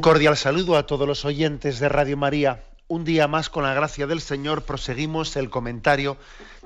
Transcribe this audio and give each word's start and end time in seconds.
Un 0.00 0.02
cordial 0.02 0.38
saludo 0.38 0.78
a 0.78 0.86
todos 0.86 1.06
los 1.06 1.26
oyentes 1.26 1.78
de 1.78 1.90
Radio 1.90 2.16
María. 2.16 2.64
Un 2.88 3.04
día 3.04 3.28
más, 3.28 3.50
con 3.50 3.64
la 3.64 3.74
gracia 3.74 4.06
del 4.06 4.22
Señor, 4.22 4.62
proseguimos 4.62 5.36
el 5.36 5.50
comentario 5.50 6.16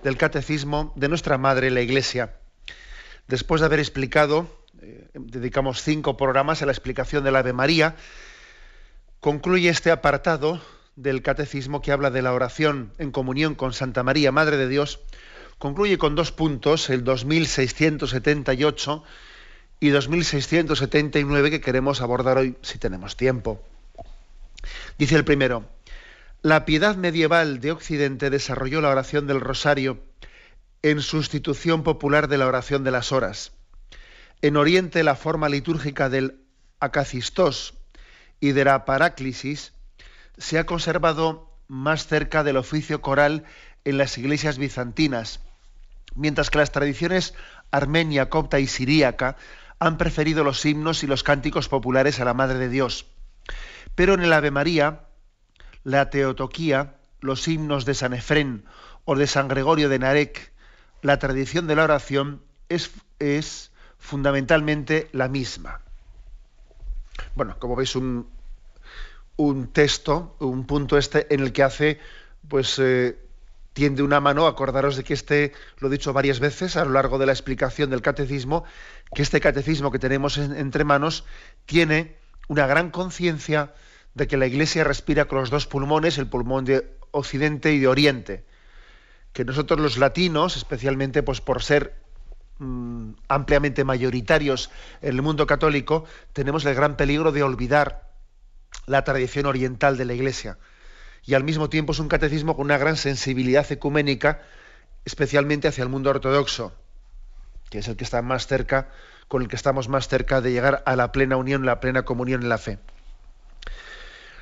del 0.05 0.16
Catecismo 0.16 0.93
de 0.95 1.09
nuestra 1.09 1.37
Madre, 1.37 1.73
la 1.73 1.80
Iglesia. 1.80 2.37
Después 3.26 3.60
de 3.60 3.66
haber 3.66 3.80
explicado, 3.80 4.46
eh, 4.80 5.09
dedicamos 5.15 5.82
cinco 5.82 6.16
programas 6.16 6.63
a 6.63 6.66
la 6.66 6.71
explicación 6.71 7.24
del 7.24 7.35
Ave 7.35 7.52
María, 7.52 7.96
concluye 9.18 9.69
este 9.69 9.91
apartado 9.91 10.63
del 10.95 11.21
Catecismo 11.21 11.82
que 11.82 11.91
habla 11.91 12.13
de 12.13 12.23
la 12.23 12.35
oración 12.35 12.93
en 12.98 13.10
comunión 13.10 13.57
con 13.57 13.73
Santa 13.73 14.04
María, 14.04 14.30
Madre 14.30 14.59
de 14.59 14.69
Dios, 14.69 15.01
concluye 15.59 15.98
con 15.98 16.15
dos 16.15 16.30
puntos, 16.30 16.88
el 16.88 17.02
2678 17.02 19.02
y 19.85 19.90
2679 19.90 21.51
que 21.51 21.60
queremos 21.60 22.01
abordar 22.01 22.38
hoy 22.38 22.57
si 22.63 22.79
tenemos 22.79 23.18
tiempo. 23.18 23.63
Dice 24.96 25.15
el 25.15 25.26
primero, 25.26 25.68
la 26.41 26.65
piedad 26.65 26.96
medieval 26.96 27.60
de 27.60 27.73
Occidente 27.73 28.30
desarrolló 28.30 28.80
la 28.80 28.88
oración 28.88 29.26
del 29.26 29.43
rosario 29.43 29.99
en 30.80 31.02
sustitución 31.02 31.82
popular 31.82 32.29
de 32.29 32.38
la 32.38 32.46
oración 32.46 32.82
de 32.82 32.93
las 32.93 33.13
horas. 33.13 33.52
En 34.41 34.57
Oriente 34.57 35.02
la 35.02 35.16
forma 35.16 35.51
litúrgica 35.51 36.09
del 36.09 36.41
acacistos 36.80 37.74
y 38.41 38.52
de 38.52 38.65
la 38.65 38.87
paráclisis 38.87 39.74
se 40.38 40.59
ha 40.59 40.65
conservado 40.65 41.51
más 41.69 42.07
cerca 42.07 42.43
del 42.43 42.57
oficio 42.57 43.02
coral 43.02 43.45
en 43.85 43.98
las 43.98 44.16
iglesias 44.16 44.57
bizantinas, 44.57 45.41
mientras 46.15 46.48
que 46.48 46.57
las 46.57 46.73
tradiciones 46.73 47.35
armenia, 47.71 48.30
copta 48.30 48.60
y 48.60 48.66
siríaca 48.66 49.37
han 49.78 49.98
preferido 49.98 50.44
los 50.44 50.64
himnos 50.64 51.02
y 51.02 51.06
los 51.06 51.22
cánticos 51.22 51.68
populares 51.68 52.20
a 52.20 52.24
la 52.24 52.34
Madre 52.34 52.58
de 52.58 52.68
Dios. 52.68 53.06
Pero 53.94 54.14
en 54.14 54.22
el 54.22 54.32
Ave 54.32 54.50
María, 54.50 55.02
la 55.82 56.10
Teotoquía, 56.10 56.96
los 57.20 57.46
himnos 57.48 57.84
de 57.84 57.95
San 57.95 58.14
Efrén 58.14 58.64
o 59.04 59.16
de 59.16 59.26
San 59.26 59.48
Gregorio 59.48 59.88
de 59.88 59.98
Narek, 59.98 60.52
la 61.02 61.18
tradición 61.18 61.66
de 61.66 61.76
la 61.76 61.84
oración 61.84 62.42
es, 62.68 62.90
es 63.18 63.70
fundamentalmente 63.98 65.08
la 65.12 65.28
misma. 65.28 65.80
Bueno, 67.34 67.56
como 67.58 67.76
veis, 67.76 67.94
un, 67.94 68.28
un 69.36 69.68
texto, 69.68 70.36
un 70.40 70.66
punto 70.66 70.96
este 70.96 71.32
en 71.34 71.40
el 71.40 71.52
que 71.52 71.62
hace 71.62 72.00
pues 72.48 72.78
eh, 72.78 73.18
tiende 73.74 74.02
una 74.02 74.20
mano, 74.20 74.46
acordaros 74.46 74.96
de 74.96 75.04
que 75.04 75.12
este, 75.12 75.52
lo 75.78 75.88
he 75.88 75.90
dicho 75.90 76.12
varias 76.12 76.40
veces 76.40 76.76
a 76.76 76.84
lo 76.84 76.92
largo 76.92 77.18
de 77.18 77.26
la 77.26 77.32
explicación 77.32 77.90
del 77.90 78.02
catecismo, 78.02 78.64
que 79.12 79.22
este 79.22 79.40
catecismo 79.40 79.90
que 79.90 79.98
tenemos 79.98 80.38
entre 80.38 80.84
manos 80.84 81.24
tiene 81.66 82.16
una 82.48 82.66
gran 82.66 82.90
conciencia 82.90 83.74
de 84.14 84.28
que 84.28 84.36
la 84.36 84.46
Iglesia 84.46 84.84
respira 84.84 85.26
con 85.26 85.40
los 85.40 85.50
dos 85.50 85.66
pulmones, 85.66 86.18
el 86.18 86.28
pulmón 86.28 86.64
de 86.64 86.96
Occidente 87.10 87.72
y 87.72 87.80
de 87.80 87.88
Oriente. 87.88 88.44
Que 89.32 89.44
nosotros 89.44 89.80
los 89.80 89.98
latinos, 89.98 90.56
especialmente 90.56 91.24
pues 91.24 91.40
por 91.40 91.60
ser 91.60 91.96
mm, 92.60 93.10
ampliamente 93.26 93.82
mayoritarios 93.82 94.70
en 95.02 95.16
el 95.16 95.22
mundo 95.22 95.48
católico, 95.48 96.04
tenemos 96.32 96.64
el 96.64 96.76
gran 96.76 96.96
peligro 96.96 97.32
de 97.32 97.42
olvidar 97.42 98.12
la 98.86 99.02
tradición 99.02 99.46
oriental 99.46 99.96
de 99.96 100.04
la 100.04 100.14
Iglesia 100.14 100.58
y 101.26 101.34
al 101.34 101.44
mismo 101.44 101.68
tiempo 101.68 101.92
es 101.92 101.98
un 101.98 102.08
catecismo 102.08 102.56
con 102.56 102.66
una 102.66 102.78
gran 102.78 102.96
sensibilidad 102.96 103.70
ecuménica, 103.70 104.42
especialmente 105.04 105.68
hacia 105.68 105.82
el 105.82 105.88
mundo 105.88 106.10
ortodoxo, 106.10 106.72
que 107.70 107.78
es 107.78 107.88
el 107.88 107.96
que 107.96 108.04
está 108.04 108.22
más 108.22 108.46
cerca, 108.46 108.90
con 109.28 109.42
el 109.42 109.48
que 109.48 109.56
estamos 109.56 109.88
más 109.88 110.08
cerca 110.08 110.40
de 110.40 110.52
llegar 110.52 110.82
a 110.86 110.96
la 110.96 111.12
plena 111.12 111.36
unión, 111.36 111.64
la 111.64 111.80
plena 111.80 112.04
comunión 112.04 112.42
en 112.42 112.48
la 112.48 112.58
fe. 112.58 112.78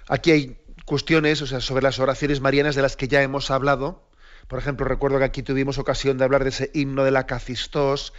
Aquí 0.08 0.32
hay 0.32 0.58
cuestiones, 0.84 1.40
o 1.42 1.46
sea, 1.46 1.60
sobre 1.60 1.82
las 1.82 2.00
oraciones 2.00 2.40
marianas 2.40 2.74
de 2.74 2.82
las 2.82 2.96
que 2.96 3.08
ya 3.08 3.22
hemos 3.22 3.50
hablado. 3.50 4.02
Por 4.48 4.58
ejemplo, 4.58 4.84
recuerdo 4.84 5.18
que 5.18 5.24
aquí 5.24 5.42
tuvimos 5.42 5.78
ocasión 5.78 6.18
de 6.18 6.24
hablar 6.24 6.42
de 6.42 6.50
ese 6.50 6.70
himno 6.74 7.04
de 7.04 7.12
la 7.12 7.26
Cacistos 7.26 8.12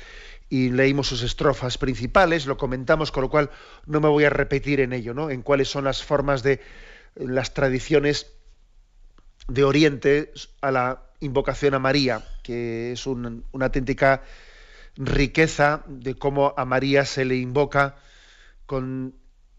y 0.50 0.70
leímos 0.70 1.08
sus 1.08 1.22
estrofas 1.24 1.78
principales, 1.78 2.46
lo 2.46 2.58
comentamos, 2.58 3.12
con 3.12 3.24
lo 3.24 3.30
cual 3.30 3.50
no 3.86 4.00
me 4.00 4.08
voy 4.08 4.24
a 4.24 4.30
repetir 4.30 4.80
en 4.80 4.94
ello, 4.94 5.14
¿no? 5.14 5.30
En 5.30 5.42
cuáles 5.42 5.70
son 5.70 5.84
las 5.84 6.04
formas 6.04 6.44
de 6.44 6.62
las 7.16 7.54
tradiciones 7.54 8.33
de 9.48 9.64
Oriente 9.64 10.34
a 10.62 10.72
la 10.72 11.04
invocación 11.20 11.74
a 11.74 11.80
María, 11.80 12.24
que 12.44 12.94
es 12.94 13.08
una 13.08 13.42
auténtica 13.54 14.24
riqueza 14.96 15.84
de 15.88 16.16
cómo 16.16 16.54
a 16.56 16.66
María 16.66 17.06
se 17.06 17.26
le 17.26 17.36
invoca 17.36 17.96
con, 18.66 19.16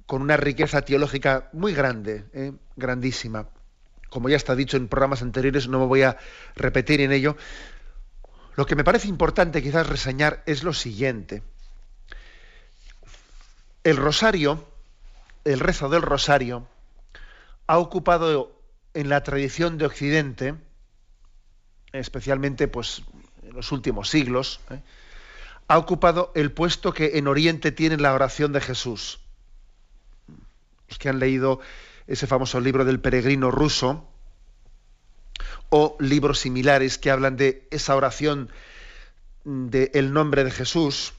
una 0.09 0.37
riqueza 0.37 0.83
teológica 0.83 1.49
muy 1.53 1.75
grande, 1.75 2.25
¿eh? 2.33 2.53
grandísima. 2.77 3.49
Como 4.11 4.29
ya 4.29 4.37
está 4.37 4.55
dicho 4.55 4.77
en 4.77 4.89
programas 4.89 5.23
anteriores, 5.23 5.67
no 5.67 5.81
me 5.81 5.87
voy 5.87 6.03
a 6.03 6.17
repetir 6.55 7.01
en 7.01 7.11
ello. 7.11 7.37
Lo 8.55 8.67
que 8.67 8.77
me 8.77 8.85
parece 8.85 9.09
importante 9.09 9.63
quizás 9.63 9.89
reseñar 9.89 10.43
es 10.47 10.63
lo 10.63 10.73
siguiente. 10.73 11.43
El 13.83 13.97
rosario, 13.97 14.65
el 15.45 15.59
rezo 15.59 15.89
del 15.89 16.03
rosario, 16.03 16.69
ha 17.67 17.79
ocupado 17.79 18.54
en 18.95 19.09
la 19.09 19.23
tradición 19.23 19.77
de 19.77 19.87
Occidente, 19.87 20.55
especialmente 21.93 22.69
pues, 22.69 23.03
en 23.43 23.55
los 23.55 23.73
últimos 23.73 24.09
siglos, 24.09 24.61
¿eh? 24.71 24.81
ha 25.69 25.79
ocupado 25.79 26.33
el 26.35 26.53
puesto 26.53 26.93
que 26.93 27.19
en 27.19 27.27
Oriente 27.27 27.73
tiene 27.73 27.97
la 27.97 28.15
oración 28.15 28.53
de 28.53 28.61
Jesús. 28.61 29.21
Los 30.89 30.99
que 30.99 31.09
han 31.09 31.19
leído 31.19 31.61
ese 32.07 32.27
famoso 32.27 32.61
libro 32.61 32.85
del 32.85 33.01
peregrino 33.01 33.51
ruso, 33.51 34.09
o 35.71 35.97
libros 35.99 36.39
similares 36.39 36.99
que 36.99 37.11
hablan 37.11 37.37
de 37.37 37.67
esa 37.71 37.97
oración 37.97 38.51
del 39.45 40.13
nombre 40.13 40.45
de 40.45 40.51
Jesús, 40.51 41.15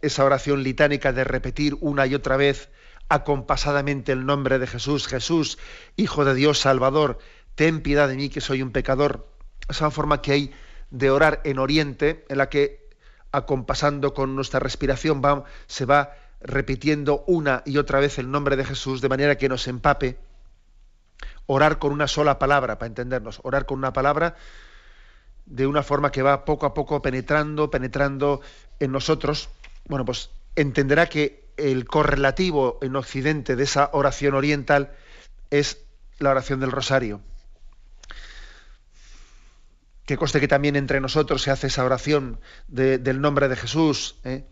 esa 0.00 0.24
oración 0.24 0.62
litánica 0.62 1.12
de 1.12 1.24
repetir 1.24 1.76
una 1.80 2.06
y 2.06 2.14
otra 2.14 2.36
vez 2.36 2.68
acompasadamente 3.08 4.12
el 4.12 4.26
nombre 4.26 4.58
de 4.58 4.66
Jesús, 4.66 5.06
Jesús, 5.06 5.58
Hijo 5.96 6.24
de 6.24 6.34
Dios, 6.34 6.58
Salvador, 6.58 7.18
ten 7.54 7.82
piedad 7.82 8.08
de 8.08 8.16
mí 8.16 8.28
que 8.28 8.40
soy 8.40 8.62
un 8.62 8.70
pecador. 8.70 9.28
Esa 9.68 9.90
forma 9.90 10.22
que 10.22 10.32
hay 10.32 10.54
de 10.90 11.10
orar 11.10 11.40
en 11.44 11.58
Oriente, 11.58 12.24
en 12.28 12.38
la 12.38 12.48
que 12.48 12.88
acompasando 13.32 14.14
con 14.14 14.34
nuestra 14.34 14.60
respiración 14.60 15.22
va, 15.24 15.44
se 15.66 15.84
va 15.84 16.12
repitiendo 16.40 17.24
una 17.26 17.62
y 17.66 17.78
otra 17.78 18.00
vez 18.00 18.18
el 18.18 18.30
nombre 18.30 18.56
de 18.56 18.64
Jesús 18.64 19.00
de 19.00 19.08
manera 19.08 19.36
que 19.36 19.48
nos 19.48 19.66
empape. 19.68 20.18
Orar 21.46 21.78
con 21.78 21.92
una 21.92 22.08
sola 22.08 22.38
palabra, 22.38 22.78
para 22.78 22.88
entendernos, 22.88 23.40
orar 23.42 23.66
con 23.66 23.78
una 23.78 23.92
palabra 23.92 24.36
de 25.46 25.66
una 25.66 25.82
forma 25.82 26.12
que 26.12 26.22
va 26.22 26.44
poco 26.44 26.66
a 26.66 26.74
poco 26.74 27.00
penetrando, 27.00 27.70
penetrando 27.70 28.42
en 28.80 28.92
nosotros. 28.92 29.48
Bueno, 29.86 30.04
pues 30.04 30.30
entenderá 30.56 31.08
que 31.08 31.47
el 31.58 31.84
correlativo 31.84 32.78
en 32.82 32.96
Occidente 32.96 33.56
de 33.56 33.64
esa 33.64 33.90
oración 33.92 34.34
oriental 34.34 34.92
es 35.50 35.78
la 36.18 36.30
oración 36.30 36.60
del 36.60 36.72
rosario. 36.72 37.20
Que 40.06 40.16
coste 40.16 40.40
que 40.40 40.48
también 40.48 40.76
entre 40.76 41.00
nosotros 41.00 41.42
se 41.42 41.50
hace 41.50 41.66
esa 41.66 41.84
oración 41.84 42.40
del 42.68 43.20
nombre 43.20 43.48
de 43.48 43.56
Jesús. 43.56 44.16
¿eh? 44.24 44.44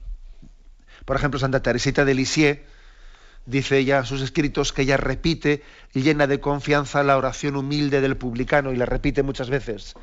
Por 1.05 1.17
ejemplo, 1.17 1.41
Santa 1.41 1.63
Teresita 1.63 2.05
de 2.05 2.15
Lisieux 2.15 2.61
dice 3.47 3.79
ella 3.79 4.05
sus 4.05 4.21
escritos 4.23 4.73
que 4.73 4.83
ella 4.83 4.97
repite 4.97 5.63
llena 5.95 6.27
de 6.27 6.41
confianza 6.41 7.05
la 7.05 7.17
oración 7.17 7.57
humilde 7.57 8.01
del 8.01 8.17
publicano 8.17 8.73
y 8.73 8.77
la 8.77 8.87
repite 8.87 9.23
muchas 9.23 9.49
veces. 9.49 9.95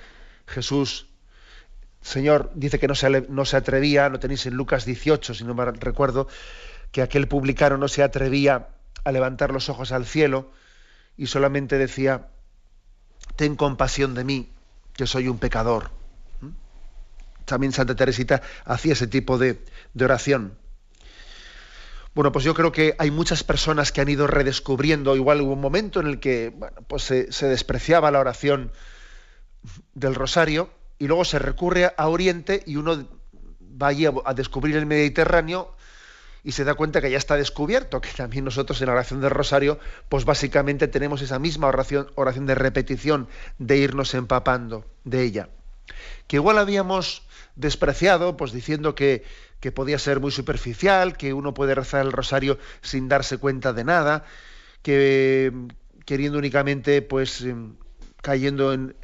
Jesús, 0.48 1.08
Señor, 2.02 2.52
dice 2.56 2.80
que 2.80 2.88
no 2.88 2.96
se, 2.96 3.26
no 3.30 3.46
se 3.46 3.58
atrevía, 3.58 4.10
lo 4.10 4.20
tenéis 4.20 4.46
en 4.46 4.56
Lucas 4.56 4.86
18, 4.86 5.34
si 5.34 5.44
no 5.44 5.54
me 5.54 5.66
recuerdo, 5.66 6.28
que 6.94 7.01
aquel 7.01 7.28
publicano 7.28 7.78
no 7.78 7.90
se 7.90 8.04
atrevía 8.04 8.69
a 9.04 9.12
levantar 9.12 9.51
los 9.51 9.68
ojos 9.68 9.92
al 9.92 10.06
cielo 10.06 10.51
y 11.18 11.25
solamente 11.25 11.80
decía, 11.80 12.28
ten 13.36 13.56
compasión 13.56 14.13
de 14.13 14.24
mí, 14.24 14.50
que 14.94 15.07
soy 15.07 15.28
un 15.28 15.40
pecador. 15.40 15.90
¿Mm? 16.40 16.50
También 17.45 17.74
Santa 17.74 17.95
Teresita 17.95 18.44
hacía 18.63 18.94
ese 18.94 19.07
tipo 19.07 19.40
de, 19.40 19.60
oración. 20.00 20.56
Bueno, 22.13 22.31
pues 22.31 22.45
yo 22.45 22.54
creo 22.54 22.72
que 22.72 22.96
hay 23.00 23.10
muchas 23.10 23.44
personas 23.44 23.92
que 23.92 24.01
han 24.01 24.10
ido 24.10 24.28
redescubriendo, 24.28 25.16
igual 25.16 25.42
hubo 25.42 25.54
un 25.54 25.62
momento 25.62 26.00
en 26.00 26.06
el 26.06 26.19
que 26.19 26.54
pues 26.88 27.01
se, 27.01 27.48
despreciaba 27.48 28.12
la 28.12 28.19
oración 28.19 28.72
del 29.96 30.13
rosario 30.13 30.69
y 31.00 31.07
luego 31.07 31.25
se 31.25 31.39
recurre 31.39 31.92
a 31.98 32.07
Oriente 32.07 32.62
y 32.68 32.75
uno 32.75 33.07
va 33.81 33.88
allí 33.88 34.06
a, 34.06 34.34
descubrir 34.36 34.75
el 34.75 34.86
Mediterráneo 34.86 35.75
y 36.44 36.51
se 36.51 36.66
da 36.66 36.74
cuenta 36.74 37.01
que 37.01 37.10
ya 37.10 37.18
está 37.18 37.36
descubierto, 37.36 38.01
que 38.01 38.10
también 38.10 38.44
nosotros 38.44 38.81
en 38.81 38.88
la 38.88 38.94
oración 38.94 39.22
del 39.22 39.30
rosario, 39.30 39.80
pues 40.10 40.25
básicamente 40.25 40.88
tenemos 40.88 41.22
esa 41.22 41.40
misma 41.40 41.68
oración, 41.68 42.12
oración 42.16 42.45
de 42.45 42.56
repetición, 42.56 43.28
de 43.60 43.78
irnos 43.78 44.13
empapando 44.13 44.86
de 45.06 45.24
ella. 45.24 45.50
Que 46.28 46.36
igual 46.36 46.57
habíamos 46.57 47.24
despreciado, 47.56 48.36
pues 48.36 48.51
diciendo 48.51 48.94
que, 48.94 49.24
que 49.62 49.72
podía 49.72 49.98
ser 50.00 50.19
muy 50.19 50.31
superficial, 50.31 51.16
que 51.16 51.34
uno 51.34 51.54
puede 51.54 51.75
rezar 51.75 52.06
el 52.06 52.12
rosario 52.12 52.57
sin 52.81 53.07
darse 53.07 53.38
cuenta 53.38 53.72
de 53.72 53.86
nada, 53.86 54.25
que 54.81 55.54
queriendo 56.06 56.38
únicamente, 56.38 57.01
pues, 57.01 57.42
em, 57.42 57.75
cayendo 58.22 58.74
en, 58.74 58.96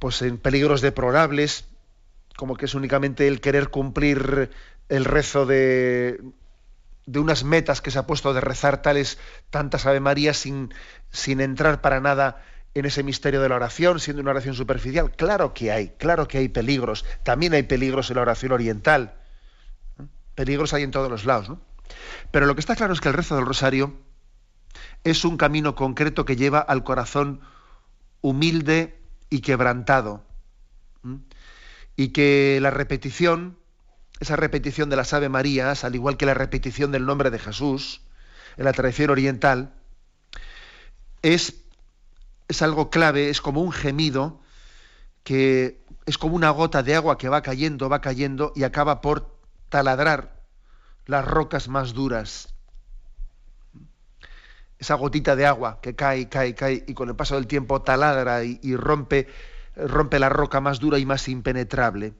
pues, 0.00 0.22
en 0.22 0.38
peligros 0.38 0.80
deplorables, 0.80 1.66
como 2.36 2.56
que 2.56 2.66
es 2.66 2.74
únicamente 2.74 3.28
el 3.28 3.40
querer 3.40 3.68
cumplir 3.68 4.50
el 4.88 5.04
rezo 5.04 5.46
de, 5.46 6.20
de 7.06 7.18
unas 7.18 7.44
metas 7.44 7.80
que 7.80 7.90
se 7.90 7.98
ha 7.98 8.06
puesto 8.06 8.34
de 8.34 8.40
rezar 8.40 8.82
tales 8.82 9.18
tantas 9.50 9.86
Ave 9.86 10.00
María 10.00 10.34
sin, 10.34 10.74
sin 11.10 11.40
entrar 11.40 11.80
para 11.80 12.00
nada 12.00 12.42
en 12.74 12.84
ese 12.84 13.02
misterio 13.02 13.40
de 13.40 13.48
la 13.48 13.56
oración, 13.56 14.00
siendo 14.00 14.20
una 14.20 14.32
oración 14.32 14.54
superficial. 14.54 15.10
Claro 15.12 15.54
que 15.54 15.72
hay, 15.72 15.88
claro 15.96 16.28
que 16.28 16.38
hay 16.38 16.48
peligros. 16.48 17.06
También 17.22 17.54
hay 17.54 17.62
peligros 17.62 18.10
en 18.10 18.16
la 18.16 18.22
oración 18.22 18.52
oriental. 18.52 19.14
Peligros 20.34 20.74
hay 20.74 20.82
en 20.82 20.90
todos 20.90 21.10
los 21.10 21.24
lados, 21.24 21.48
¿no? 21.48 21.60
Pero 22.30 22.46
lo 22.46 22.54
que 22.54 22.60
está 22.60 22.76
claro 22.76 22.92
es 22.92 23.00
que 23.00 23.08
el 23.08 23.14
rezo 23.14 23.36
del 23.36 23.46
rosario 23.46 23.94
es 25.04 25.24
un 25.24 25.36
camino 25.38 25.74
concreto 25.74 26.24
que 26.24 26.36
lleva 26.36 26.58
al 26.58 26.84
corazón 26.84 27.40
humilde 28.20 29.00
y 29.30 29.40
quebrantado. 29.40 30.24
Y 31.96 32.08
que 32.08 32.58
la 32.60 32.70
repetición, 32.70 33.56
esa 34.20 34.36
repetición 34.36 34.88
de 34.90 34.96
las 34.96 35.12
Ave 35.12 35.28
Marías, 35.28 35.84
al 35.84 35.94
igual 35.94 36.16
que 36.16 36.26
la 36.26 36.34
repetición 36.34 36.92
del 36.92 37.06
nombre 37.06 37.30
de 37.30 37.38
Jesús, 37.38 38.02
en 38.56 38.64
la 38.64 38.72
tradición 38.72 39.10
oriental, 39.10 39.74
es, 41.22 41.54
es 42.48 42.62
algo 42.62 42.90
clave, 42.90 43.30
es 43.30 43.40
como 43.40 43.62
un 43.62 43.72
gemido 43.72 44.40
que 45.24 45.84
es 46.06 46.18
como 46.18 46.36
una 46.36 46.50
gota 46.50 46.84
de 46.84 46.94
agua 46.94 47.18
que 47.18 47.28
va 47.28 47.42
cayendo, 47.42 47.88
va 47.88 48.00
cayendo 48.00 48.52
y 48.54 48.62
acaba 48.62 49.00
por 49.00 49.36
taladrar 49.68 50.40
las 51.04 51.24
rocas 51.24 51.68
más 51.68 51.94
duras. 51.94 52.54
Esa 54.78 54.94
gotita 54.94 55.34
de 55.34 55.46
agua 55.46 55.80
que 55.80 55.96
cae, 55.96 56.28
cae, 56.28 56.54
cae 56.54 56.84
y 56.86 56.94
con 56.94 57.08
el 57.08 57.16
paso 57.16 57.34
del 57.34 57.46
tiempo 57.48 57.82
taladra 57.82 58.44
y, 58.44 58.76
rompe, 58.76 59.26
rompe 59.74 60.18
la 60.18 60.28
roca 60.28 60.60
más 60.60 60.78
dura 60.78 60.98
y 60.98 61.06
más 61.06 61.28
impenetrable. 61.28 62.14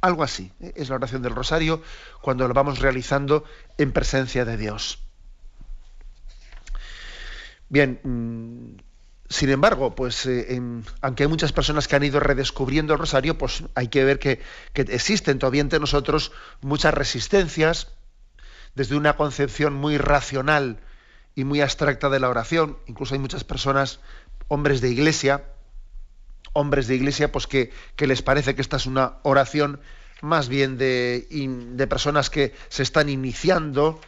Algo 0.00 0.22
así 0.22 0.52
¿eh? 0.60 0.72
es 0.76 0.88
la 0.88 0.96
oración 0.96 1.22
del 1.22 1.34
rosario 1.34 1.82
cuando 2.22 2.48
lo 2.48 2.54
vamos 2.54 2.78
realizando 2.78 3.44
en 3.78 3.92
presencia 3.92 4.44
de 4.44 4.56
Dios. 4.56 4.98
Bien, 7.68 8.00
mm, 8.02 8.80
sin 9.30 9.50
embargo, 9.50 9.94
pues 9.94 10.26
eh, 10.26 10.60
aunque 11.02 11.22
hay 11.22 11.28
muchas 11.28 11.52
personas 11.52 11.86
que 11.86 11.94
han 11.94 12.02
ido 12.02 12.18
redescubriendo 12.18 12.94
el 12.94 12.98
rosario, 12.98 13.38
pues 13.38 13.62
hay 13.76 13.86
que 13.86 14.04
ver 14.04 14.18
que, 14.18 14.40
existen 14.74 15.38
todavía 15.38 15.60
entre 15.60 15.78
nosotros 15.78 16.32
muchas 16.62 16.92
resistencias 16.92 17.92
desde 18.74 18.96
una 18.96 19.16
concepción 19.16 19.74
muy 19.74 19.98
racional 19.98 20.80
y 21.36 21.44
muy 21.44 21.60
abstracta 21.60 22.08
de 22.08 22.18
la 22.18 22.28
oración. 22.28 22.76
Incluso 22.86 23.14
hay 23.14 23.20
muchas 23.20 23.44
personas, 23.44 24.00
hombres 24.48 24.80
de 24.80 24.88
iglesia, 24.88 25.44
hombres 26.52 26.86
de 26.86 26.96
iglesia, 26.96 27.32
pues 27.32 27.46
que, 27.46 27.70
les 27.98 28.22
parece 28.22 28.54
que 28.54 28.62
esta 28.62 28.76
es 28.76 28.86
una 28.86 29.14
oración 29.22 29.80
más 30.22 30.48
bien 30.48 30.76
de, 30.76 31.26
de 31.30 31.86
personas 31.86 32.30
que 32.30 32.54
se 32.68 32.82
están 32.82 33.08
iniciando, 33.08 34.00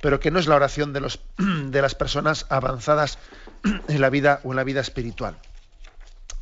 pero 0.00 0.18
que 0.18 0.30
no 0.30 0.38
es 0.38 0.46
la 0.46 0.56
oración 0.56 0.92
de, 0.92 1.00
los, 1.00 1.20
de 1.38 1.82
las 1.82 1.94
personas 1.94 2.46
avanzadas 2.48 3.18
en 3.88 4.00
la 4.00 4.10
vida 4.10 4.40
o 4.44 4.50
en 4.50 4.56
la 4.56 4.64
vida 4.64 4.80
espiritual. 4.80 5.36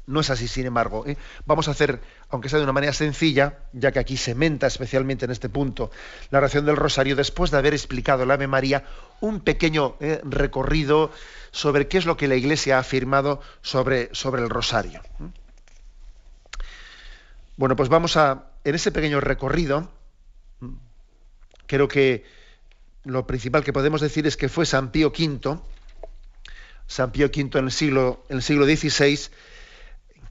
No 0.09 0.21
es 0.21 0.31
así, 0.31 0.49
sin 0.49 0.65
embargo. 0.65 1.05
¿eh? 1.07 1.19
Vamos 1.45 1.69
a 1.69 1.73
hacer, 1.73 2.01
aunque 2.31 2.49
sea 2.49 2.59
de 2.59 2.65
una 2.65 2.73
manera 2.73 2.95
sencilla, 2.95 3.59
ya 3.75 3.93
que 3.93 3.99
aquí 3.99 4.17
se 4.17 4.35
menta 4.35 4.67
especialmente 4.67 5.27
en 5.27 5.31
este 5.31 5.51
punto 5.51 5.91
la 6.31 6.39
oración 6.39 6.65
del 6.65 6.77
rosario, 6.77 7.15
después 7.15 7.51
de 7.51 7.59
haber 7.59 7.75
explicado 7.75 8.25
la 8.25 8.35
Ave 8.35 8.47
María, 8.47 8.85
un 9.21 9.41
pequeño 9.41 9.97
¿eh? 10.01 10.21
recorrido 10.25 11.13
sobre 11.51 11.89
qué 11.89 11.99
es 11.99 12.07
lo 12.07 12.17
que 12.17 12.27
la 12.27 12.37
Iglesia 12.37 12.77
ha 12.77 12.81
afirmado 12.81 13.43
sobre, 13.61 14.09
sobre 14.15 14.43
el 14.43 14.49
rosario. 14.49 15.03
¿eh? 15.21 15.48
Bueno, 17.59 17.75
pues 17.75 17.89
vamos 17.89 18.17
a, 18.17 18.53
en 18.63 18.77
ese 18.77 18.93
pequeño 18.93 19.21
recorrido, 19.21 19.91
creo 21.67 21.89
que 21.89 22.25
lo 23.03 23.27
principal 23.27 23.65
que 23.65 23.73
podemos 23.73 24.01
decir 24.01 24.29
es 24.29 24.37
que 24.37 24.49
fue 24.49 24.65
San 24.65 24.93
Pío 24.93 25.09
V, 25.09 25.59
San 26.87 27.11
Pío 27.11 27.27
V 27.27 27.59
en 27.59 27.65
el 27.65 27.73
siglo, 27.73 28.25
en 28.29 28.37
el 28.37 28.43
siglo 28.45 28.65
XVI, 28.65 29.19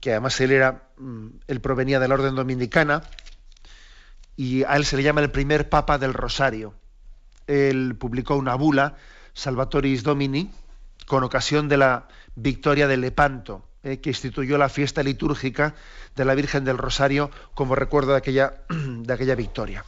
que 0.00 0.12
además 0.12 0.40
él 0.40 0.52
era, 0.52 0.88
mm, 0.96 1.26
él 1.48 1.60
provenía 1.60 2.00
de 2.00 2.08
la 2.08 2.14
orden 2.14 2.34
dominicana, 2.34 3.02
y 4.34 4.62
a 4.62 4.76
él 4.76 4.86
se 4.86 4.96
le 4.96 5.02
llama 5.02 5.20
el 5.20 5.30
primer 5.30 5.68
papa 5.68 5.98
del 5.98 6.14
Rosario. 6.14 6.72
Él 7.46 7.94
publicó 7.98 8.36
una 8.36 8.54
bula, 8.54 8.96
Salvatoris 9.34 10.02
Domini, 10.02 10.50
con 11.06 11.24
ocasión 11.24 11.68
de 11.68 11.76
la 11.76 12.08
victoria 12.36 12.88
de 12.88 12.96
Lepanto, 12.96 13.68
eh, 13.88 14.00
que 14.00 14.10
instituyó 14.10 14.58
la 14.58 14.68
fiesta 14.68 15.02
litúrgica 15.02 15.74
de 16.14 16.24
la 16.24 16.34
Virgen 16.34 16.64
del 16.64 16.76
Rosario 16.76 17.30
como 17.54 17.74
recuerdo 17.74 18.12
de 18.12 18.18
aquella, 18.18 18.54
de 18.68 19.12
aquella 19.12 19.34
victoria. 19.34 19.84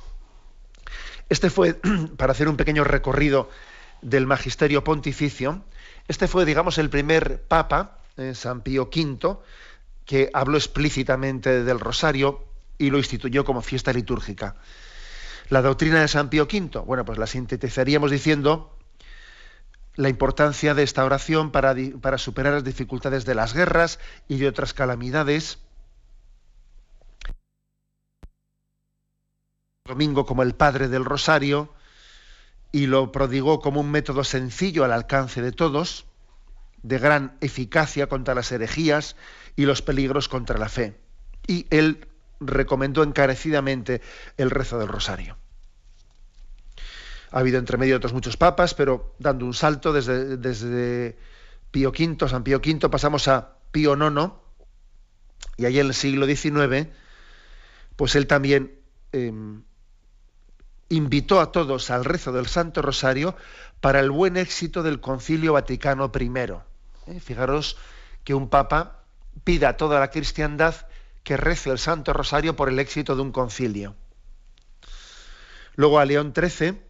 Este 1.28 1.50
fue, 1.50 1.74
para 2.16 2.32
hacer 2.32 2.48
un 2.48 2.56
pequeño 2.56 2.84
recorrido 2.84 3.50
del 4.00 4.26
magisterio 4.26 4.82
pontificio, 4.84 5.62
este 6.08 6.28
fue, 6.28 6.44
digamos, 6.44 6.78
el 6.78 6.88
primer 6.88 7.42
papa, 7.42 7.98
eh, 8.16 8.34
San 8.34 8.62
Pío 8.62 8.84
V, 8.84 9.36
que 10.06 10.30
habló 10.32 10.56
explícitamente 10.56 11.62
del 11.62 11.78
rosario 11.78 12.44
y 12.78 12.90
lo 12.90 12.98
instituyó 12.98 13.44
como 13.44 13.60
fiesta 13.60 13.92
litúrgica. 13.92 14.56
La 15.50 15.62
doctrina 15.62 16.00
de 16.00 16.08
San 16.08 16.30
Pío 16.30 16.44
V, 16.44 16.80
bueno, 16.80 17.04
pues 17.04 17.18
la 17.18 17.26
sintetizaríamos 17.26 18.10
diciendo 18.10 18.76
la 19.96 20.08
importancia 20.08 20.74
de 20.74 20.82
esta 20.82 21.04
oración 21.04 21.50
para, 21.50 21.74
para 22.00 22.18
superar 22.18 22.54
las 22.54 22.64
dificultades 22.64 23.24
de 23.24 23.34
las 23.34 23.54
guerras 23.54 23.98
y 24.28 24.38
de 24.38 24.48
otras 24.48 24.74
calamidades. 24.74 25.58
Domingo 29.84 30.24
como 30.24 30.42
el 30.42 30.54
Padre 30.54 30.88
del 30.88 31.04
Rosario, 31.04 31.72
y 32.72 32.86
lo 32.86 33.12
prodigó 33.12 33.60
como 33.60 33.80
un 33.80 33.90
método 33.90 34.24
sencillo 34.24 34.84
al 34.84 34.92
alcance 34.92 35.42
de 35.42 35.52
todos, 35.52 36.06
de 36.82 36.98
gran 36.98 37.36
eficacia 37.40 38.08
contra 38.08 38.34
las 38.34 38.52
herejías 38.52 39.16
y 39.56 39.66
los 39.66 39.82
peligros 39.82 40.28
contra 40.28 40.58
la 40.58 40.68
fe. 40.68 40.96
Y 41.46 41.66
él 41.70 42.06
recomendó 42.38 43.02
encarecidamente 43.02 44.00
el 44.36 44.50
rezo 44.50 44.78
del 44.78 44.88
rosario. 44.88 45.36
Ha 47.32 47.38
habido 47.38 47.58
entre 47.58 47.78
medio 47.78 47.96
otros 47.96 48.12
muchos 48.12 48.36
papas, 48.36 48.74
pero 48.74 49.14
dando 49.18 49.46
un 49.46 49.54
salto 49.54 49.92
desde, 49.92 50.36
desde 50.36 51.16
Pío 51.70 51.90
V, 51.90 52.28
San 52.28 52.42
Pío 52.42 52.58
V, 52.58 52.88
pasamos 52.88 53.28
a 53.28 53.56
Pío 53.70 53.94
IX, 53.96 54.32
y 55.56 55.66
ahí 55.66 55.78
en 55.78 55.86
el 55.86 55.94
siglo 55.94 56.26
XIX, 56.26 56.88
pues 57.96 58.16
él 58.16 58.26
también 58.26 58.78
em, 59.12 59.62
invitó 60.88 61.40
a 61.40 61.52
todos 61.52 61.90
al 61.90 62.04
rezo 62.04 62.32
del 62.32 62.46
Santo 62.46 62.82
Rosario 62.82 63.36
para 63.80 64.00
el 64.00 64.10
buen 64.10 64.36
éxito 64.36 64.82
del 64.82 65.00
Concilio 65.00 65.52
Vaticano 65.54 66.10
I. 66.18 66.30
¿Eh? 67.06 67.20
Fijaros 67.20 67.76
que 68.24 68.34
un 68.34 68.48
papa 68.48 69.04
pida 69.44 69.70
a 69.70 69.76
toda 69.76 70.00
la 70.00 70.10
cristiandad 70.10 70.74
que 71.22 71.36
rece 71.36 71.70
el 71.70 71.78
Santo 71.78 72.12
Rosario 72.12 72.56
por 72.56 72.68
el 72.68 72.78
éxito 72.78 73.14
de 73.16 73.22
un 73.22 73.32
concilio. 73.32 73.94
Luego 75.76 75.98
a 75.98 76.04
León 76.04 76.32
XIII, 76.34 76.80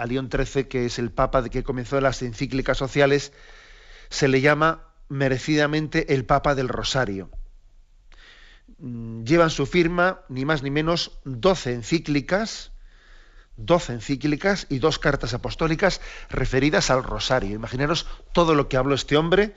a 0.00 0.06
León 0.06 0.30
XIII, 0.32 0.64
que 0.64 0.86
es 0.86 0.98
el 0.98 1.10
papa 1.10 1.46
que 1.48 1.62
comenzó 1.62 2.00
las 2.00 2.22
encíclicas 2.22 2.78
sociales, 2.78 3.32
se 4.08 4.28
le 4.28 4.40
llama 4.40 4.88
merecidamente 5.08 6.14
el 6.14 6.24
Papa 6.24 6.54
del 6.54 6.68
Rosario. 6.68 7.30
Mm, 8.78 9.24
llevan 9.24 9.50
su 9.50 9.66
firma 9.66 10.20
ni 10.28 10.44
más 10.44 10.62
ni 10.62 10.70
menos 10.70 11.20
12 11.24 11.74
encíclicas, 11.74 12.72
12 13.58 13.92
encíclicas 13.94 14.66
y 14.70 14.78
dos 14.78 14.98
cartas 14.98 15.34
apostólicas 15.34 16.00
referidas 16.30 16.90
al 16.90 17.04
rosario. 17.04 17.54
Imaginaros 17.54 18.06
todo 18.32 18.54
lo 18.54 18.68
que 18.68 18.78
habló 18.78 18.94
este 18.94 19.18
hombre, 19.18 19.54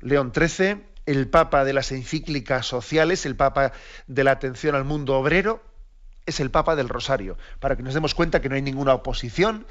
León 0.00 0.32
XIII, 0.32 0.84
el 1.06 1.26
papa 1.28 1.64
de 1.64 1.72
las 1.72 1.90
encíclicas 1.90 2.66
sociales, 2.66 3.26
el 3.26 3.34
papa 3.34 3.72
de 4.06 4.22
la 4.22 4.30
atención 4.30 4.76
al 4.76 4.84
mundo 4.84 5.16
obrero, 5.16 5.64
es 6.28 6.40
el 6.40 6.50
Papa 6.50 6.76
del 6.76 6.88
Rosario, 6.88 7.36
para 7.60 7.76
que 7.76 7.82
nos 7.82 7.94
demos 7.94 8.14
cuenta 8.14 8.40
que 8.40 8.48
no 8.48 8.54
hay 8.54 8.62
ninguna 8.62 8.94
oposición 8.94 9.66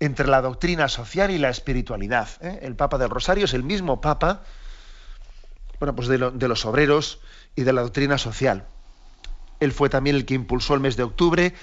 entre 0.00 0.28
la 0.28 0.40
doctrina 0.42 0.88
social 0.88 1.30
y 1.30 1.38
la 1.38 1.50
espiritualidad. 1.50 2.28
¿eh? 2.40 2.60
El 2.62 2.76
Papa 2.76 2.98
del 2.98 3.10
Rosario 3.10 3.44
es 3.44 3.54
el 3.54 3.64
mismo 3.64 4.00
Papa 4.00 4.42
bueno, 5.78 5.94
pues 5.94 6.08
de, 6.08 6.18
de 6.18 6.48
los 6.48 6.64
obreros 6.66 7.20
y 7.54 7.62
de 7.62 7.72
la 7.72 7.82
doctrina 7.82 8.18
social. 8.18 8.66
Él 9.60 9.72
fue 9.72 9.88
también 9.88 10.16
el 10.16 10.24
que 10.24 10.34
impulsó 10.34 10.74
el 10.74 10.80
mes 10.80 10.96
de 10.96 11.02
octubre 11.02 11.54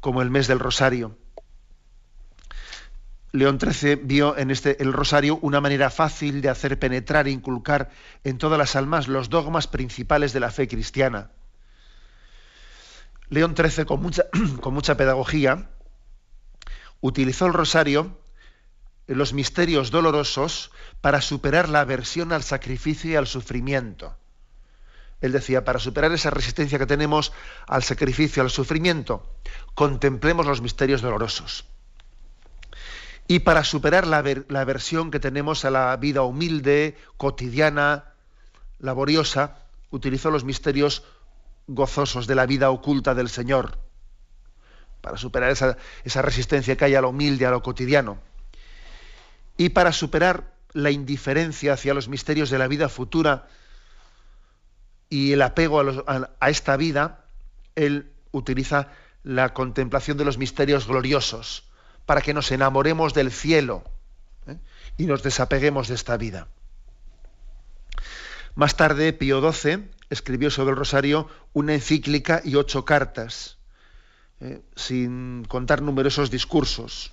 como 0.00 0.22
el 0.22 0.30
mes 0.30 0.46
del 0.46 0.58
Rosario. 0.58 1.16
León 3.32 3.58
XIII 3.58 3.96
vio 3.96 4.36
en 4.36 4.50
este 4.50 4.82
el 4.82 4.92
rosario 4.92 5.38
una 5.40 5.62
manera 5.62 5.88
fácil 5.88 6.42
de 6.42 6.50
hacer 6.50 6.78
penetrar 6.78 7.26
e 7.26 7.30
inculcar 7.30 7.88
en 8.24 8.36
todas 8.36 8.58
las 8.58 8.76
almas 8.76 9.08
los 9.08 9.30
dogmas 9.30 9.68
principales 9.68 10.34
de 10.34 10.40
la 10.40 10.50
fe 10.50 10.68
cristiana. 10.68 11.30
León 13.32 13.54
XIII, 13.56 13.86
con 14.60 14.74
mucha, 14.74 14.96
pedagogía, 14.98 15.70
utilizó 17.00 17.46
el 17.46 17.54
rosario, 17.54 18.18
los 19.06 19.32
misterios 19.32 19.90
dolorosos, 19.90 20.70
para 21.00 21.22
superar 21.22 21.70
la 21.70 21.80
aversión 21.80 22.32
al 22.32 22.42
sacrificio 22.42 23.10
y 23.10 23.16
al 23.16 23.26
sufrimiento. 23.26 24.14
Él 25.22 25.32
decía, 25.32 25.64
para 25.64 25.78
superar 25.78 26.12
esa 26.12 26.28
resistencia 26.28 26.78
que 26.78 26.84
tenemos 26.84 27.32
al 27.66 27.82
sacrificio, 27.82 28.42
al 28.42 28.50
sufrimiento, 28.50 29.26
contemplemos 29.74 30.44
los 30.44 30.60
misterios 30.60 31.00
dolorosos. 31.00 31.64
Y 33.28 33.38
para 33.38 33.64
superar 33.64 34.06
la, 34.06 34.22
la 34.48 34.60
aversión 34.60 35.10
que 35.10 35.20
tenemos 35.20 35.64
a 35.64 35.70
la 35.70 35.96
vida 35.96 36.20
humilde, 36.20 36.98
cotidiana, 37.16 38.12
laboriosa, 38.78 39.56
utilizó 39.90 40.30
los 40.30 40.44
misterios 40.44 41.02
gozosos 41.66 42.26
de 42.26 42.34
la 42.34 42.46
vida 42.46 42.70
oculta 42.70 43.14
del 43.14 43.28
Señor, 43.28 43.78
para 45.00 45.16
superar 45.16 45.50
esa, 45.50 45.76
esa 46.04 46.22
resistencia 46.22 46.76
que 46.76 46.84
hay 46.84 46.94
a 46.94 47.00
lo 47.00 47.10
humilde, 47.10 47.46
a 47.46 47.50
lo 47.50 47.62
cotidiano, 47.62 48.18
y 49.56 49.70
para 49.70 49.92
superar 49.92 50.52
la 50.72 50.90
indiferencia 50.90 51.74
hacia 51.74 51.94
los 51.94 52.08
misterios 52.08 52.50
de 52.50 52.58
la 52.58 52.68
vida 52.68 52.88
futura 52.88 53.48
y 55.10 55.32
el 55.32 55.42
apego 55.42 55.80
a, 55.80 56.30
a, 56.40 56.50
esta 56.50 56.76
vida, 56.76 57.26
él 57.74 58.10
utiliza 58.30 58.88
la 59.22 59.52
contemplación 59.52 60.16
de 60.16 60.24
los 60.24 60.38
misterios 60.38 60.86
gloriosos, 60.86 61.64
para 62.06 62.22
que 62.22 62.34
nos 62.34 62.50
enamoremos 62.50 63.14
del 63.14 63.30
cielo 63.30 63.84
¿eh? 64.46 64.56
y 64.96 65.06
nos 65.06 65.22
desapeguemos 65.22 65.88
de 65.88 65.94
esta 65.94 66.16
vida. 66.16 66.48
Más 68.54 68.76
tarde, 68.76 69.12
Pío 69.12 69.52
XII 69.52 69.90
escribió 70.12 70.50
sobre 70.50 70.72
el 70.72 70.76
rosario 70.76 71.26
una 71.54 71.72
encíclica 71.72 72.42
y 72.44 72.56
ocho 72.56 72.84
cartas, 72.84 73.56
eh, 74.40 74.60
sin 74.76 75.44
contar 75.48 75.80
numerosos 75.80 76.30
discursos. 76.30 77.12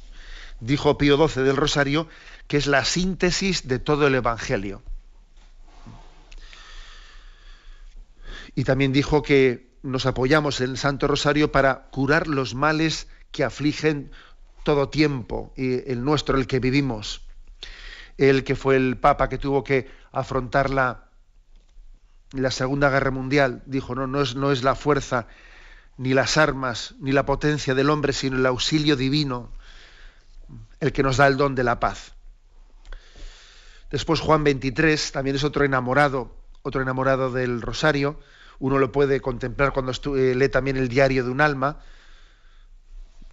Dijo 0.59 0.97
Pío 0.97 1.15
XII 1.27 1.43
del 1.43 1.55
rosario 1.55 2.09
que 2.47 2.57
es 2.57 2.67
la 2.67 2.83
síntesis 2.83 3.67
de 3.67 3.79
todo 3.79 4.05
el 4.07 4.15
Evangelio. 4.15 4.83
Y 8.53 8.65
también 8.65 8.91
dijo 8.91 9.23
que 9.23 9.69
nos 9.81 10.05
apoyamos 10.05 10.59
en 10.59 10.71
el 10.71 10.77
Santo 10.77 11.07
Rosario 11.07 11.53
para 11.53 11.89
curar 11.91 12.27
los 12.27 12.53
males 12.53 13.07
que 13.31 13.45
afligen 13.45 14.11
todo 14.63 14.89
tiempo, 14.89 15.53
y 15.55 15.89
el 15.89 16.03
nuestro, 16.03 16.37
el 16.37 16.47
que 16.47 16.59
vivimos. 16.59 17.21
El 18.17 18.43
que 18.43 18.55
fue 18.55 18.75
el 18.75 18.97
Papa 18.97 19.29
que 19.29 19.37
tuvo 19.37 19.63
que 19.63 19.89
afrontar 20.11 20.69
la, 20.69 21.08
la 22.31 22.51
Segunda 22.51 22.89
Guerra 22.89 23.11
Mundial, 23.11 23.63
dijo, 23.65 23.95
no, 23.95 24.07
no 24.07 24.21
es, 24.21 24.35
no 24.35 24.51
es 24.51 24.63
la 24.63 24.75
fuerza, 24.75 25.27
ni 25.97 26.13
las 26.13 26.37
armas, 26.37 26.95
ni 26.99 27.11
la 27.11 27.25
potencia 27.25 27.75
del 27.75 27.89
hombre, 27.89 28.13
sino 28.13 28.37
el 28.37 28.45
auxilio 28.45 28.95
divino, 28.95 29.51
el 30.79 30.93
que 30.93 31.03
nos 31.03 31.17
da 31.17 31.27
el 31.27 31.37
don 31.37 31.55
de 31.55 31.63
la 31.63 31.79
paz. 31.79 32.13
Después 33.91 34.19
Juan 34.19 34.43
23 34.43 35.11
también 35.11 35.35
es 35.35 35.43
otro 35.43 35.65
enamorado, 35.65 36.35
otro 36.61 36.81
enamorado 36.81 37.31
del 37.31 37.61
rosario. 37.61 38.19
Uno 38.59 38.77
lo 38.77 38.91
puede 38.91 39.19
contemplar 39.19 39.73
cuando 39.73 39.91
eh, 40.15 40.35
lee 40.35 40.49
también 40.49 40.77
el 40.77 40.89
diario 40.89 41.23
de 41.23 41.31
un 41.31 41.41
alma. 41.41 41.79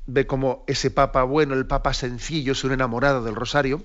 Ve 0.06 0.26
como 0.26 0.64
ese 0.66 0.90
papa 0.90 1.24
bueno, 1.24 1.54
el 1.54 1.66
papa 1.66 1.92
sencillo, 1.92 2.52
es 2.52 2.64
un 2.64 2.72
enamorado 2.72 3.22
del 3.22 3.34
rosario. 3.34 3.84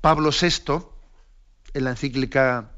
Pablo 0.00 0.30
VI, 0.30 0.86
en 1.74 1.84
la 1.84 1.90
encíclica 1.90 2.70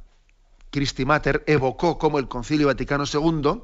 Christi 0.72 1.04
Mater 1.04 1.44
evocó 1.46 1.98
como 1.98 2.18
el 2.18 2.28
Concilio 2.28 2.68
Vaticano 2.68 3.04
II, 3.04 3.60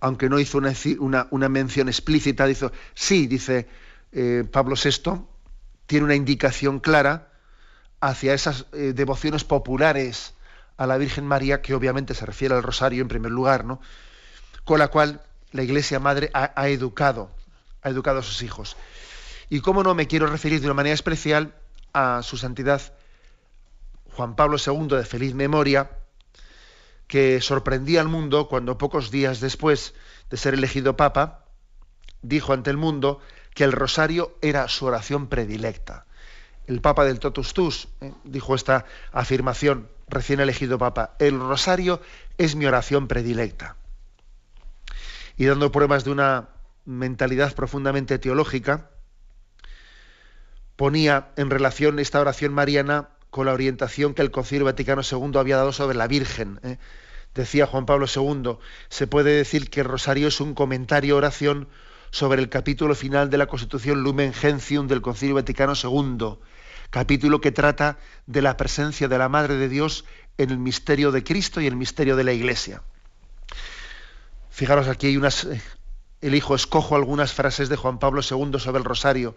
aunque 0.00 0.28
no 0.28 0.38
hizo 0.38 0.58
una, 1.00 1.48
mención 1.48 1.88
explícita, 1.88 2.46
dice, 2.46 2.70
sí, 2.94 3.26
dice 3.26 3.68
eh, 4.12 4.44
Pablo 4.50 4.76
VI, 4.82 5.24
tiene 5.86 6.04
una 6.04 6.14
indicación 6.14 6.78
clara 6.78 7.32
hacia 8.00 8.32
esas 8.32 8.66
eh, 8.72 8.92
devociones 8.94 9.42
populares 9.42 10.34
a 10.76 10.86
la 10.86 10.96
Virgen 10.96 11.26
María, 11.26 11.62
que 11.62 11.74
obviamente 11.74 12.14
se 12.14 12.24
refiere 12.24 12.54
al 12.54 12.62
rosario 12.62 13.02
en 13.02 13.08
primer 13.08 13.32
lugar, 13.32 13.64
¿no? 13.64 13.80
con 14.64 14.78
la 14.78 14.86
cual 14.86 15.20
la 15.50 15.64
Iglesia 15.64 15.98
Madre 15.98 16.30
ha 16.32 16.68
educado, 16.68 17.34
ha 17.82 17.88
educado 17.88 18.20
a 18.20 18.22
sus 18.22 18.42
hijos. 18.42 18.76
Y 19.50 19.60
cómo 19.60 19.82
no 19.82 19.94
me 19.96 20.06
quiero 20.06 20.26
referir 20.26 20.60
de 20.60 20.66
una 20.66 20.74
manera 20.74 20.94
especial 20.94 21.54
a 21.92 22.22
su 22.22 22.36
santidad 22.36 22.92
Juan 24.18 24.34
Pablo 24.34 24.56
II 24.58 24.88
de 24.88 25.04
feliz 25.04 25.32
memoria, 25.32 25.92
que 27.06 27.40
sorprendía 27.40 28.00
al 28.00 28.08
mundo 28.08 28.48
cuando 28.48 28.76
pocos 28.76 29.12
días 29.12 29.38
después 29.38 29.94
de 30.28 30.36
ser 30.36 30.54
elegido 30.54 30.96
papa, 30.96 31.44
dijo 32.20 32.52
ante 32.52 32.70
el 32.70 32.76
mundo 32.76 33.20
que 33.54 33.62
el 33.62 33.70
rosario 33.70 34.36
era 34.42 34.66
su 34.66 34.86
oración 34.86 35.28
predilecta. 35.28 36.04
El 36.66 36.80
papa 36.80 37.04
del 37.04 37.20
Totus 37.20 37.54
Tus 37.54 37.88
eh, 38.00 38.12
dijo 38.24 38.56
esta 38.56 38.86
afirmación, 39.12 39.88
recién 40.08 40.40
elegido 40.40 40.78
papa, 40.78 41.14
el 41.20 41.38
rosario 41.38 42.00
es 42.38 42.56
mi 42.56 42.66
oración 42.66 43.06
predilecta. 43.06 43.76
Y 45.36 45.44
dando 45.44 45.70
pruebas 45.70 46.02
de 46.02 46.10
una 46.10 46.48
mentalidad 46.84 47.54
profundamente 47.54 48.18
teológica, 48.18 48.90
ponía 50.74 51.28
en 51.36 51.50
relación 51.50 52.00
esta 52.00 52.20
oración 52.20 52.52
mariana 52.52 53.10
con 53.30 53.46
la 53.46 53.52
orientación 53.52 54.14
que 54.14 54.22
el 54.22 54.30
Concilio 54.30 54.64
Vaticano 54.64 55.02
II 55.02 55.38
había 55.38 55.56
dado 55.56 55.72
sobre 55.72 55.96
la 55.96 56.06
Virgen. 56.06 56.60
¿eh? 56.62 56.78
Decía 57.34 57.66
Juan 57.66 57.86
Pablo 57.86 58.06
II, 58.06 58.58
se 58.88 59.06
puede 59.06 59.32
decir 59.32 59.70
que 59.70 59.80
el 59.80 59.86
rosario 59.86 60.28
es 60.28 60.40
un 60.40 60.54
comentario 60.54 61.16
oración 61.16 61.68
sobre 62.10 62.40
el 62.40 62.48
capítulo 62.48 62.94
final 62.94 63.28
de 63.30 63.38
la 63.38 63.46
Constitución 63.46 64.02
Lumen 64.02 64.32
Gentium 64.32 64.88
del 64.88 65.02
Concilio 65.02 65.34
Vaticano 65.34 65.74
II, 65.74 66.38
capítulo 66.90 67.40
que 67.40 67.52
trata 67.52 67.98
de 68.26 68.42
la 68.42 68.56
presencia 68.56 69.08
de 69.08 69.18
la 69.18 69.28
Madre 69.28 69.56
de 69.56 69.68
Dios 69.68 70.04
en 70.38 70.50
el 70.50 70.58
misterio 70.58 71.12
de 71.12 71.22
Cristo 71.22 71.60
y 71.60 71.66
el 71.66 71.76
misterio 71.76 72.16
de 72.16 72.24
la 72.24 72.32
Iglesia. 72.32 72.82
Fijaros, 74.50 74.88
aquí 74.88 75.08
hay 75.08 75.16
unas, 75.16 75.44
eh, 75.44 75.60
elijo, 76.22 76.54
escojo 76.54 76.96
algunas 76.96 77.32
frases 77.32 77.68
de 77.68 77.76
Juan 77.76 77.98
Pablo 77.98 78.22
II 78.22 78.58
sobre 78.58 78.78
el 78.78 78.84
rosario 78.84 79.36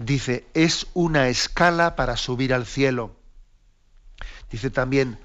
dice, 0.00 0.46
es 0.54 0.86
una 0.94 1.28
escala 1.28 1.94
para 1.94 2.16
subir 2.16 2.54
al 2.54 2.64
cielo. 2.64 3.16
Dice 4.50 4.70
también, 4.70 5.18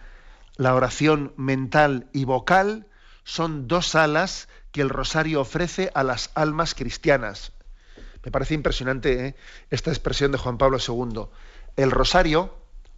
la 0.57 0.75
oración 0.75 1.33
mental 1.37 2.09
y 2.11 2.25
vocal 2.25 2.87
son 3.23 3.67
dos 3.67 3.95
alas 3.95 4.49
que 4.71 4.81
el 4.81 4.89
rosario 4.89 5.41
ofrece 5.41 5.91
a 5.95 6.03
las 6.03 6.29
almas 6.35 6.75
cristianas. 6.75 7.53
Me 8.23 8.31
parece 8.31 8.53
impresionante 8.53 9.27
¿eh? 9.27 9.35
esta 9.69 9.91
expresión 9.91 10.31
de 10.31 10.37
Juan 10.37 10.57
Pablo 10.57 10.77
II. 10.85 11.27
El 11.77 11.91
rosario 11.91 12.53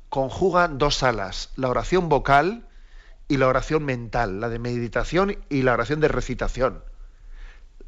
conjuga 0.10 0.68
dos 0.68 1.04
alas, 1.04 1.52
la 1.58 1.70
oración 1.70 2.10
vocal 2.10 2.68
y 3.28 3.38
la 3.38 3.48
oración 3.48 3.86
mental, 3.86 4.40
la 4.40 4.50
de 4.50 4.58
meditación 4.58 5.38
y 5.50 5.62
la 5.62 5.74
oración 5.74 6.00
de 6.00 6.08
recitación. 6.08 6.84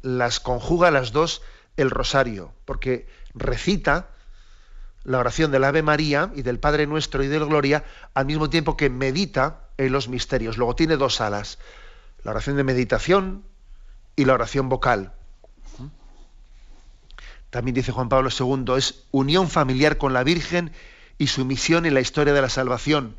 Las 0.02 0.38
conjuga 0.38 0.90
las 0.90 1.12
dos 1.12 1.42
el 1.76 1.90
rosario, 1.90 2.52
porque 2.64 3.08
recita 3.34 4.10
la 5.04 5.18
oración 5.18 5.50
del 5.50 5.64
Ave 5.64 5.82
María 5.82 6.30
y 6.34 6.42
del 6.42 6.58
Padre 6.58 6.86
Nuestro 6.86 7.22
y 7.22 7.28
del 7.28 7.46
Gloria 7.46 7.84
al 8.14 8.26
mismo 8.26 8.50
tiempo 8.50 8.76
que 8.76 8.90
medita 8.90 9.68
en 9.78 9.92
los 9.92 10.08
misterios. 10.08 10.58
Luego 10.58 10.76
tiene 10.76 10.96
dos 10.96 11.20
alas, 11.20 11.58
la 12.22 12.32
oración 12.32 12.56
de 12.56 12.64
meditación 12.64 13.44
y 14.16 14.24
la 14.24 14.34
oración 14.34 14.68
vocal. 14.68 15.14
También 17.50 17.74
dice 17.74 17.92
Juan 17.92 18.08
Pablo 18.08 18.30
II, 18.30 18.76
es 18.76 19.06
unión 19.10 19.48
familiar 19.48 19.98
con 19.98 20.12
la 20.12 20.22
Virgen 20.22 20.72
y 21.18 21.26
su 21.26 21.44
misión 21.44 21.84
en 21.84 21.94
la 21.94 22.00
historia 22.00 22.32
de 22.32 22.42
la 22.42 22.48
salvación. 22.48 23.16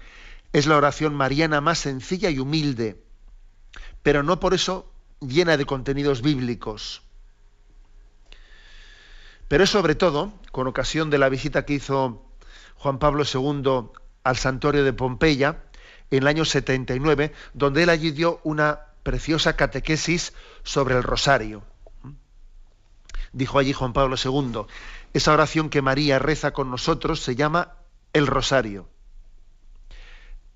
Es 0.53 0.68
la 0.68 0.77
oración 0.77 1.13
mariana 1.13 1.62
más 1.62 1.80
sencilla 1.80 2.30
y 2.30 2.39
humilde, 2.39 3.03
pero 4.03 4.24
no 4.24 4.39
por 4.39 4.53
eso 4.53 4.91
llena 5.20 5.58
de 5.58 5.65
contenidos 5.65 6.22
bíblicos. 6.22 7.03
Pero 9.51 9.65
es 9.65 9.70
sobre 9.70 9.96
todo, 9.96 10.31
con 10.53 10.67
ocasión 10.67 11.10
de 11.10 11.17
la 11.17 11.27
visita 11.27 11.65
que 11.65 11.74
hizo 11.74 12.25
Juan 12.77 13.00
Pablo 13.00 13.25
II 13.25 13.91
al 14.24 14.38
santuario 14.38 14.86
de 14.86 14.93
Pompeya, 14.93 15.63
en 16.10 16.20
el 16.20 16.27
año 16.27 16.46
79, 16.46 17.34
donde 17.53 17.84
él 17.84 17.89
allí 17.89 18.12
dio 18.12 18.39
una 18.46 18.79
preciosa 19.03 19.58
catequesis 19.58 20.31
sobre 20.63 20.96
el 20.96 21.03
rosario. 21.03 21.63
Dijo 23.34 23.60
allí 23.60 23.74
Juan 23.74 23.91
Pablo 23.91 24.15
II, 24.15 24.67
esa 25.13 25.34
oración 25.34 25.70
que 25.70 25.81
María 25.81 26.17
reza 26.17 26.51
con 26.51 26.72
nosotros 26.72 27.20
se 27.20 27.36
llama 27.36 27.74
el 28.13 28.27
rosario. 28.27 28.88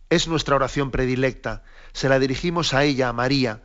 Es 0.09 0.29
nuestra 0.29 0.55
oración 0.55 0.91
predilecta, 0.91 1.63
se 1.91 2.07
la 2.07 2.17
dirigimos 2.17 2.73
a 2.73 2.85
ella, 2.85 3.09
a 3.09 3.13
María, 3.13 3.61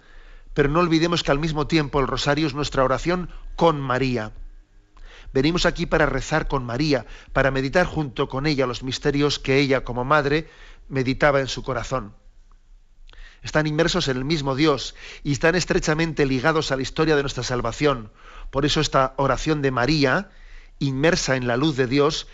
pero 0.55 0.69
no 0.69 0.81
olvidemos 0.81 1.23
que 1.23 1.31
al 1.31 1.39
mismo 1.39 1.69
tiempo 1.69 2.01
el 2.01 2.09
rosario 2.09 2.49
es 2.49 2.55
nuestra 2.55 2.83
oración 2.83 3.31
con 3.55 3.81
María. 3.81 4.33
Venimos 5.33 5.67
aquí 5.67 5.87
para 5.87 6.07
rezar 6.07 6.49
con 6.49 6.65
María, 6.65 7.07
para 7.33 7.51
meditar 7.51 7.87
junto 7.87 8.29
con 8.29 8.47
ella 8.47 8.67
los 8.67 8.83
misterios 8.83 9.39
que 9.39 9.59
ella 9.59 9.85
como 9.85 10.05
madre 10.05 10.49
meditaba 10.89 11.41
en 11.41 11.47
su 11.47 11.63
corazón. 11.63 12.15
Están 13.43 13.67
inmersos 13.67 14.09
en 14.09 14.17
el 14.17 14.25
mismo 14.25 14.55
Dios 14.55 14.95
y 15.23 15.33
están 15.33 15.55
estrechamente 15.55 16.27
ligados 16.27 16.73
a 16.73 16.77
la 16.77 16.83
historia 16.83 17.17
de 17.17 17.23
nuestra 17.23 17.43
salvación. 17.43 18.13
Por 18.51 18.67
eso 18.67 18.81
esta 18.81 19.15
oración 19.17 19.63
de 19.63 19.71
María, 19.71 20.31
inmersa 20.79 21.37
en 21.37 21.47
la 21.47 21.57
luz 21.57 21.77
de 21.77 21.87
Dios, 21.87 22.27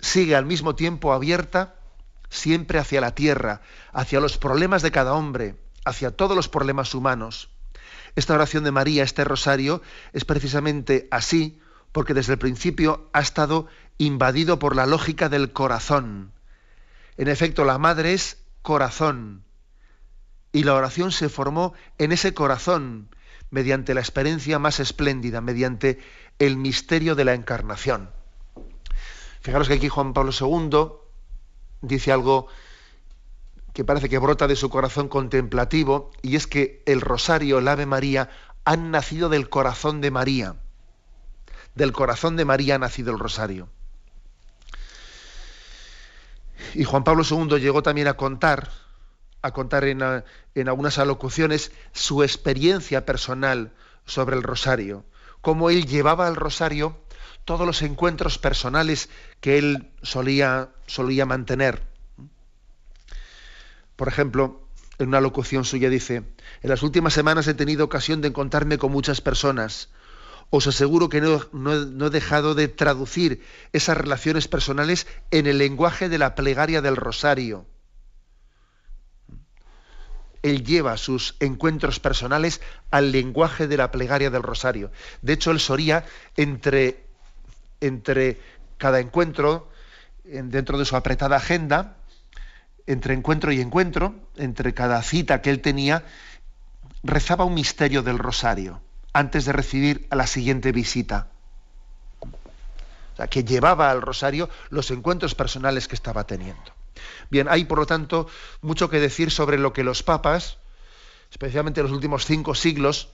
sigue 0.00 0.34
al 0.34 0.46
mismo 0.46 0.74
tiempo 0.74 1.12
abierta 1.12 1.76
siempre 2.28 2.78
hacia 2.78 3.00
la 3.00 3.14
tierra, 3.14 3.60
hacia 3.92 4.20
los 4.20 4.38
problemas 4.38 4.82
de 4.82 4.90
cada 4.90 5.12
hombre, 5.12 5.56
hacia 5.84 6.10
todos 6.10 6.34
los 6.34 6.48
problemas 6.48 6.94
humanos. 6.94 7.50
Esta 8.16 8.34
oración 8.34 8.64
de 8.64 8.72
María, 8.72 9.04
este 9.04 9.24
rosario, 9.24 9.82
es 10.12 10.24
precisamente 10.24 11.08
así 11.10 11.60
porque 11.92 12.14
desde 12.14 12.32
el 12.32 12.38
principio 12.38 13.08
ha 13.12 13.20
estado 13.20 13.66
invadido 13.98 14.58
por 14.58 14.74
la 14.74 14.86
lógica 14.86 15.28
del 15.28 15.52
corazón. 15.52 16.32
En 17.16 17.28
efecto, 17.28 17.64
la 17.64 17.78
madre 17.78 18.14
es 18.14 18.42
corazón. 18.62 19.44
Y 20.52 20.64
la 20.64 20.74
oración 20.74 21.12
se 21.12 21.28
formó 21.28 21.74
en 21.98 22.12
ese 22.12 22.34
corazón, 22.34 23.08
mediante 23.50 23.94
la 23.94 24.00
experiencia 24.00 24.58
más 24.58 24.80
espléndida, 24.80 25.40
mediante 25.40 26.00
el 26.38 26.56
misterio 26.56 27.14
de 27.14 27.24
la 27.24 27.34
encarnación. 27.34 28.10
Fijaros 29.40 29.68
que 29.68 29.74
aquí 29.74 29.88
Juan 29.88 30.14
Pablo 30.14 30.32
II 30.38 30.92
dice 31.82 32.12
algo 32.12 32.48
que 33.72 33.84
parece 33.84 34.08
que 34.08 34.18
brota 34.18 34.46
de 34.46 34.56
su 34.56 34.70
corazón 34.70 35.08
contemplativo, 35.08 36.10
y 36.22 36.36
es 36.36 36.46
que 36.46 36.82
el 36.86 37.00
rosario, 37.00 37.58
el 37.58 37.68
Ave 37.68 37.86
María, 37.86 38.30
han 38.64 38.90
nacido 38.90 39.28
del 39.28 39.48
corazón 39.48 40.00
de 40.00 40.10
María. 40.10 40.56
Del 41.74 41.92
corazón 41.92 42.36
de 42.36 42.44
María 42.44 42.74
ha 42.74 42.78
nacido 42.78 43.12
el 43.12 43.18
rosario. 43.18 43.68
Y 46.74 46.84
Juan 46.84 47.04
Pablo 47.04 47.22
II 47.28 47.58
llegó 47.58 47.82
también 47.82 48.08
a 48.08 48.14
contar, 48.14 48.70
a 49.42 49.50
contar 49.52 49.84
en, 49.84 50.02
algunas 50.68 50.98
alocuciones 50.98 51.72
su 51.92 52.22
experiencia 52.22 53.04
personal 53.04 53.72
sobre 54.06 54.36
el 54.36 54.42
rosario, 54.42 55.04
cómo 55.40 55.70
él 55.70 55.86
llevaba 55.86 56.26
al 56.26 56.36
rosario 56.36 56.98
todos 57.44 57.66
los 57.66 57.82
encuentros 57.82 58.38
personales 58.38 59.08
que 59.40 59.58
él 59.58 59.90
solía, 60.02 60.70
solía 60.86 61.26
mantener. 61.26 61.82
Por 63.96 64.08
ejemplo, 64.08 64.62
en 64.98 65.08
una 65.08 65.20
locución 65.20 65.64
suya 65.64 65.90
dice, 65.90 66.16
en 66.16 66.70
las 66.70 66.82
últimas 66.82 67.12
semanas 67.12 67.46
he 67.48 67.54
tenido 67.54 67.84
ocasión 67.84 68.20
de 68.20 68.28
encontrarme 68.28 68.78
con 68.78 68.92
muchas 68.92 69.20
personas. 69.20 69.88
Os 70.54 70.66
aseguro 70.66 71.08
que 71.08 71.22
no, 71.22 72.06
he 72.06 72.10
dejado 72.10 72.54
de 72.54 72.68
traducir 72.68 73.40
esas 73.72 73.96
relaciones 73.96 74.48
personales 74.48 75.06
en 75.30 75.46
el 75.46 75.56
lenguaje 75.56 76.10
de 76.10 76.18
la 76.18 76.34
plegaria 76.34 76.82
del 76.82 76.96
rosario. 76.96 77.64
Él 80.42 80.62
lleva 80.62 80.98
sus 80.98 81.36
encuentros 81.40 82.00
personales 82.00 82.60
al 82.90 83.12
lenguaje 83.12 83.66
de 83.66 83.78
la 83.78 83.90
plegaria 83.90 84.28
del 84.28 84.42
rosario. 84.42 84.92
De 85.22 85.32
hecho, 85.32 85.52
él 85.52 85.58
solía 85.58 86.04
entre 86.36 87.06
entre 87.80 88.38
cada 88.76 89.00
encuentro, 89.00 89.70
dentro 90.22 90.76
de 90.76 90.84
su 90.84 90.96
apretada 90.96 91.36
agenda, 91.36 91.96
entre 92.86 93.14
encuentro 93.14 93.52
y 93.52 93.60
encuentro, 93.62 94.14
entre 94.36 94.74
cada 94.74 95.02
cita 95.02 95.40
que 95.40 95.48
él 95.48 95.62
tenía, 95.62 96.04
rezaba 97.02 97.46
un 97.46 97.54
misterio 97.54 98.02
del 98.02 98.18
rosario 98.18 98.82
antes 99.12 99.44
de 99.44 99.52
recibir 99.52 100.06
a 100.10 100.16
la 100.16 100.26
siguiente 100.26 100.72
visita. 100.72 101.28
O 102.20 103.16
sea, 103.16 103.26
que 103.26 103.44
llevaba 103.44 103.90
al 103.90 104.02
rosario 104.02 104.48
los 104.70 104.90
encuentros 104.90 105.34
personales 105.34 105.88
que 105.88 105.94
estaba 105.94 106.24
teniendo. 106.24 106.72
Bien, 107.30 107.48
hay 107.48 107.64
por 107.64 107.78
lo 107.78 107.86
tanto 107.86 108.28
mucho 108.60 108.88
que 108.88 109.00
decir 109.00 109.30
sobre 109.30 109.58
lo 109.58 109.72
que 109.72 109.84
los 109.84 110.02
papas, 110.02 110.58
especialmente 111.30 111.80
en 111.80 111.86
los 111.86 111.94
últimos 111.94 112.24
cinco 112.24 112.54
siglos, 112.54 113.08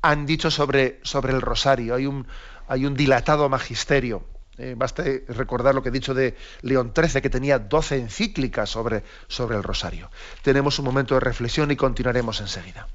han 0.00 0.26
dicho 0.26 0.50
sobre, 0.50 1.00
sobre 1.02 1.32
el 1.32 1.40
rosario. 1.40 1.94
Hay 1.94 2.06
un, 2.06 2.26
hay 2.68 2.86
un 2.86 2.94
dilatado 2.94 3.48
magisterio. 3.48 4.24
Eh, 4.58 4.74
basta 4.76 5.02
recordar 5.28 5.74
lo 5.74 5.82
que 5.82 5.88
he 5.88 5.92
dicho 5.92 6.14
de 6.14 6.36
León 6.60 6.92
XIII, 6.94 7.22
que 7.22 7.30
tenía 7.30 7.58
12 7.58 7.96
encíclicas 7.96 8.68
sobre, 8.68 9.02
sobre 9.26 9.56
el 9.56 9.62
rosario. 9.62 10.10
Tenemos 10.42 10.78
un 10.78 10.84
momento 10.84 11.14
de 11.14 11.20
reflexión 11.20 11.70
y 11.70 11.76
continuaremos 11.76 12.40
enseguida. 12.40 12.86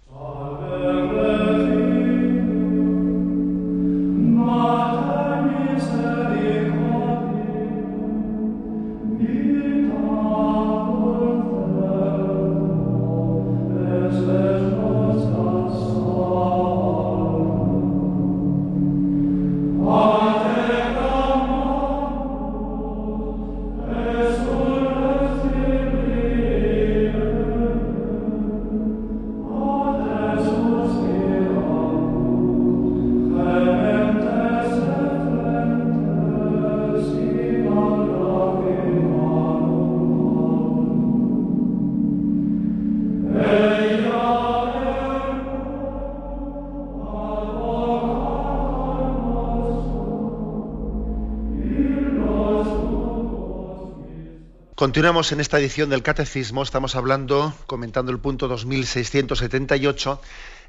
Continuamos 54.87 55.33
en 55.33 55.41
esta 55.41 55.59
edición 55.59 55.89
del 55.89 56.01
Catecismo, 56.01 56.63
estamos 56.63 56.95
hablando, 56.95 57.53
comentando 57.65 58.09
el 58.13 58.19
punto 58.19 58.47
2678, 58.47 60.21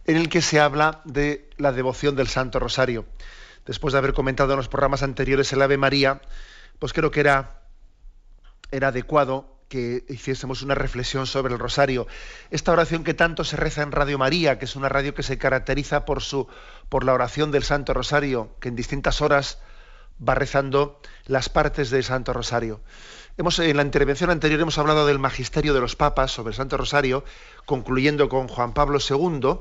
en 0.07 0.16
el 0.16 0.28
que 0.28 0.42
se 0.42 0.59
habla 0.59 1.02
de 1.04 1.48
la 1.57 1.70
devoción 1.70 2.16
del 2.16 2.26
Santo 2.26 2.59
Rosario. 2.59 3.07
Después 3.64 3.92
de 3.92 3.98
haber 3.98 4.14
comentado 4.14 4.54
en 4.54 4.57
los 4.57 4.66
programas 4.66 5.04
anteriores 5.04 5.52
el 5.52 5.62
Ave 5.62 5.78
María, 5.78 6.20
pues 6.81 6.92
creo 6.92 7.12
que 7.12 7.20
era, 7.20 7.62
adecuado 8.72 9.57
que 9.68 10.04
hiciésemos 10.09 10.62
una 10.62 10.74
reflexión 10.74 11.28
sobre 11.28 11.52
el 11.52 11.61
rosario. 11.61 12.09
Esta 12.50 12.72
oración 12.72 13.04
que 13.04 13.14
tanto 13.14 13.44
se 13.44 13.57
reza 13.57 13.83
en 13.83 13.92
Radio 13.92 14.18
María, 14.18 14.59
que 14.59 14.64
es 14.64 14.74
una 14.74 14.88
radio 14.88 15.14
que 15.14 15.22
se 15.22 15.38
caracteriza 15.38 16.04
por, 16.04 16.22
su, 16.22 16.48
por 16.88 17.04
la 17.04 17.14
oración 17.14 17.52
del 17.52 17.62
Santo 17.62 17.94
Rosario, 17.94 18.50
que 18.59 18.66
en 18.66 18.74
distintas 18.74 19.20
horas 19.20 19.61
va 20.20 20.35
rezando 20.35 21.00
las 21.26 21.48
partes 21.48 21.90
del 21.90 22.02
Santo 22.02 22.33
Rosario 22.33 22.81
en 23.38 23.77
la 23.77 23.85
intervención 23.85 24.31
anterior 24.31 24.61
hemos 24.61 24.79
hablado 24.79 25.07
del 25.07 25.20
magisterio 25.20 25.72
de 25.72 25.81
los 25.81 25.94
papas 25.94 26.33
sobre 26.33 26.51
el 26.51 26.57
Santo 26.57 26.77
Rosario, 26.77 27.24
concluyendo 27.66 28.29
con 28.29 28.48
Juan 28.48 28.74
Pablo 28.74 28.98
II. 28.98 29.61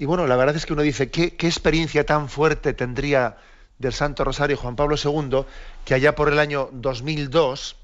Y 0.00 0.04
bueno, 0.04 0.26
la 0.26 0.34
verdad 0.34 0.56
es 0.56 0.66
que 0.66 0.72
uno 0.72 0.82
dice, 0.82 1.12
¿qué, 1.12 1.36
qué 1.36 1.46
experiencia 1.46 2.04
tan 2.04 2.28
fuerte 2.28 2.74
tendría 2.74 3.36
del 3.78 3.92
Santo 3.92 4.24
Rosario 4.24 4.56
Juan 4.56 4.74
Pablo 4.74 4.96
II, 4.96 5.44
que 5.84 5.94
allá 5.94 6.16
por 6.16 6.32
el 6.32 6.40
año 6.40 6.68
2002, 6.72 7.76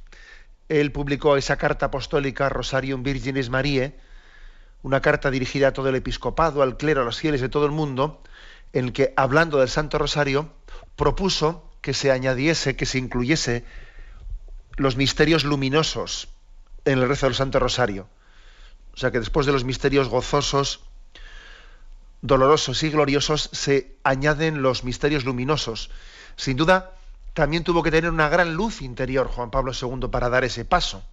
él 0.68 0.90
publicó 0.90 1.36
esa 1.36 1.56
carta 1.56 1.86
apostólica 1.86 2.48
Rosarium 2.48 3.04
Virginis 3.04 3.48
Mariae, 3.48 3.96
una 4.82 5.00
carta 5.00 5.30
dirigida 5.30 5.68
a 5.68 5.72
todo 5.72 5.88
el 5.88 5.94
episcopado, 5.94 6.62
al 6.62 6.76
clero, 6.76 7.02
a 7.02 7.04
los 7.04 7.20
fieles 7.20 7.40
de 7.40 7.48
todo 7.48 7.64
el 7.64 7.72
mundo, 7.72 8.24
en 8.72 8.86
el 8.86 8.92
que, 8.92 9.14
hablando 9.16 9.58
del 9.58 9.68
Santo 9.68 9.98
Rosario, 9.98 10.50
propuso 10.96 11.70
que 11.80 11.94
se 11.94 12.10
añadiese, 12.10 12.74
que 12.74 12.86
se 12.86 12.98
incluyese 12.98 13.64
los 14.80 14.96
misterios 14.96 15.44
luminosos 15.44 16.28
en 16.86 16.98
el 16.98 17.08
rezo 17.08 17.26
del 17.26 17.34
Santo 17.34 17.58
Rosario. 17.58 18.08
O 18.94 18.96
sea 18.96 19.10
que 19.10 19.18
después 19.18 19.44
de 19.44 19.52
los 19.52 19.62
misterios 19.62 20.08
gozosos, 20.08 20.80
dolorosos 22.22 22.82
y 22.82 22.88
gloriosos, 22.88 23.50
se 23.52 23.94
añaden 24.04 24.62
los 24.62 24.82
misterios 24.82 25.26
luminosos. 25.26 25.90
Sin 26.36 26.56
duda, 26.56 26.92
también 27.34 27.62
tuvo 27.62 27.82
que 27.82 27.90
tener 27.90 28.10
una 28.10 28.30
gran 28.30 28.54
luz 28.54 28.80
interior 28.80 29.28
Juan 29.28 29.50
Pablo 29.50 29.72
II 29.78 30.08
para 30.10 30.30
dar 30.30 30.44
ese 30.44 30.64
paso. 30.64 31.04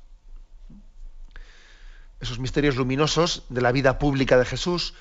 esos 2.21 2.39
misterios 2.39 2.77
luminosos 2.77 3.43
de 3.49 3.62
la 3.62 3.73
vida 3.73 3.99
pública 3.99 4.38
de 4.38 4.45
Jesús, 4.45 4.95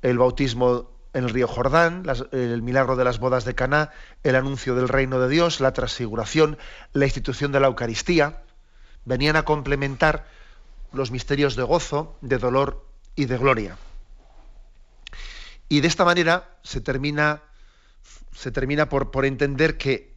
el 0.00 0.16
bautismo 0.16 0.95
el 1.16 1.30
río 1.30 1.48
Jordán, 1.48 2.04
el 2.32 2.62
milagro 2.62 2.94
de 2.94 3.04
las 3.04 3.18
bodas 3.18 3.44
de 3.44 3.54
Caná, 3.54 3.90
el 4.22 4.36
anuncio 4.36 4.74
del 4.74 4.88
reino 4.88 5.18
de 5.18 5.28
Dios, 5.28 5.60
la 5.60 5.72
transfiguración, 5.72 6.58
la 6.92 7.06
institución 7.06 7.52
de 7.52 7.60
la 7.60 7.68
Eucaristía, 7.68 8.42
venían 9.06 9.36
a 9.36 9.44
complementar 9.44 10.26
los 10.92 11.10
misterios 11.10 11.56
de 11.56 11.62
gozo, 11.62 12.16
de 12.20 12.36
dolor 12.36 12.86
y 13.14 13.24
de 13.24 13.38
gloria. 13.38 13.78
Y 15.70 15.80
de 15.80 15.88
esta 15.88 16.04
manera 16.04 16.50
se 16.62 16.82
termina, 16.82 17.42
se 18.34 18.50
termina 18.50 18.88
por, 18.88 19.10
por 19.10 19.24
entender 19.24 19.78
que 19.78 20.14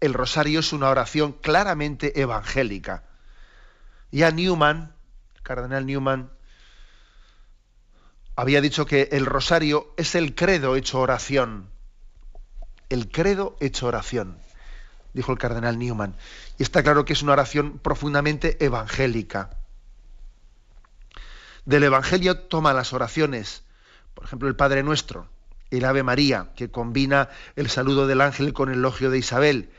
el 0.00 0.14
rosario 0.14 0.60
es 0.60 0.72
una 0.72 0.88
oración 0.88 1.32
claramente 1.32 2.18
evangélica. 2.20 3.04
Ya 4.10 4.30
Newman, 4.30 4.94
el 5.36 5.42
cardenal 5.42 5.84
Newman, 5.84 6.30
había 8.40 8.62
dicho 8.62 8.86
que 8.86 9.10
el 9.12 9.26
rosario 9.26 9.92
es 9.98 10.14
el 10.14 10.34
credo 10.34 10.74
hecho 10.74 10.98
oración. 10.98 11.68
El 12.88 13.10
credo 13.10 13.54
hecho 13.60 13.86
oración, 13.86 14.38
dijo 15.12 15.30
el 15.30 15.38
cardenal 15.38 15.78
Newman. 15.78 16.16
Y 16.56 16.62
está 16.62 16.82
claro 16.82 17.04
que 17.04 17.12
es 17.12 17.22
una 17.22 17.32
oración 17.32 17.78
profundamente 17.78 18.56
evangélica. 18.64 19.50
Del 21.66 21.84
Evangelio 21.84 22.38
toma 22.38 22.72
las 22.72 22.94
oraciones, 22.94 23.62
por 24.14 24.24
ejemplo, 24.24 24.48
el 24.48 24.56
Padre 24.56 24.82
Nuestro, 24.82 25.28
el 25.70 25.84
Ave 25.84 26.02
María, 26.02 26.48
que 26.56 26.70
combina 26.70 27.28
el 27.56 27.68
saludo 27.68 28.06
del 28.06 28.22
ángel 28.22 28.54
con 28.54 28.70
el 28.70 28.78
elogio 28.78 29.10
de 29.10 29.18
Isabel, 29.18 29.70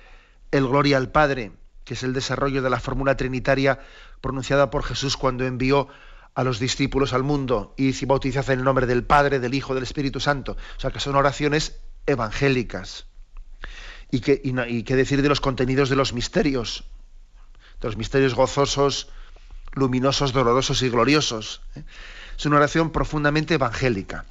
el 0.51 0.67
Gloria 0.67 0.97
al 0.97 1.09
Padre, 1.09 1.51
que 1.83 1.95
es 1.95 2.03
el 2.03 2.13
desarrollo 2.13 2.61
de 2.61 2.69
la 2.69 2.79
fórmula 2.79 3.17
trinitaria 3.17 3.79
pronunciada 4.21 4.69
por 4.69 4.83
Jesús 4.83 5.17
cuando 5.17 5.45
envió 5.45 5.87
a 6.33 6.43
los 6.43 6.59
discípulos 6.59 7.13
al 7.13 7.23
mundo 7.23 7.73
y 7.77 7.93
si 7.93 8.05
bautizad 8.05 8.49
en 8.49 8.59
el 8.59 8.65
nombre 8.65 8.85
del 8.85 9.03
Padre, 9.03 9.39
del 9.39 9.53
Hijo, 9.53 9.73
del 9.73 9.83
Espíritu 9.83 10.19
Santo. 10.19 10.53
O 10.77 10.79
sea, 10.79 10.91
que 10.91 10.99
son 10.99 11.15
oraciones 11.15 11.79
evangélicas. 12.05 13.05
Y 14.09 14.21
qué 14.21 14.95
decir 14.95 15.21
de 15.21 15.29
los 15.29 15.39
contenidos 15.39 15.89
de 15.89 15.95
los 15.95 16.13
misterios, 16.13 16.83
de 17.79 17.87
los 17.87 17.97
misterios 17.97 18.35
gozosos, 18.35 19.09
luminosos, 19.73 20.33
dolorosos 20.33 20.81
y 20.81 20.89
gloriosos. 20.89 21.61
¿eh? 21.75 21.83
Es 22.37 22.45
una 22.45 22.57
oración 22.57 22.91
profundamente 22.91 23.53
evangélica. 23.53 24.25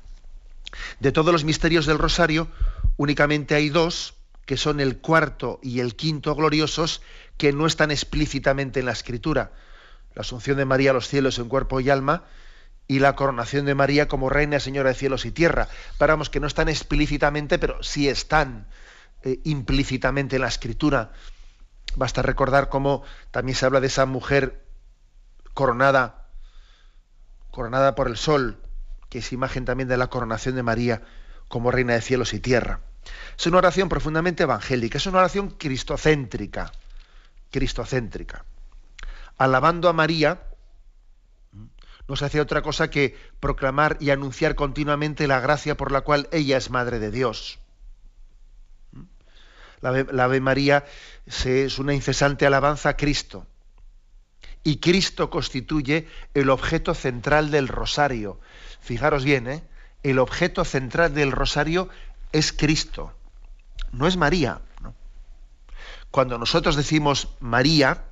De 1.01 1.13
todos 1.13 1.33
los 1.33 1.45
misterios 1.45 1.87
del 1.87 1.99
rosario, 1.99 2.49
únicamente 2.97 3.55
hay 3.55 3.71
dos, 3.71 4.15
que 4.45 4.57
son 4.57 4.81
el 4.81 4.99
cuarto 4.99 5.61
y 5.63 5.81
el 5.81 5.97
quinto 5.97 6.35
gloriosos, 6.35 7.01
que 7.39 7.53
no 7.53 7.67
están 7.67 7.91
explícitamente 7.91 8.81
en 8.81 8.87
la 8.87 8.93
escritura 8.93 9.53
la 10.15 10.23
asunción 10.23 10.57
de 10.57 10.65
María 10.65 10.91
a 10.91 10.95
los 10.95 11.09
cielos 11.09 11.39
en 11.39 11.49
cuerpo 11.49 11.81
y 11.81 11.91
alma, 11.91 12.25
y 12.91 12.99
la 12.99 13.15
coronación 13.15 13.67
de 13.67 13.77
María 13.77 14.09
como 14.09 14.29
reina 14.29 14.59
señora 14.59 14.89
de 14.89 14.97
cielos 14.97 15.25
y 15.25 15.31
tierra. 15.31 15.69
Paramos 15.97 16.29
que 16.29 16.41
no 16.41 16.49
están 16.49 16.69
explícitamente, 16.69 17.59
pero 17.61 17.81
sí 17.85 18.09
están 18.09 18.67
eh, 19.23 19.39
implícitamente 19.45 20.37
en 20.37 20.43
la 20.43 20.49
escritura. 20.49 21.13
Basta 21.95 22.23
recordar 22.23 22.69
cómo 22.69 23.05
también 23.31 23.55
se 23.55 23.65
habla 23.65 23.81
de 23.81 23.87
esa 23.87 24.07
mujer 24.07 24.65
coronada, 25.55 26.27
coronada 27.53 27.95
por 27.95 28.09
el 28.09 28.17
sol, 28.17 28.59
que 29.09 29.19
es 29.19 29.33
imagen 29.33 29.65
también 29.65 29.89
de 29.89 29.97
la 29.97 30.09
coronación 30.09 30.57
de 30.57 30.65
María 30.65 31.03
como 31.47 31.71
reina 31.71 31.95
de 31.95 32.01
cielos 32.01 32.35
y 32.35 32.41
tierra. 32.41 32.81
Es 33.39 33.47
una 33.47 33.59
oración 33.59 33.89
profundamente 33.89 34.43
evangélica, 34.43 34.99
es 34.99 35.07
una 35.07 35.19
oración 35.19 35.51
cristocéntrica, 35.51 36.73
cristocéntrica 37.53 38.45
alabando 39.41 39.89
a 39.89 39.95
María, 39.95 40.43
no 42.07 42.15
se 42.15 42.27
hace 42.27 42.43
otra 42.43 42.61
cosa 42.61 42.91
que 42.91 43.17
proclamar 43.41 43.97
y 43.99 44.11
anunciar 44.11 44.55
continuamente 44.55 45.27
la 45.27 45.41
gracia 45.41 45.79
por 45.79 45.93
la 45.93 46.03
cual 46.03 46.29
ella 46.31 46.59
es 46.59 46.69
Madre 46.69 46.99
de 46.99 47.11
Dios. 47.11 47.59
La 49.81 50.25
Ave, 50.25 50.41
María 50.41 50.85
es 51.25 51.79
una 51.79 51.95
incesante 51.95 52.45
alabanza 52.45 52.91
a 52.91 52.97
Cristo. 52.99 53.47
Y 54.63 54.77
Cristo 54.77 55.31
constituye 55.31 56.07
el 56.35 56.51
objeto 56.51 56.93
central 56.93 57.51
del 57.51 57.67
rosario. 57.67 58.41
Fijaros 58.83 59.25
bien, 59.25 59.49
¿eh? 59.49 59.63
el 60.03 60.19
objeto 60.19 60.67
central 60.67 61.15
del 61.15 61.33
rosario 61.33 61.89
es 62.33 62.53
Cristo, 62.53 63.15
no 63.91 64.07
es 64.07 64.19
María. 64.19 64.61
Cuando 66.11 66.37
nosotros 66.37 66.77
decimos 66.77 67.29
María, 67.41 68.10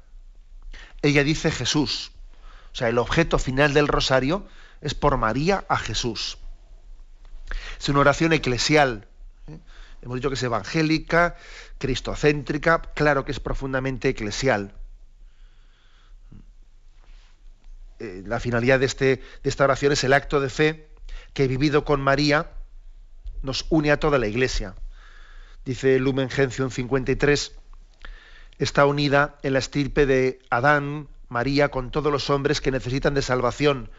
ella 1.02 1.24
dice 1.24 1.50
Jesús. 1.50 2.12
O 2.72 2.76
sea, 2.76 2.88
el 2.88 2.98
objeto 2.98 3.38
final 3.38 3.74
del 3.74 3.88
rosario 3.88 4.46
es 4.80 4.94
por 4.94 5.16
María 5.16 5.64
a 5.68 5.76
Jesús. 5.76 6.38
Es 7.78 7.88
una 7.88 8.00
oración 8.00 8.32
eclesial. 8.32 9.08
¿eh? 9.46 9.58
Hemos 10.02 10.16
dicho 10.16 10.28
que 10.28 10.34
es 10.34 10.42
evangélica, 10.42 11.36
cristocéntrica, 11.78 12.82
claro 12.94 13.24
que 13.24 13.32
es 13.32 13.40
profundamente 13.40 14.08
eclesial. 14.08 14.74
Eh, 17.98 18.22
la 18.26 18.38
finalidad 18.38 18.78
de, 18.78 18.86
este, 18.86 19.22
de 19.42 19.50
esta 19.50 19.64
oración 19.64 19.92
es 19.92 20.04
el 20.04 20.12
acto 20.12 20.40
de 20.40 20.50
fe 20.50 20.88
que 21.32 21.48
vivido 21.48 21.84
con 21.84 22.00
María 22.00 22.52
nos 23.42 23.66
une 23.70 23.90
a 23.90 23.98
toda 23.98 24.18
la 24.18 24.26
iglesia. 24.26 24.74
Dice 25.64 25.98
Lumen 25.98 26.30
Gentium 26.30 26.70
53, 26.70 27.52
está 28.58 28.86
unida 28.86 29.38
en 29.42 29.52
la 29.52 29.58
estirpe 29.58 30.06
de 30.06 30.40
Adán, 30.50 31.08
María, 31.28 31.70
con 31.70 31.90
todos 31.90 32.12
los 32.12 32.30
hombres 32.30 32.60
que 32.60 32.70
necesitan 32.70 33.14
de 33.14 33.22
salvación. 33.22 33.90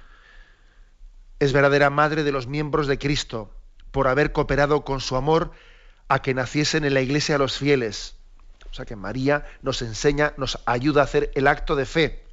Es 1.39 1.53
verdadera 1.53 1.89
madre 1.89 2.23
de 2.23 2.31
los 2.31 2.47
miembros 2.47 2.87
de 2.87 2.97
Cristo, 2.97 3.53
por 3.91 4.07
haber 4.07 4.31
cooperado 4.31 4.83
con 4.83 4.99
su 4.99 5.15
amor 5.15 5.51
a 6.07 6.21
que 6.21 6.33
naciesen 6.33 6.85
en 6.85 6.93
la 6.93 7.01
iglesia 7.01 7.37
los 7.37 7.57
fieles. 7.57 8.15
O 8.71 8.73
sea 8.73 8.85
que 8.85 8.95
María 8.95 9.45
nos 9.61 9.81
enseña, 9.81 10.33
nos 10.37 10.59
ayuda 10.65 11.01
a 11.01 11.05
hacer 11.05 11.31
el 11.35 11.47
acto 11.47 11.75
de 11.75 11.85
fe. 11.85 12.23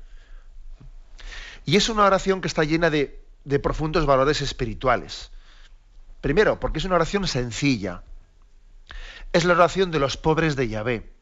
Y 1.65 1.77
es 1.77 1.89
una 1.89 2.05
oración 2.05 2.41
que 2.41 2.49
está 2.49 2.65
llena 2.65 2.91
de, 2.91 3.23
de 3.45 3.59
profundos 3.59 4.07
valores 4.07 4.43
espirituales. 4.43 5.31
Primero, 6.21 6.59
porque 6.59 6.79
es 6.79 6.85
una 6.85 6.97
oración 6.97 7.27
sencilla. 7.27 8.03
Es 9.33 9.45
la 9.45 9.55
oración 9.55 9.91
de 9.91 9.99
los 9.99 10.17
pobres 10.17 10.57
de 10.57 10.69
Yahvé. 10.69 11.16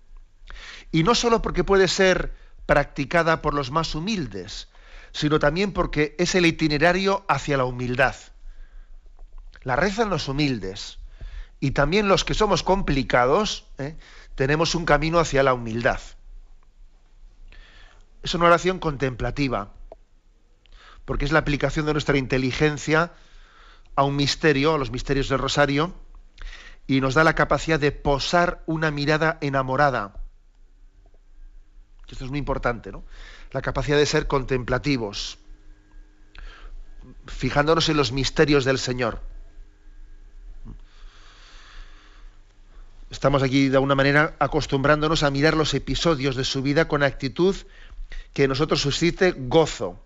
Y 0.94 1.02
no 1.02 1.16
solo 1.16 1.42
porque 1.42 1.64
puede 1.64 1.88
ser 1.88 2.33
practicada 2.66 3.42
por 3.42 3.52
los 3.52 3.72
más 3.72 3.96
humildes, 3.96 4.68
sino 5.11 5.40
también 5.40 5.72
porque 5.72 6.14
es 6.20 6.37
el 6.37 6.46
itinerario 6.46 7.24
hacia 7.26 7.57
la 7.57 7.64
humildad. 7.64 8.14
La 9.64 9.74
rezan 9.74 10.09
los 10.09 10.28
humildes 10.28 11.00
y 11.59 11.72
también 11.72 12.07
los 12.07 12.24
que 12.24 12.35
somos 12.35 12.62
complicados 12.62 13.64
¿eh? 13.78 13.96
tenemos 14.37 14.76
un 14.76 14.85
camino 14.85 15.18
hacia 15.18 15.42
la 15.42 15.52
humildad. 15.52 15.98
Es 18.22 18.33
una 18.37 18.46
oración 18.46 18.78
contemplativa, 18.78 19.72
porque 21.04 21.24
es 21.24 21.33
la 21.33 21.40
aplicación 21.40 21.87
de 21.87 21.92
nuestra 21.92 22.18
inteligencia 22.18 23.14
a 23.96 24.04
un 24.04 24.14
misterio, 24.14 24.76
a 24.76 24.78
los 24.78 24.92
misterios 24.92 25.28
del 25.28 25.40
rosario, 25.40 25.92
y 26.87 27.00
nos 27.00 27.14
da 27.14 27.24
la 27.24 27.35
capacidad 27.35 27.80
de 27.80 27.90
posar 27.90 28.62
una 28.66 28.92
mirada 28.92 29.38
enamorada 29.40 30.20
esto 32.12 32.25
es 32.25 32.31
muy 32.31 32.38
importante, 32.38 32.93
¿no? 32.93 33.05
La 33.53 33.62
capacidad 33.62 33.97
de 33.97 34.07
ser 34.07 34.27
contemplativos, 34.27 35.38
fijándonos 37.27 37.88
en 37.88 37.97
los 37.97 38.12
misterios 38.12 38.64
del 38.64 38.79
Señor. 38.79 39.21
Estamos 43.11 43.43
aquí 43.43 43.69
de 43.69 43.77
alguna 43.77 43.95
manera 43.95 44.35
acostumbrándonos 44.38 45.23
a 45.23 45.31
mirar 45.31 45.57
los 45.57 45.73
episodios 45.75 46.35
de 46.35 46.45
su 46.45 46.62
vida 46.62 46.88
con 46.88 47.03
actitud 47.03 47.55
que 48.33 48.49
nosotros 48.49 48.81
suscite 48.81 49.35
gozo 49.37 50.01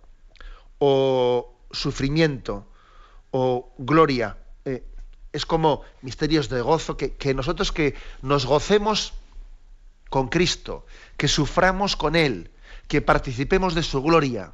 o 0.78 1.56
sufrimiento 1.70 2.66
o 3.30 3.72
gloria. 3.78 4.36
Eh, 4.64 4.84
es 5.32 5.46
como 5.46 5.82
misterios 6.02 6.48
de 6.48 6.60
gozo, 6.60 6.96
que, 6.96 7.14
que 7.14 7.34
nosotros 7.34 7.72
que 7.72 7.94
nos 8.22 8.46
gocemos 8.46 9.14
con 10.08 10.28
Cristo, 10.28 10.86
que 11.16 11.28
suframos 11.28 11.96
con 11.96 12.16
Él, 12.16 12.50
que 12.88 13.02
participemos 13.02 13.74
de 13.74 13.82
su 13.82 14.02
gloria, 14.02 14.52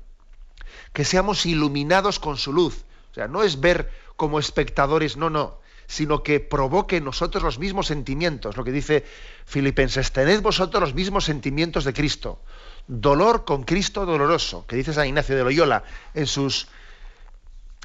que 0.92 1.04
seamos 1.04 1.46
iluminados 1.46 2.18
con 2.18 2.36
su 2.36 2.52
luz. 2.52 2.84
O 3.10 3.14
sea, 3.14 3.28
no 3.28 3.42
es 3.42 3.60
ver 3.60 3.90
como 4.16 4.38
espectadores, 4.38 5.16
no, 5.16 5.30
no, 5.30 5.58
sino 5.86 6.22
que 6.22 6.40
provoque 6.40 6.96
en 6.96 7.04
nosotros 7.04 7.42
los 7.42 7.58
mismos 7.58 7.86
sentimientos. 7.86 8.56
Lo 8.56 8.64
que 8.64 8.72
dice 8.72 9.04
Filipenses, 9.44 10.12
tened 10.12 10.40
vosotros 10.40 10.80
los 10.80 10.94
mismos 10.94 11.24
sentimientos 11.24 11.84
de 11.84 11.92
Cristo. 11.92 12.40
Dolor 12.86 13.44
con 13.44 13.64
Cristo 13.64 14.04
doloroso, 14.04 14.66
que 14.66 14.76
dice 14.76 14.92
San 14.92 15.06
Ignacio 15.06 15.36
de 15.36 15.44
Loyola 15.44 15.84
en 16.14 16.26
sus 16.26 16.68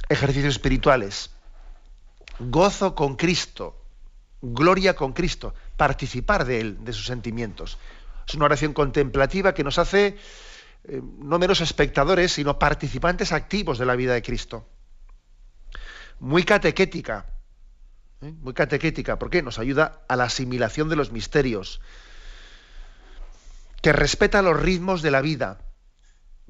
ejercicios 0.09 0.55
espirituales. 0.55 1.31
Gozo 2.39 2.95
con 2.95 3.15
Cristo, 3.15 3.78
gloria 4.41 4.95
con 4.95 5.13
Cristo, 5.13 5.53
participar 5.77 6.45
de 6.45 6.61
Él, 6.61 6.83
de 6.83 6.93
sus 6.93 7.05
sentimientos. 7.05 7.77
Es 8.27 8.35
una 8.35 8.45
oración 8.45 8.73
contemplativa 8.73 9.53
que 9.53 9.63
nos 9.63 9.79
hace 9.79 10.17
eh, 10.85 11.01
no 11.19 11.39
menos 11.39 11.61
espectadores, 11.61 12.31
sino 12.31 12.59
participantes 12.59 13.31
activos 13.31 13.77
de 13.77 13.85
la 13.85 13.95
vida 13.95 14.13
de 14.13 14.21
Cristo. 14.21 14.65
Muy 16.19 16.43
catequética, 16.43 17.25
¿eh? 18.21 18.31
muy 18.41 18.53
catequética, 18.53 19.19
porque 19.19 19.41
nos 19.41 19.59
ayuda 19.59 20.03
a 20.07 20.15
la 20.15 20.25
asimilación 20.25 20.89
de 20.89 20.95
los 20.95 21.11
misterios, 21.11 21.81
que 23.81 23.93
respeta 23.93 24.41
los 24.41 24.59
ritmos 24.59 25.01
de 25.01 25.11
la 25.11 25.21
vida, 25.21 25.61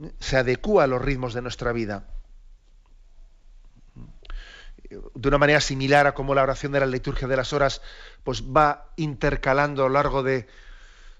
¿eh? 0.01 0.11
se 0.19 0.37
adecúa 0.37 0.83
a 0.83 0.87
los 0.87 1.01
ritmos 1.01 1.33
de 1.33 1.41
nuestra 1.41 1.71
vida. 1.71 2.07
De 4.89 5.27
una 5.27 5.37
manera 5.37 5.61
similar 5.61 6.07
a 6.07 6.13
como 6.13 6.33
la 6.33 6.43
oración 6.43 6.71
de 6.71 6.79
la 6.79 6.85
liturgia 6.87 7.27
de 7.27 7.37
las 7.37 7.53
horas 7.53 7.81
pues 8.23 8.43
va 8.43 8.91
intercalando 8.95 9.85
a 9.85 9.87
lo 9.87 9.93
largo 9.93 10.23
de, 10.23 10.47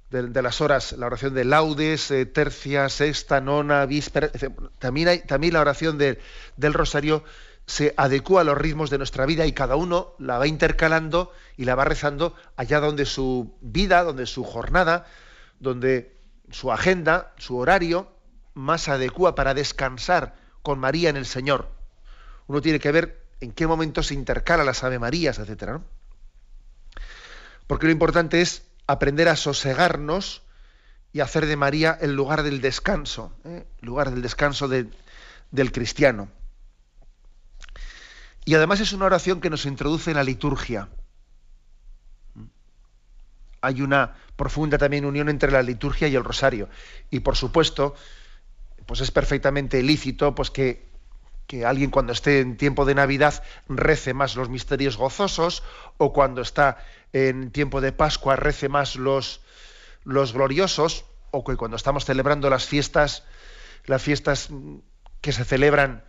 de, 0.10 0.42
las 0.42 0.60
horas, 0.60 0.94
la 0.94 1.06
oración 1.06 1.34
de 1.36 1.46
laudes, 1.46 2.10
eh, 2.10 2.26
tercia, 2.26 2.90
sexta, 2.90 3.42
nona, 3.42 3.86
víspera, 3.86 4.32
también, 4.80 5.22
también 5.28 5.54
la 5.54 5.62
oración 5.62 5.98
del 5.98 6.74
rosario 6.74 7.24
se 7.68 7.94
adecua 7.98 8.42
a 8.42 8.44
los 8.44 8.58
ritmos 8.58 8.90
de 8.90 8.98
nuestra 8.98 9.28
vida 9.28 9.46
y 9.46 9.54
cada 9.54 9.76
uno 9.76 10.16
la 10.18 10.40
va 10.40 10.48
intercalando 10.48 11.32
y 11.56 11.66
la 11.66 11.76
va 11.76 11.86
rezando 11.86 12.34
allá 12.56 12.80
donde 12.80 13.06
su 13.06 13.56
vida, 13.62 14.04
donde 14.04 14.26
su 14.26 14.44
jornada, 14.44 15.06
donde 15.60 16.18
su 16.50 16.72
agenda, 16.72 17.34
su 17.38 17.58
horario 17.58 18.12
más 18.56 18.90
adecua 18.90 19.36
para 19.36 19.54
descansar 19.54 20.36
con 20.64 20.80
María 20.80 21.12
en 21.12 21.18
el 21.18 21.28
Señor. 21.28 21.70
Uno 22.48 22.62
tiene 22.62 22.80
que 22.80 22.92
ver 22.92 23.22
en 23.42 23.52
qué 23.52 23.68
momento 23.68 24.04
se 24.04 24.14
intercala 24.14 24.64
las 24.64 24.84
Ave 24.84 25.00
Marías, 25.00 25.40
etcétera. 25.40 25.82
Porque 27.68 27.86
lo 27.86 27.92
importante 27.92 28.42
es 28.42 28.64
aprender 28.88 29.30
a 29.30 29.36
sosegarnos 29.36 30.42
y 31.14 31.22
hacer 31.22 31.46
de 31.46 31.56
María 31.56 31.98
el 32.02 32.16
lugar 32.16 32.44
del 32.44 32.62
descanso, 32.62 33.34
¿eh? 33.46 33.66
lugar 33.82 34.12
del 34.12 34.22
descanso 34.22 34.68
del 34.68 35.72
cristiano. 35.72 36.30
Y 38.46 38.56
además 38.56 38.80
es 38.80 38.94
una 38.94 39.06
oración 39.06 39.42
que 39.42 39.50
nos 39.50 39.66
introduce 39.66 40.10
en 40.12 40.18
la 40.18 40.24
liturgia. 40.24 40.90
Hay 43.62 43.82
una 43.82 44.16
profunda 44.36 44.78
también 44.78 45.06
unión 45.06 45.30
entre 45.30 45.52
la 45.52 45.62
liturgia 45.62 46.08
y 46.08 46.16
el 46.16 46.24
rosario. 46.24 46.70
Y 47.12 47.20
por 47.20 47.36
supuesto, 47.36 47.94
pues 48.86 49.02
es 49.02 49.12
perfectamente 49.12 49.84
lícito 49.84 50.34
pues 50.34 50.50
que, 50.50 50.89
que 51.50 51.66
alguien 51.66 51.90
cuando 51.90 52.14
esté 52.14 52.42
en 52.42 52.58
tiempo 52.58 52.86
de 52.86 52.94
Navidad 52.94 53.44
rece 53.68 54.14
más 54.14 54.36
los 54.36 54.50
misterios 54.50 54.98
gozosos 54.98 55.64
o 55.98 56.14
cuando 56.14 56.44
está 56.44 56.78
en 57.12 57.50
tiempo 57.50 57.82
de 57.82 57.92
Pascua 57.92 58.36
rece 58.36 58.70
más 58.70 58.96
los, 58.96 59.42
los 60.04 60.34
gloriosos, 60.34 61.06
o 61.32 61.44
que 61.44 61.58
cuando 61.58 61.76
estamos 61.76 62.06
celebrando 62.06 62.52
las 62.52 62.68
fiestas, 62.68 63.24
las 63.86 64.00
fiestas 64.00 64.50
que 65.22 65.32
se 65.32 65.44
celebran, 65.44 66.04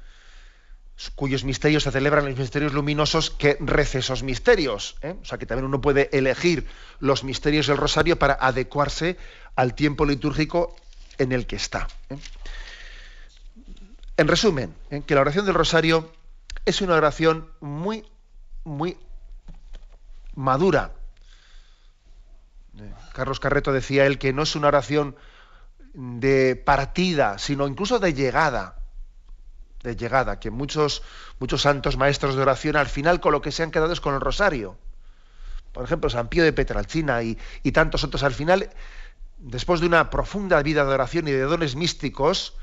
cuyos 1.15 1.45
misterios 1.45 1.85
se 1.85 1.91
celebran 1.91 2.27
los 2.27 2.37
misterios 2.37 2.75
luminosos, 2.75 3.31
que 3.31 3.57
rece 3.61 4.01
esos 4.01 4.23
misterios. 4.23 4.97
¿eh? 5.01 5.15
O 5.23 5.25
sea 5.25 5.39
que 5.39 5.47
también 5.47 5.65
uno 5.65 5.81
puede 5.81 6.11
elegir 6.13 6.67
los 6.99 7.25
misterios 7.25 7.67
del 7.67 7.79
rosario 7.79 8.19
para 8.19 8.35
adecuarse 8.35 9.17
al 9.57 9.75
tiempo 9.75 10.05
litúrgico 10.05 10.77
en 11.17 11.33
el 11.33 11.47
que 11.47 11.57
está. 11.57 11.89
¿eh? 12.11 12.19
En 14.21 14.29
resumen, 14.29 14.77
¿eh? 14.91 15.03
que 15.07 15.15
la 15.15 15.23
oración 15.23 15.47
del 15.47 15.55
rosario 15.55 16.13
es 16.67 16.83
una 16.83 16.95
oración 16.95 17.51
muy, 17.61 18.05
muy 18.65 18.99
madura. 20.35 20.93
Carlos 23.15 23.41
Carreto 23.41 23.73
decía 23.73 24.05
él 24.05 24.19
que 24.19 24.35
no 24.35 24.43
es 24.43 24.55
una 24.57 24.69
oración 24.69 25.17
de 25.95 26.55
partida, 26.55 27.39
sino 27.39 27.67
incluso 27.67 27.99
de 27.99 28.13
llegada. 28.13 28.83
De 29.83 29.97
llegada, 29.97 30.39
que 30.39 30.51
muchos, 30.51 31.03
muchos 31.39 31.63
santos 31.63 31.97
maestros 31.97 32.37
de 32.37 32.43
oración 32.43 32.77
al 32.77 32.89
final 32.89 33.21
con 33.21 33.33
lo 33.33 33.41
que 33.41 33.53
se 33.53 33.63
han 33.63 33.71
quedado 33.71 33.95
es 33.95 34.03
con 34.03 34.13
el 34.13 34.21
rosario. 34.21 34.77
Por 35.73 35.83
ejemplo, 35.83 36.11
San 36.11 36.29
Pío 36.29 36.45
de 36.45 36.53
Petralcina 36.53 37.23
y 37.23 37.39
tantos 37.73 38.05
otros 38.05 38.23
al 38.23 38.35
final, 38.35 38.69
después 39.39 39.81
de 39.81 39.87
una 39.87 40.11
profunda 40.11 40.63
vida 40.63 40.85
de 40.85 40.93
oración 40.93 41.27
y 41.27 41.31
de 41.31 41.41
dones 41.41 41.75
místicos, 41.75 42.55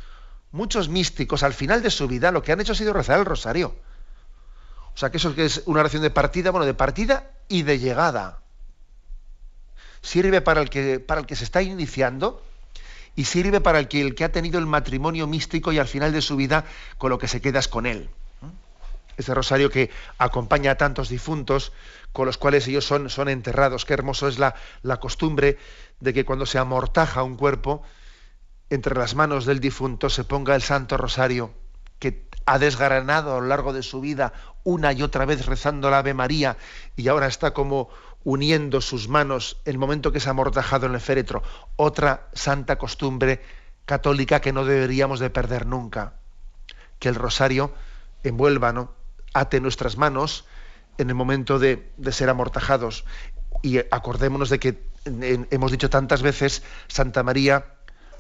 muchos 0.52 0.90
místicos 0.90 1.44
al 1.44 1.54
final 1.54 1.82
de 1.82 1.92
su 1.92 2.08
vida 2.08 2.32
lo 2.32 2.42
que 2.42 2.52
han 2.52 2.62
hecho 2.62 2.74
ha 2.74 2.76
sido 2.76 2.94
rezar 2.94 3.20
el 3.20 3.26
rosario. 3.26 3.76
O 4.94 4.98
sea, 4.98 5.12
que 5.12 5.18
eso 5.18 5.34
es 5.38 5.62
una 5.66 5.82
oración 5.82 6.02
de 6.02 6.10
partida, 6.10 6.50
bueno, 6.52 6.66
de 6.66 6.74
partida 6.74 7.30
y 7.48 7.62
de 7.62 7.78
llegada. 7.78 8.40
Sirve 10.02 10.42
para 10.42 10.62
el 10.62 10.70
que, 10.70 11.00
para 11.00 11.22
el 11.22 11.28
que 11.28 11.36
se 11.36 11.44
está 11.44 11.62
iniciando 11.62 12.44
y 13.16 13.26
sirve 13.26 13.62
para 13.62 13.80
el 13.80 13.88
que, 13.88 14.02
el 14.02 14.16
que 14.16 14.24
ha 14.24 14.32
tenido 14.32 14.60
el 14.60 14.66
matrimonio 14.66 15.28
místico 15.28 15.72
y 15.72 15.80
al 15.80 15.88
final 15.88 16.14
de 16.14 16.22
su 16.22 16.36
vida 16.36 16.66
con 16.98 17.10
lo 17.10 17.20
que 17.20 17.28
se 17.28 17.42
queda 17.42 17.60
es 17.60 17.68
con 17.68 17.86
él. 17.86 18.10
Ese 19.18 19.34
rosario 19.34 19.70
que 19.70 19.90
acompaña 20.20 20.72
a 20.72 20.76
tantos 20.76 21.10
difuntos 21.10 21.74
con 22.12 22.28
los 22.28 22.38
cuales 22.38 22.68
ellos 22.68 22.86
son, 22.86 23.10
son 23.10 23.30
enterrados. 23.30 23.86
Qué 23.86 23.94
hermoso 23.94 24.28
es 24.28 24.38
la, 24.38 24.56
la 24.84 25.00
costumbre 25.00 25.58
de 26.00 26.14
que 26.14 26.26
cuando 26.26 26.46
se 26.46 26.60
amortaja 26.60 27.24
un 27.24 27.36
cuerpo, 27.36 27.84
entre 28.70 28.96
las 28.96 29.16
manos 29.16 29.46
del 29.46 29.60
difunto 29.60 30.10
se 30.10 30.24
ponga 30.24 30.56
el 30.56 30.62
Santo 30.62 30.98
Rosario 30.98 31.54
que 32.00 32.28
ha 32.46 32.60
desgranado 32.60 33.36
a 33.36 33.40
lo 33.40 33.48
largo 33.48 33.74
de 33.74 33.84
su 33.84 34.02
vida 34.02 34.34
una 34.64 34.94
y 34.94 35.02
otra 35.02 35.26
vez 35.26 35.46
rezando 35.46 35.90
la 35.90 36.00
Ave 36.00 36.14
María 36.14 36.58
y 36.96 37.08
ahora 37.08 37.28
está 37.28 37.54
como 37.54 37.90
uniendo 38.24 38.82
sus 38.82 39.08
manos 39.08 39.62
el 39.66 39.78
momento 39.78 40.12
que 40.12 40.20
se 40.20 40.30
ha 40.30 40.32
amortajado 40.32 40.86
en 40.86 40.94
el 40.94 41.02
féretro. 41.02 41.44
Otra 41.76 42.28
santa 42.34 42.78
costumbre 42.78 43.42
católica 43.86 44.42
que 44.42 44.54
no 44.54 44.66
deberíamos 44.66 45.20
de 45.20 45.30
perder 45.30 45.66
nunca. 45.66 46.14
Que 47.00 47.10
el 47.10 47.16
rosario 47.16 47.74
envuelva, 48.24 48.74
¿no? 48.74 48.92
ate 49.34 49.62
nuestras 49.62 49.98
manos 49.98 50.46
en 50.98 51.10
el 51.10 51.16
momento 51.16 51.60
de, 51.60 51.92
de 51.98 52.12
ser 52.12 52.30
amortajados. 52.30 53.06
Y 53.62 53.78
acordémonos 53.78 54.50
de 54.50 54.60
que 54.60 54.84
hemos 55.06 55.72
dicho 55.72 55.90
tantas 55.90 56.22
veces, 56.22 56.64
Santa 56.88 57.24
María, 57.24 57.77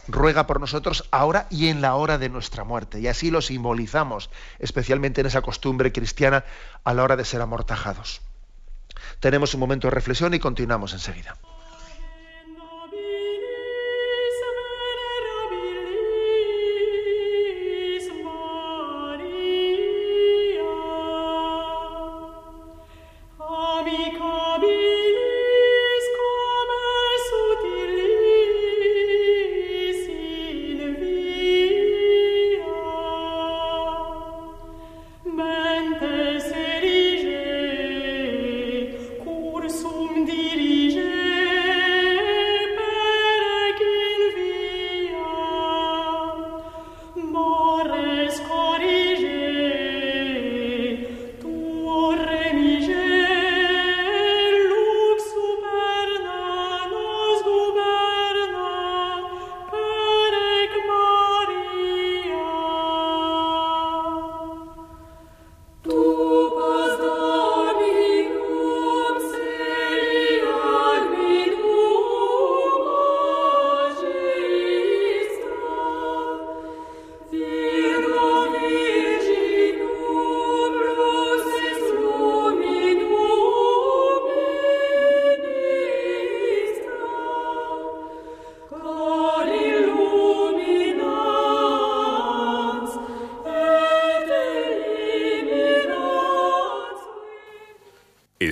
ruega 0.08 0.48
por 0.48 0.60
nosotros 0.60 1.08
ahora 1.12 1.48
y 1.50 1.67
en 1.67 1.82
la 1.82 1.96
hora 1.96 2.17
de 2.17 2.30
nuestra 2.30 2.63
muerte. 2.63 3.00
Y 3.00 3.08
así 3.08 3.32
lo 3.32 3.41
simbolizamos, 3.41 4.30
especialmente 4.60 5.22
en 5.22 5.28
esa 5.28 5.41
costumbre 5.41 5.91
cristiana 5.91 6.46
a 6.84 6.93
la 6.93 7.04
hora 7.04 7.15
de 7.15 7.26
ser 7.26 7.41
amortajados. 7.41 8.22
Tenemos 9.20 9.54
un 9.54 9.60
momento 9.60 9.88
de 9.88 9.91
reflexión 9.91 10.34
y 10.34 10.39
continuamos 10.39 10.93
enseguida. 10.93 11.38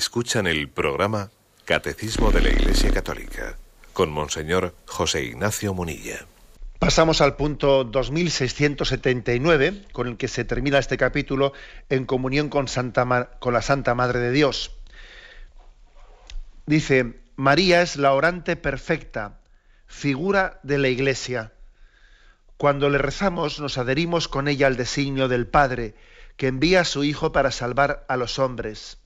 Escuchan 0.05 0.45
el 0.45 0.69
programa 0.69 1.31
Catecismo 1.65 2.31
de 2.31 2.39
la 2.39 2.49
Iglesia 2.49 2.91
Católica 2.91 3.57
con 3.91 4.11
Monseñor 4.11 4.75
José 4.85 5.23
Ignacio 5.23 5.73
Munilla. 5.73 6.27
Pasamos 6.77 7.21
al 7.21 7.35
punto 7.35 7.83
2679, 7.83 9.87
con 9.91 10.07
el 10.07 10.17
que 10.17 10.27
se 10.27 10.45
termina 10.45 10.77
este 10.77 10.97
capítulo 10.97 11.53
en 11.89 12.05
comunión 12.05 12.49
con, 12.49 12.67
Santa 12.67 13.31
con 13.39 13.55
la 13.55 13.63
Santa 13.63 13.95
Madre 13.95 14.19
de 14.19 14.31
Dios. 14.31 14.73
Dice, 16.67 17.19
María 17.35 17.81
es 17.81 17.95
la 17.95 18.13
orante 18.13 18.55
perfecta, 18.55 19.39
figura 19.87 20.59
de 20.61 20.77
la 20.77 20.89
Iglesia. 20.89 21.51
Cuando 22.57 22.91
le 22.91 22.99
rezamos 22.99 23.59
nos 23.59 23.79
adherimos 23.79 24.27
con 24.27 24.47
ella 24.47 24.67
al 24.67 24.77
designio 24.77 25.27
del 25.27 25.47
Padre, 25.47 25.95
que 26.37 26.45
envía 26.45 26.81
a 26.81 26.85
su 26.85 27.03
Hijo 27.03 27.31
para 27.31 27.49
salvar 27.49 28.05
a 28.07 28.17
los 28.17 28.37
hombres. 28.37 28.99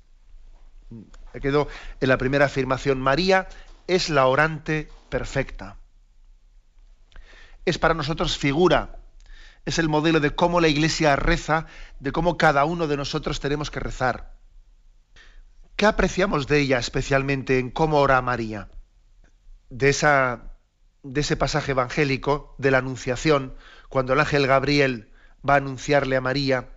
Me 0.89 1.41
quedo 1.41 1.67
en 1.99 2.10
la 2.10 2.17
primera 2.17 2.45
afirmación, 2.45 2.99
María 2.99 3.47
es 3.88 4.10
la 4.10 4.25
orante 4.28 4.89
perfecta 5.10 5.78
es 7.69 7.78
para 7.78 7.93
nosotros 7.93 8.38
figura, 8.38 8.99
es 9.65 9.80
el 9.80 9.89
modelo 9.89 10.19
de 10.19 10.32
cómo 10.32 10.62
la 10.62 10.67
Iglesia 10.67 11.15
reza, 11.15 11.67
de 11.99 12.12
cómo 12.12 12.38
cada 12.38 12.65
uno 12.65 12.88
de 12.88 12.97
nosotros 12.97 13.39
tenemos 13.39 13.71
que 13.71 13.80
rezar. 13.80 14.34
¿Qué 15.75 15.86
apreciamos 15.86 16.47
de 16.47 16.60
ella 16.60 16.80
especialmente 16.80 17.60
en 17.60 17.69
cómo 17.69 17.99
ora 17.99 18.21
María? 18.21 18.69
De, 19.69 19.89
esa, 19.89 20.56
de 21.04 21.21
ese 21.21 21.38
pasaje 21.38 21.71
evangélico 21.71 22.56
de 22.58 22.71
la 22.71 22.80
Anunciación, 22.80 23.56
cuando 23.88 24.13
el 24.13 24.19
ángel 24.19 24.47
Gabriel 24.47 25.12
va 25.47 25.54
a 25.54 25.58
anunciarle 25.58 26.17
a 26.17 26.21
María 26.21 26.69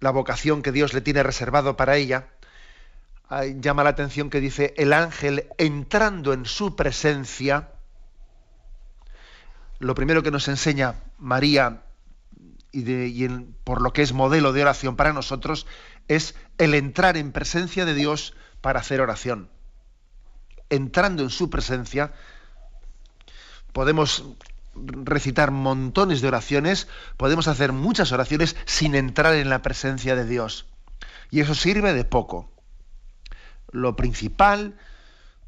la 0.00 0.10
vocación 0.10 0.62
que 0.62 0.72
Dios 0.72 0.92
le 0.92 1.00
tiene 1.00 1.22
reservado 1.22 1.76
para 1.76 1.96
ella, 1.96 2.28
llama 3.60 3.84
la 3.84 3.90
atención 3.90 4.30
que 4.30 4.40
dice, 4.40 4.74
el 4.76 4.92
ángel 4.92 5.48
entrando 5.58 6.32
en 6.32 6.44
su 6.44 6.76
presencia, 6.76 7.70
lo 9.78 9.94
primero 9.94 10.22
que 10.22 10.30
nos 10.30 10.48
enseña 10.48 10.94
María 11.18 11.82
y, 12.72 13.28
por 13.64 13.80
lo 13.80 13.92
que 13.92 14.02
es 14.02 14.12
modelo 14.12 14.52
de 14.52 14.62
oración 14.62 14.96
para 14.96 15.12
nosotros 15.12 15.66
es 16.08 16.34
el 16.58 16.74
entrar 16.74 17.16
en 17.16 17.32
presencia 17.32 17.84
de 17.84 17.94
Dios 17.94 18.34
para 18.60 18.80
hacer 18.80 19.00
oración. 19.00 19.50
Entrando 20.68 21.22
en 21.22 21.30
su 21.30 21.50
presencia 21.50 22.12
podemos 23.72 24.24
recitar 24.74 25.50
montones 25.50 26.20
de 26.20 26.28
oraciones, 26.28 26.88
podemos 27.16 27.48
hacer 27.48 27.72
muchas 27.72 28.12
oraciones 28.12 28.56
sin 28.66 28.94
entrar 28.94 29.34
en 29.34 29.48
la 29.48 29.62
presencia 29.62 30.14
de 30.16 30.26
Dios. 30.26 30.66
Y 31.30 31.40
eso 31.40 31.54
sirve 31.54 31.92
de 31.92 32.04
poco. 32.04 32.55
Lo 33.76 33.96
principal 33.96 34.76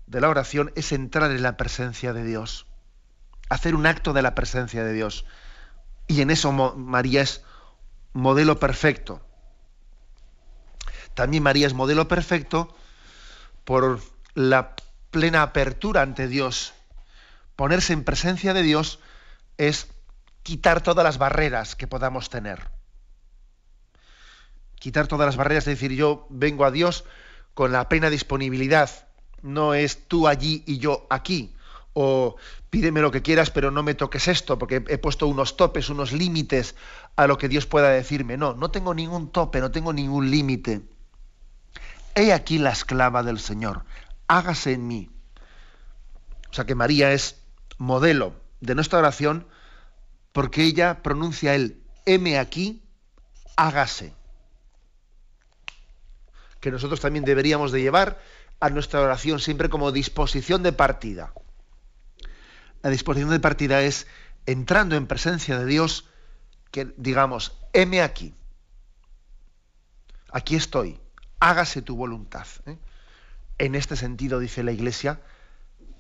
de 0.07 0.21
la 0.21 0.29
oración 0.29 0.73
es 0.77 0.93
entrar 0.93 1.31
en 1.31 1.43
la 1.43 1.57
presencia 1.57 2.13
de 2.13 2.25
Dios 2.25 2.67
hacer 3.49 3.75
un 3.75 3.87
acto 3.87 4.13
de 4.13 4.23
la 4.23 4.35
presencia 4.35 4.85
de 4.85 4.93
Dios. 4.93 5.25
Y 6.07 6.21
en 6.21 6.31
eso 6.31 6.53
María 6.53 7.23
es 7.23 7.43
modelo 8.13 8.59
perfecto. 8.59 9.21
También 11.15 11.43
María 11.43 11.67
es 11.67 11.75
modelo 11.75 12.09
perfecto 12.09 12.75
por 13.65 14.01
la 14.35 14.77
plena 15.11 15.43
apertura 15.43 16.03
ante 16.03 16.29
Dios. 16.29 16.75
Ponerse 17.57 17.93
en 17.93 18.05
presencia 18.05 18.55
de 18.55 18.63
Dios 18.63 19.01
es 19.57 19.89
quitar 20.43 20.81
todas 20.81 21.05
las 21.05 21.19
barreras 21.19 21.75
que 21.75 21.87
podamos 21.87 22.31
tener. 22.31 22.71
Quitar 24.77 25.09
todas 25.09 25.27
las 25.27 25.37
barreras, 25.37 25.67
es 25.67 25.75
decir, 25.75 25.93
yo 25.93 26.27
vengo 26.31 26.65
a 26.65 26.71
Dios 26.71 27.05
con 27.59 27.73
la 27.73 27.89
plena 27.89 28.09
disponibilidad. 28.09 28.89
No 29.43 29.75
es 29.75 30.07
tú 30.07 30.29
allí 30.29 30.63
y 30.65 30.79
yo 30.79 31.09
aquí 31.11 31.57
o 31.93 32.37
pídeme 32.71 33.01
lo 33.01 33.11
que 33.11 33.21
quieras, 33.21 33.51
pero 33.51 33.73
no 33.73 33.83
me 33.83 33.95
toques 33.95 34.29
esto, 34.29 34.61
porque 34.61 34.85
he 34.87 34.97
puesto 34.97 35.27
unos 35.27 35.57
topes, 35.57 35.89
unos 35.89 36.13
límites 36.13 36.77
a 37.17 37.27
lo 37.27 37.37
que 37.37 37.49
Dios 37.49 37.67
pueda 37.67 37.91
decirme. 37.91 38.37
No, 38.37 38.55
no 38.55 38.71
tengo 38.71 38.95
ningún 38.95 39.33
tope, 39.33 39.61
no 39.61 39.73
tengo 39.73 39.93
ningún 39.93 40.31
límite. 40.31 40.83
He 42.15 42.33
aquí 42.33 42.59
la 42.59 42.71
esclava 42.71 43.25
del 43.25 43.41
Señor, 43.41 43.85
hágase 44.29 44.75
en 44.75 44.87
mí. 44.87 45.11
O 46.53 46.55
sea 46.55 46.65
que 46.65 46.77
María 46.77 47.13
es 47.13 47.43
modelo 47.77 48.35
de 48.61 48.77
nuestra 48.77 49.01
oración 49.01 49.49
porque 50.31 50.63
ella 50.63 51.03
pronuncia 51.03 51.57
el 51.57 51.83
heme 52.07 52.39
aquí, 52.39 52.85
hágase. 53.57 54.15
Que 56.61 56.71
nosotros 56.71 57.01
también 57.01 57.25
deberíamos 57.25 57.73
de 57.73 57.83
llevar 57.83 58.21
a 58.61 58.71
nuestra 58.71 59.01
oración 59.01 59.41
siempre 59.41 59.69
como 59.69 59.93
disposición 59.93 60.63
de 60.63 60.73
partida 60.73 61.33
la 62.83 62.91
disposición 62.91 63.31
de 63.31 63.41
partida 63.41 63.83
es 63.83 64.07
entrando 64.47 64.97
en 64.97 65.07
presencia 65.07 65.59
de 65.59 65.67
Dios, 65.67 66.07
que 66.71 66.93
digamos, 66.97 67.59
heme 67.73 68.03
aquí, 68.03 68.35
aquí 70.31 70.57
estoy, 70.57 71.01
hágase 71.41 71.83
tu 71.83 71.97
voluntad. 71.97 72.47
¿eh? 72.67 72.79
En 73.59 73.75
este 73.75 73.97
sentido 73.97 74.39
dice 74.39 74.63
la 74.63 74.73
Iglesia 74.73 75.21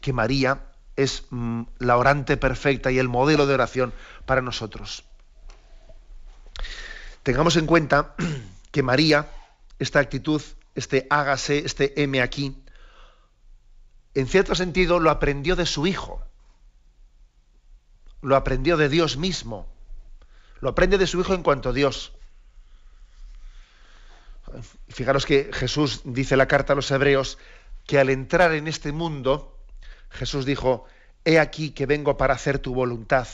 que 0.00 0.12
María 0.12 0.66
es 0.96 1.24
mm, 1.30 1.62
la 1.78 1.96
orante 1.96 2.36
perfecta 2.36 2.90
y 2.90 2.98
el 2.98 3.08
modelo 3.08 3.46
de 3.46 3.54
oración 3.54 3.92
para 4.24 4.40
nosotros. 4.40 5.04
Tengamos 7.22 7.56
en 7.56 7.66
cuenta 7.66 8.14
que 8.70 8.82
María, 8.82 9.28
esta 9.78 10.00
actitud, 10.00 10.42
este 10.74 11.06
hágase, 11.10 11.58
este 11.58 12.00
heme 12.02 12.22
aquí, 12.22 12.62
en 14.14 14.26
cierto 14.26 14.54
sentido 14.54 14.98
lo 14.98 15.10
aprendió 15.10 15.56
de 15.56 15.66
su 15.66 15.86
hijo 15.86 16.28
lo 18.20 18.36
aprendió 18.36 18.76
de 18.76 18.88
Dios 18.88 19.16
mismo. 19.16 19.66
Lo 20.60 20.70
aprende 20.70 20.98
de 20.98 21.06
su 21.06 21.20
Hijo 21.20 21.34
en 21.34 21.42
cuanto 21.42 21.68
a 21.68 21.72
Dios. 21.72 22.12
Fijaros 24.88 25.26
que 25.26 25.50
Jesús 25.52 26.00
dice 26.04 26.36
la 26.36 26.48
carta 26.48 26.72
a 26.72 26.76
los 26.76 26.90
hebreos 26.90 27.38
que 27.86 27.98
al 27.98 28.10
entrar 28.10 28.52
en 28.52 28.66
este 28.66 28.92
mundo, 28.92 29.56
Jesús 30.10 30.44
dijo, 30.44 30.86
he 31.24 31.38
aquí 31.38 31.70
que 31.70 31.86
vengo 31.86 32.16
para 32.16 32.34
hacer 32.34 32.58
tu 32.58 32.74
voluntad. 32.74 33.28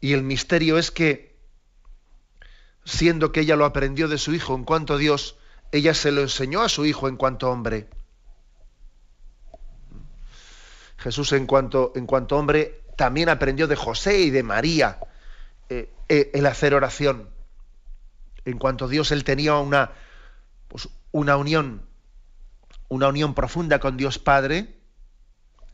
Y 0.00 0.12
el 0.12 0.22
misterio 0.22 0.78
es 0.78 0.90
que, 0.90 1.31
siendo 2.84 3.32
que 3.32 3.40
ella 3.40 3.56
lo 3.56 3.64
aprendió 3.64 4.08
de 4.08 4.18
su 4.18 4.34
Hijo 4.34 4.54
en 4.54 4.64
cuanto 4.64 4.94
a 4.94 4.98
Dios, 4.98 5.36
ella 5.70 5.94
se 5.94 6.12
lo 6.12 6.20
enseñó 6.20 6.62
a 6.62 6.68
su 6.68 6.84
Hijo 6.84 7.08
en 7.08 7.16
cuanto 7.16 7.50
hombre. 7.50 7.88
Jesús 10.98 11.32
en 11.32 11.46
cuanto, 11.46 11.92
en 11.96 12.06
cuanto 12.06 12.36
hombre 12.36 12.82
también 12.96 13.28
aprendió 13.28 13.66
de 13.66 13.76
José 13.76 14.20
y 14.20 14.30
de 14.30 14.42
María 14.42 15.00
eh, 15.68 15.92
eh, 16.08 16.30
el 16.34 16.46
hacer 16.46 16.74
oración. 16.74 17.28
En 18.44 18.58
cuanto 18.58 18.84
a 18.84 18.88
Dios, 18.88 19.10
él 19.10 19.24
tenía 19.24 19.56
una, 19.56 19.92
pues, 20.68 20.88
una 21.10 21.36
unión, 21.36 21.86
una 22.88 23.08
unión 23.08 23.34
profunda 23.34 23.80
con 23.80 23.96
Dios 23.96 24.18
Padre, 24.18 24.76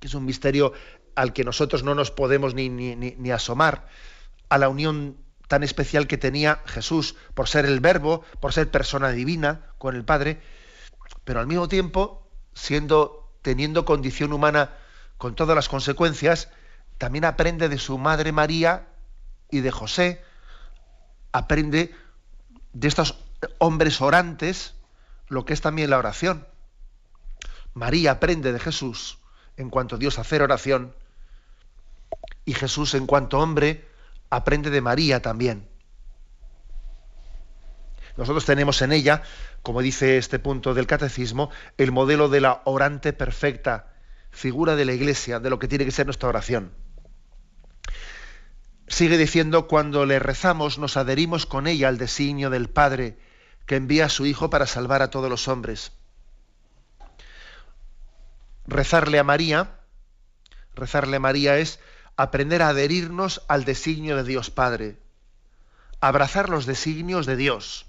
que 0.01 0.07
es 0.07 0.14
un 0.14 0.25
misterio 0.25 0.73
al 1.14 1.33
que 1.33 1.44
nosotros 1.44 1.83
no 1.83 1.94
nos 1.94 2.11
podemos 2.11 2.55
ni, 2.55 2.68
ni, 2.68 2.94
ni 2.94 3.31
asomar, 3.31 3.88
a 4.49 4.57
la 4.57 4.68
unión 4.68 5.16
tan 5.49 5.63
especial 5.63 6.07
que 6.07 6.19
tenía 6.19 6.63
Jesús 6.67 7.17
por 7.35 7.49
ser 7.49 7.65
el 7.65 7.81
verbo, 7.81 8.23
por 8.40 8.53
ser 8.53 8.71
persona 8.71 9.11
divina 9.11 9.63
con 9.79 9.96
el 9.96 10.05
Padre, 10.05 10.40
pero 11.25 11.40
al 11.40 11.46
mismo 11.46 11.69
tiempo, 11.69 12.27
siendo, 12.55 13.33
teniendo 13.42 13.85
condición 13.85 14.33
humana 14.33 14.71
con 15.17 15.35
todas 15.35 15.57
las 15.57 15.69
consecuencias, 15.69 16.51
también 16.99 17.25
aprende 17.25 17.69
de 17.69 17.79
su 17.79 17.99
madre 17.99 18.31
María 18.31 18.88
y 19.51 19.61
de 19.61 19.71
José, 19.71 20.23
aprende 21.33 21.94
de 22.75 22.88
estos 22.88 23.19
hombres 23.59 24.01
orantes 24.01 24.75
lo 25.29 25.44
que 25.44 25.55
es 25.55 25.61
también 25.61 25.90
la 25.90 25.99
oración. 25.99 26.46
María 27.75 28.13
aprende 28.13 28.53
de 28.53 28.59
Jesús 28.59 29.19
en 29.57 29.71
cuanto 29.71 29.96
a 29.96 29.99
Dios 29.99 30.19
hacer 30.19 30.42
oración 30.42 30.94
y 32.44 32.55
Jesús 32.55 32.94
en 32.94 33.07
cuanto 33.07 33.38
hombre 33.38 33.88
aprende 34.31 34.70
de 34.70 34.81
María 34.81 35.20
también. 35.22 35.68
Nosotros 38.16 38.44
tenemos 38.44 38.83
en 38.83 38.92
ella, 38.92 39.22
como 39.62 39.81
dice 39.81 40.18
este 40.18 40.38
punto 40.40 40.74
del 40.74 40.88
catecismo, 40.88 41.50
el 41.76 41.92
modelo 41.92 42.29
de 42.29 42.40
la 42.40 42.62
orante 42.64 43.12
perfecta, 43.12 43.92
figura 44.31 44.74
de 44.74 44.85
la 44.85 44.92
iglesia, 44.92 45.38
de 45.38 45.50
lo 45.50 45.58
que 45.58 45.68
tiene 45.68 45.85
que 45.85 45.92
ser 45.92 46.06
nuestra 46.06 46.29
oración. 46.29 46.72
Sigue 48.88 49.18
diciendo, 49.18 49.68
cuando 49.68 50.04
le 50.06 50.18
rezamos 50.18 50.79
nos 50.79 50.96
adherimos 50.96 51.46
con 51.46 51.66
ella 51.66 51.88
al 51.88 51.98
designio 51.98 52.50
del 52.50 52.68
Padre 52.68 53.18
que 53.66 53.76
envía 53.76 54.06
a 54.06 54.08
su 54.08 54.26
Hijo 54.26 54.50
para 54.50 54.66
salvar 54.66 55.02
a 55.02 55.10
todos 55.10 55.31
los 55.31 55.46
hombres. 55.46 55.92
Rezarle 58.66 59.18
a 59.18 59.24
María, 59.24 59.79
rezarle 60.74 61.16
a 61.16 61.20
María 61.20 61.58
es 61.58 61.79
aprender 62.19 62.62
a 62.62 62.71
adherirnos 62.71 63.42
al 63.46 63.64
designio 63.64 64.16
de 64.16 64.25
Dios 64.25 64.50
Padre, 64.50 64.98
abrazar 66.00 66.48
los 66.48 66.66
designios 66.66 67.27
de 67.27 67.37
Dios. 67.37 67.87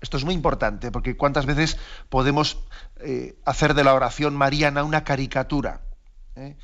Esto 0.00 0.16
es 0.16 0.24
muy 0.24 0.32
importante, 0.32 0.92
porque 0.92 1.16
cuántas 1.16 1.46
veces 1.46 1.76
podemos 2.08 2.58
eh, 3.00 3.36
hacer 3.44 3.74
de 3.74 3.82
la 3.82 3.94
oración 3.94 4.36
mariana 4.36 4.84
una 4.84 5.02
caricatura. 5.02 5.80
¿eh? 6.36 6.56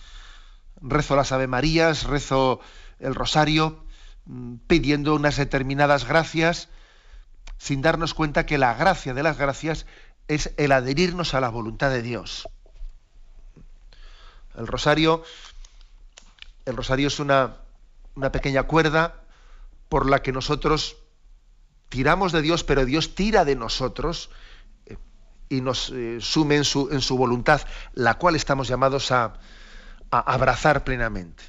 Rezo 0.80 1.16
las 1.16 1.32
Ave 1.32 1.48
Marías, 1.48 2.04
rezo 2.04 2.60
el 3.00 3.16
rosario, 3.16 3.84
mm, 4.26 4.54
pidiendo 4.68 5.16
unas 5.16 5.36
determinadas 5.36 6.06
gracias, 6.06 6.68
sin 7.58 7.82
darnos 7.82 8.14
cuenta 8.14 8.46
que 8.46 8.56
la 8.56 8.72
gracia 8.74 9.14
de 9.14 9.24
las 9.24 9.36
gracias 9.36 9.84
es 10.28 10.54
el 10.56 10.70
adherirnos 10.70 11.34
a 11.34 11.40
la 11.40 11.48
voluntad 11.48 11.90
de 11.90 12.02
Dios. 12.02 12.48
El 14.56 14.66
rosario, 14.66 15.22
el 16.64 16.76
rosario 16.76 17.08
es 17.08 17.20
una, 17.20 17.56
una 18.14 18.32
pequeña 18.32 18.64
cuerda 18.64 19.22
por 19.88 20.08
la 20.08 20.22
que 20.22 20.32
nosotros 20.32 20.96
tiramos 21.88 22.32
de 22.32 22.42
Dios, 22.42 22.64
pero 22.64 22.84
Dios 22.84 23.14
tira 23.14 23.44
de 23.44 23.54
nosotros 23.54 24.30
eh, 24.86 24.96
y 25.48 25.60
nos 25.60 25.90
eh, 25.90 26.18
sume 26.20 26.56
en 26.56 26.64
su, 26.64 26.88
en 26.90 27.00
su, 27.00 27.16
voluntad, 27.16 27.60
la 27.94 28.14
cual 28.14 28.34
estamos 28.34 28.68
llamados 28.68 29.12
a, 29.12 29.34
a 30.10 30.18
abrazar 30.18 30.84
plenamente. 30.84 31.44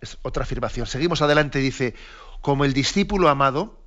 Es 0.00 0.18
otra 0.22 0.42
afirmación. 0.44 0.86
Seguimos 0.86 1.22
adelante, 1.22 1.58
dice, 1.58 1.94
como 2.40 2.64
el 2.64 2.72
discípulo 2.72 3.28
amado, 3.28 3.80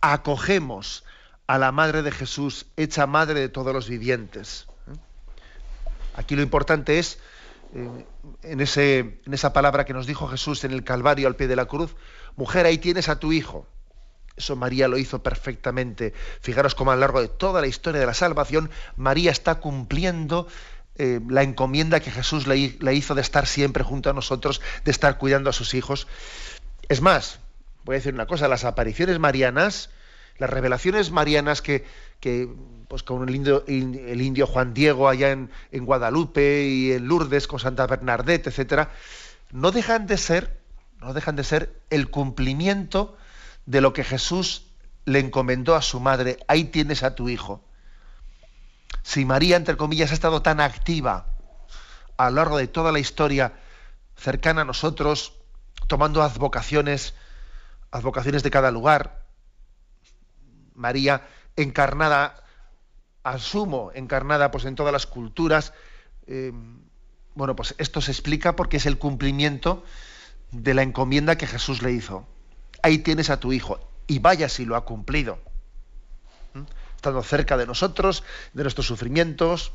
acogemos 0.00 1.04
a 1.46 1.58
la 1.58 1.72
Madre 1.72 2.02
de 2.02 2.12
Jesús, 2.12 2.66
hecha 2.76 3.06
Madre 3.06 3.40
de 3.40 3.48
todos 3.48 3.72
los 3.72 3.88
vivientes. 3.88 4.66
Aquí 6.16 6.34
lo 6.34 6.42
importante 6.42 6.98
es, 6.98 7.18
eh, 7.74 8.04
en, 8.42 9.34
esa 9.34 9.52
palabra 9.52 9.84
que 9.84 9.92
nos 9.92 10.06
dijo 10.06 10.28
Jesús 10.28 10.64
en 10.64 10.72
el 10.72 10.82
Calvario 10.82 11.28
al 11.28 11.36
pie 11.36 11.46
de 11.46 11.56
la 11.56 11.66
cruz, 11.66 11.94
mujer, 12.36 12.66
ahí 12.66 12.78
tienes 12.78 13.08
a 13.08 13.18
tu 13.18 13.32
hijo. 13.32 13.66
Eso 14.36 14.56
María 14.56 14.88
lo 14.88 14.98
hizo 14.98 15.22
perfectamente. 15.22 16.12
Fijaros 16.40 16.74
cómo 16.74 16.90
a 16.90 16.94
lo 16.94 17.00
largo 17.00 17.20
de 17.20 17.28
toda 17.28 17.60
la 17.60 17.66
historia 17.66 18.00
de 18.00 18.06
la 18.06 18.14
salvación, 18.14 18.70
María 18.96 19.30
está 19.30 19.56
cumpliendo 19.56 20.46
eh, 20.96 21.20
la 21.28 21.42
encomienda 21.42 22.00
que 22.00 22.10
Jesús 22.10 22.46
le, 22.46 22.56
hizo 22.94 23.14
de 23.14 23.20
estar 23.20 23.46
siempre 23.46 23.82
junto 23.82 24.10
a 24.10 24.14
nosotros, 24.14 24.60
de 24.84 24.90
estar 24.90 25.18
cuidando 25.18 25.50
a 25.50 25.52
sus 25.52 25.74
hijos. 25.74 26.06
Es 26.88 27.00
más, 27.00 27.40
voy 27.84 27.94
a 27.94 27.98
decir 27.98 28.14
una 28.14 28.26
cosa, 28.26 28.48
las 28.48 28.64
apariciones 28.64 29.18
marianas, 29.18 29.90
las 30.38 30.50
revelaciones 30.50 31.10
marianas 31.10 31.62
que 31.62 31.84
pues 32.88 33.02
con 33.02 33.28
el 33.28 33.34
indio, 33.34 33.64
el 33.66 34.20
indio, 34.20 34.46
Juan 34.46 34.74
Diego 34.74 35.08
allá 35.08 35.30
en, 35.30 35.50
en, 35.72 35.84
Guadalupe 35.84 36.66
y 36.66 36.92
en 36.92 37.06
Lourdes 37.08 37.46
con 37.46 37.58
Santa 37.58 37.86
Bernadette, 37.86 38.48
etcétera, 38.48 38.90
no 39.50 39.72
dejan 39.72 40.06
de 40.06 40.16
ser, 40.16 40.60
no 41.00 41.12
dejan 41.12 41.36
de 41.36 41.44
ser 41.44 41.80
el 41.90 42.10
cumplimiento 42.10 43.16
de 43.66 43.80
lo 43.80 43.92
que 43.92 44.04
Jesús 44.04 44.66
le 45.04 45.20
encomendó 45.20 45.74
a 45.74 45.82
su 45.82 46.00
madre. 46.00 46.38
Ahí 46.48 46.64
tienes 46.64 47.02
a 47.02 47.14
tu 47.14 47.28
hijo. 47.28 47.64
Si 49.02 49.24
María, 49.24 49.56
entre 49.56 49.76
comillas, 49.76 50.10
ha 50.10 50.14
estado 50.14 50.42
tan 50.42 50.60
activa 50.60 51.26
a 52.16 52.30
lo 52.30 52.36
largo 52.36 52.56
de 52.58 52.66
toda 52.66 52.92
la 52.92 52.98
historia 52.98 53.52
cercana 54.16 54.62
a 54.62 54.64
nosotros, 54.64 55.34
tomando 55.86 56.22
advocaciones, 56.22 57.14
advocaciones 57.90 58.42
de 58.42 58.50
cada 58.50 58.70
lugar, 58.70 59.26
María 60.74 61.26
encarnada 61.56 62.45
asumo, 63.26 63.90
encarnada 63.94 64.50
pues 64.50 64.64
en 64.64 64.76
todas 64.76 64.92
las 64.92 65.06
culturas, 65.06 65.72
eh, 66.26 66.52
bueno, 67.34 67.56
pues 67.56 67.74
esto 67.78 68.00
se 68.00 68.12
explica 68.12 68.56
porque 68.56 68.76
es 68.76 68.86
el 68.86 68.98
cumplimiento 68.98 69.84
de 70.52 70.74
la 70.74 70.82
encomienda 70.82 71.36
que 71.36 71.46
Jesús 71.46 71.82
le 71.82 71.92
hizo. 71.92 72.26
Ahí 72.82 72.98
tienes 72.98 73.30
a 73.30 73.40
tu 73.40 73.52
hijo, 73.52 73.80
y 74.06 74.20
vaya 74.20 74.48
si 74.48 74.64
lo 74.64 74.76
ha 74.76 74.84
cumplido. 74.84 75.38
Estando 76.94 77.22
cerca 77.22 77.56
de 77.56 77.66
nosotros, 77.66 78.22
de 78.54 78.62
nuestros 78.62 78.86
sufrimientos. 78.86 79.72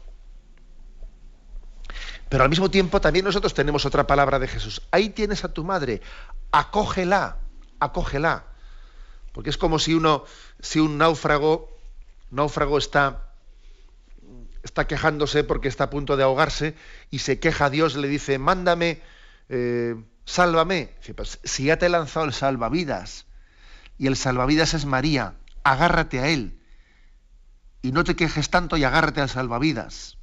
Pero 2.30 2.44
al 2.44 2.50
mismo 2.50 2.72
tiempo 2.72 3.02
también 3.02 3.26
nosotros 3.26 3.54
tenemos 3.54 3.86
otra 3.86 4.08
palabra 4.08 4.40
de 4.40 4.48
Jesús. 4.48 4.82
Ahí 4.92 5.10
tienes 5.10 5.44
a 5.44 5.54
tu 5.54 5.66
madre, 5.66 6.02
acógela, 6.52 7.38
acógela. 7.80 8.46
Porque 9.34 9.50
es 9.50 9.58
como 9.58 9.78
si 9.78 9.94
uno, 9.94 10.24
si 10.62 10.80
un 10.80 10.98
náufrago, 10.98 11.78
náufrago 12.32 12.78
está, 12.78 13.31
está 14.64 14.88
quejándose 14.88 15.44
porque 15.44 15.68
está 15.68 15.86
a 15.86 15.90
punto 15.90 16.18
de 16.18 16.24
ahogarse 16.24 16.76
y 17.10 17.20
se 17.20 17.40
queja 17.40 17.66
a 17.66 17.70
Dios, 17.70 17.96
le 17.96 18.08
dice, 18.08 18.38
mándame, 18.38 19.02
eh, 19.50 19.96
sálvame. 20.26 20.94
Pues, 21.16 21.40
si 21.44 21.66
ya 21.66 21.78
te 21.78 21.88
he 21.88 21.90
lanzado 21.90 22.26
el 22.26 22.34
salvavidas 22.34 23.26
y 23.98 24.08
el 24.08 24.16
salvavidas 24.16 24.74
es 24.74 24.86
María, 24.86 25.36
agárrate 25.64 26.20
a 26.20 26.28
él 26.28 26.60
y 27.82 27.92
no 27.92 28.04
te 28.04 28.16
quejes 28.16 28.50
tanto 28.50 28.78
y 28.78 28.84
agárrate 28.84 29.22
al 29.22 29.30
salvavidas. 29.30 30.18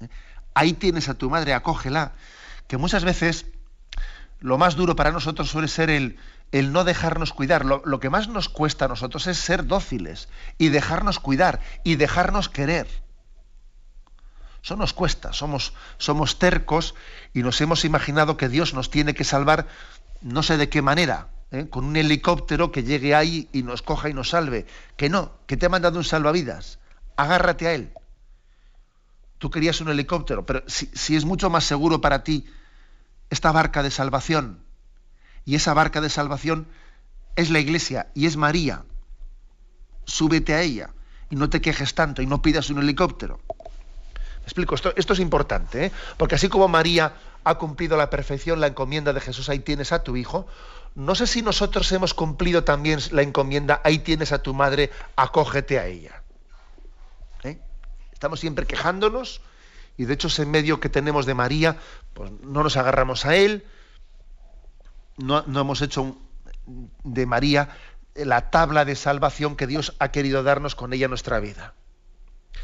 ¿Eh? 0.00 0.08
Ahí 0.54 0.74
tienes 0.74 1.08
a 1.08 1.14
tu 1.14 1.30
madre, 1.30 1.54
acógela. 1.54 2.12
Que 2.66 2.76
muchas 2.76 3.04
veces 3.04 3.46
lo 4.40 4.58
más 4.58 4.76
duro 4.76 4.96
para 4.96 5.10
nosotros 5.10 5.50
suele 5.50 5.68
ser 5.68 5.90
el, 5.90 6.18
el 6.52 6.72
no 6.72 6.84
dejarnos 6.84 7.32
cuidar. 7.32 7.64
Lo, 7.64 7.82
lo, 7.84 8.00
que 8.00 8.10
más 8.10 8.28
nos 8.28 8.48
cuesta 8.48 8.84
a 8.84 8.88
nosotros 8.88 9.26
es 9.26 9.38
ser 9.38 9.66
dóciles 9.66 10.28
y 10.58 10.68
dejarnos 10.68 11.18
cuidar 11.18 11.60
y 11.84 11.96
dejarnos 11.96 12.48
querer. 12.48 12.86
Eso 14.62 14.76
nos 14.76 14.92
cuesta, 14.92 15.32
somos, 15.32 15.72
somos 15.98 16.38
tercos 16.38 16.94
y 17.32 17.42
nos 17.42 17.60
hemos 17.60 17.84
imaginado 17.84 18.36
que 18.36 18.48
Dios 18.48 18.74
nos 18.74 18.90
tiene 18.90 19.14
que 19.14 19.24
salvar 19.24 19.66
no 20.20 20.42
sé 20.42 20.58
de 20.58 20.68
qué 20.68 20.82
manera, 20.82 21.28
¿eh? 21.50 21.68
con 21.70 21.84
un 21.84 21.96
helicóptero 21.96 22.70
que 22.70 22.82
llegue 22.82 23.14
ahí 23.14 23.48
y 23.52 23.62
nos 23.62 23.80
coja 23.80 24.10
y 24.10 24.14
nos 24.14 24.30
salve. 24.30 24.66
Que 24.96 25.08
no, 25.08 25.32
que 25.46 25.56
te 25.56 25.66
ha 25.66 25.70
mandado 25.70 25.98
un 25.98 26.04
salvavidas. 26.04 26.78
Agárrate 27.16 27.66
a 27.68 27.72
él. 27.72 27.92
Tú 29.38 29.48
querías 29.50 29.80
un 29.80 29.88
helicóptero, 29.88 30.44
pero 30.44 30.62
si, 30.66 30.90
si 30.92 31.16
es 31.16 31.24
mucho 31.24 31.48
más 31.48 31.64
seguro 31.64 32.02
para 32.02 32.22
ti 32.22 32.46
esta 33.30 33.52
barca 33.52 33.82
de 33.82 33.90
salvación, 33.90 34.62
y 35.44 35.54
esa 35.54 35.74
barca 35.74 36.00
de 36.00 36.10
salvación 36.10 36.68
es 37.36 37.50
la 37.50 37.58
iglesia 37.58 38.10
y 38.14 38.26
es 38.26 38.36
María, 38.36 38.84
súbete 40.04 40.54
a 40.54 40.62
ella 40.62 40.90
y 41.30 41.36
no 41.36 41.48
te 41.48 41.60
quejes 41.60 41.94
tanto 41.94 42.22
y 42.22 42.26
no 42.26 42.42
pidas 42.42 42.70
un 42.70 42.78
helicóptero 42.78 43.40
explico, 44.50 44.74
esto, 44.74 45.12
es 45.12 45.20
importante, 45.20 45.86
¿eh? 45.86 45.92
porque 46.16 46.34
así 46.34 46.48
como 46.48 46.66
María 46.66 47.14
ha 47.44 47.54
cumplido 47.56 47.96
la 47.96 48.10
perfección 48.10 48.60
la 48.60 48.66
encomienda 48.66 49.12
de 49.12 49.20
Jesús, 49.20 49.48
ahí 49.48 49.60
tienes 49.60 49.92
a 49.92 50.02
tu 50.02 50.16
hijo, 50.16 50.46
no 50.94 51.14
sé 51.14 51.26
si 51.26 51.40
nosotros 51.40 51.90
hemos 51.92 52.14
cumplido 52.14 52.64
también 52.64 52.98
la 53.12 53.22
encomienda, 53.22 53.80
ahí 53.84 54.00
tienes 54.00 54.32
a 54.32 54.42
tu 54.42 54.52
madre, 54.52 54.90
acógete 55.14 55.78
a 55.78 55.86
ella. 55.86 56.22
¿Eh? 57.44 57.60
Estamos 58.12 58.40
siempre 58.40 58.66
quejándonos 58.66 59.40
y 59.96 60.04
de 60.04 60.14
hecho 60.14 60.26
ese 60.26 60.46
medio 60.46 60.80
que 60.80 60.88
tenemos 60.88 61.26
de 61.26 61.34
María, 61.34 61.76
pues 62.12 62.32
no 62.42 62.64
nos 62.64 62.76
agarramos 62.76 63.24
a 63.26 63.36
él, 63.36 63.64
no, 65.16 65.44
no 65.46 65.60
hemos 65.60 65.80
hecho 65.80 66.16
de 67.04 67.26
María 67.26 67.68
la 68.16 68.50
tabla 68.50 68.84
de 68.84 68.96
salvación 68.96 69.54
que 69.54 69.68
Dios 69.68 69.94
ha 70.00 70.10
querido 70.10 70.42
darnos 70.42 70.74
con 70.74 70.92
ella 70.92 71.04
en 71.04 71.10
nuestra 71.10 71.38
vida. 71.38 71.74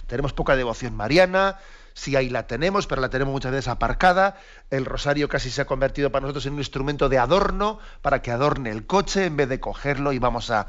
Tenemos 0.06 0.32
poca 0.32 0.56
devoción 0.56 0.94
mariana, 0.94 1.58
sí 1.94 2.14
ahí 2.14 2.28
la 2.28 2.46
tenemos, 2.46 2.86
pero 2.86 3.00
la 3.00 3.10
tenemos 3.10 3.32
muchas 3.32 3.52
veces 3.52 3.68
aparcada. 3.68 4.38
El 4.70 4.84
rosario 4.84 5.28
casi 5.28 5.50
se 5.50 5.62
ha 5.62 5.66
convertido 5.66 6.12
para 6.12 6.22
nosotros 6.22 6.46
en 6.46 6.54
un 6.54 6.58
instrumento 6.58 7.08
de 7.08 7.18
adorno, 7.18 7.78
para 8.02 8.22
que 8.22 8.30
adorne 8.30 8.70
el 8.70 8.86
coche 8.86 9.24
en 9.24 9.36
vez 9.36 9.48
de 9.48 9.60
cogerlo 9.60 10.12
y 10.12 10.18
vamos 10.18 10.50
a, 10.50 10.68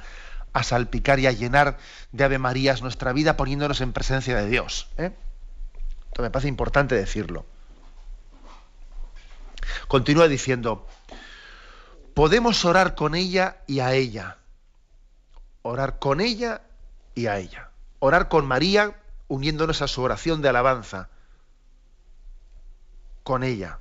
a 0.53 0.63
salpicar 0.63 1.19
y 1.19 1.27
a 1.27 1.31
llenar 1.31 1.77
de 2.11 2.23
Ave 2.23 2.39
Marías 2.39 2.81
nuestra 2.81 3.13
vida 3.13 3.37
poniéndonos 3.37 3.81
en 3.81 3.93
presencia 3.93 4.35
de 4.37 4.47
Dios. 4.47 4.89
¿eh? 4.97 5.11
Esto 6.07 6.21
me 6.21 6.31
parece 6.31 6.47
importante 6.47 6.95
decirlo. 6.95 7.45
Continúa 9.87 10.27
diciendo, 10.27 10.87
podemos 12.13 12.65
orar 12.65 12.95
con 12.95 13.15
ella 13.15 13.57
y 13.67 13.81
a 13.81 13.93
ella. 13.93 14.37
Orar 15.61 15.99
con 15.99 16.21
ella 16.21 16.61
y 17.13 17.27
a 17.27 17.37
ella. 17.37 17.69
Orar 17.99 18.29
con 18.29 18.45
María 18.45 18.95
uniéndonos 19.27 19.81
a 19.81 19.87
su 19.87 20.01
oración 20.01 20.41
de 20.41 20.49
alabanza 20.49 21.09
con 23.23 23.43
ella. 23.43 23.79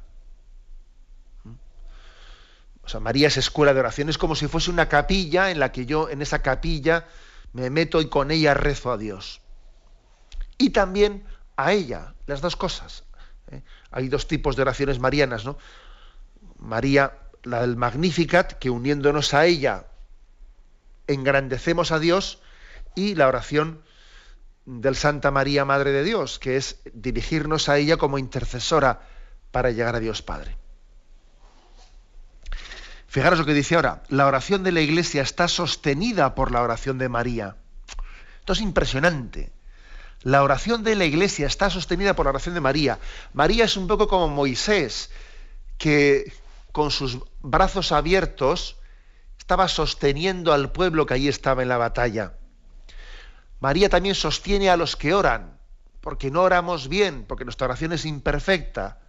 O 2.82 2.88
sea, 2.88 3.00
María 3.00 3.28
es 3.28 3.36
escuela 3.36 3.74
de 3.74 3.80
oración, 3.80 4.08
es 4.08 4.18
como 4.18 4.36
si 4.36 4.46
fuese 4.46 4.70
una 4.70 4.88
capilla 4.88 5.50
en 5.50 5.58
la 5.58 5.72
que 5.72 5.86
yo, 5.86 6.08
en 6.08 6.22
esa 6.22 6.40
capilla, 6.40 7.06
me 7.52 7.68
meto 7.68 8.00
y 8.00 8.08
con 8.08 8.30
ella 8.30 8.54
rezo 8.54 8.92
a 8.92 8.96
Dios. 8.96 9.40
Y 10.56 10.70
también 10.70 11.24
a 11.56 11.72
ella, 11.72 12.14
las 12.26 12.40
dos 12.40 12.54
cosas. 12.54 13.04
¿eh? 13.50 13.62
Hay 13.90 14.08
dos 14.08 14.28
tipos 14.28 14.54
de 14.54 14.62
oraciones 14.62 15.00
marianas, 15.00 15.44
¿no? 15.44 15.58
María, 16.58 17.18
la 17.42 17.60
del 17.62 17.76
Magnificat, 17.76 18.52
que 18.54 18.70
uniéndonos 18.70 19.34
a 19.34 19.46
ella 19.46 19.86
engrandecemos 21.08 21.92
a 21.92 21.98
Dios, 21.98 22.40
y 22.94 23.14
la 23.14 23.28
oración 23.28 23.82
del 24.66 24.96
Santa 24.96 25.30
María, 25.30 25.64
Madre 25.64 25.92
de 25.92 26.04
Dios, 26.04 26.38
que 26.38 26.56
es 26.56 26.80
dirigirnos 26.92 27.68
a 27.68 27.78
ella 27.78 27.96
como 27.96 28.18
intercesora 28.18 29.00
para 29.52 29.70
llegar 29.70 29.94
a 29.94 30.00
Dios 30.00 30.22
Padre. 30.22 30.56
Fijaros 33.06 33.38
lo 33.38 33.46
que 33.46 33.54
dice 33.54 33.76
ahora, 33.76 34.02
la 34.08 34.26
oración 34.26 34.62
de 34.64 34.72
la 34.72 34.80
Iglesia 34.80 35.22
está 35.22 35.48
sostenida 35.48 36.34
por 36.34 36.50
la 36.50 36.62
oración 36.62 36.98
de 36.98 37.08
María. 37.08 37.56
Esto 38.40 38.52
es 38.52 38.60
impresionante. 38.60 39.52
La 40.22 40.42
oración 40.42 40.82
de 40.82 40.96
la 40.96 41.04
Iglesia 41.04 41.46
está 41.46 41.70
sostenida 41.70 42.16
por 42.16 42.26
la 42.26 42.30
oración 42.30 42.54
de 42.54 42.60
María. 42.60 42.98
María 43.32 43.64
es 43.64 43.76
un 43.76 43.86
poco 43.86 44.08
como 44.08 44.28
Moisés, 44.28 45.10
que 45.78 46.32
con 46.72 46.90
sus 46.90 47.20
brazos 47.40 47.92
abiertos 47.92 48.76
estaba 49.38 49.68
sosteniendo 49.68 50.52
al 50.52 50.72
pueblo 50.72 51.06
que 51.06 51.14
allí 51.14 51.28
estaba 51.28 51.62
en 51.62 51.68
la 51.68 51.78
batalla. 51.78 52.34
María 53.66 53.88
también 53.88 54.14
sostiene 54.14 54.70
a 54.70 54.76
los 54.76 54.94
que 54.94 55.12
oran, 55.12 55.58
porque 56.00 56.30
no 56.30 56.42
oramos 56.42 56.86
bien, 56.88 57.24
porque 57.26 57.44
nuestra 57.44 57.64
oración 57.64 57.92
es 57.92 58.04
imperfecta. 58.04 59.00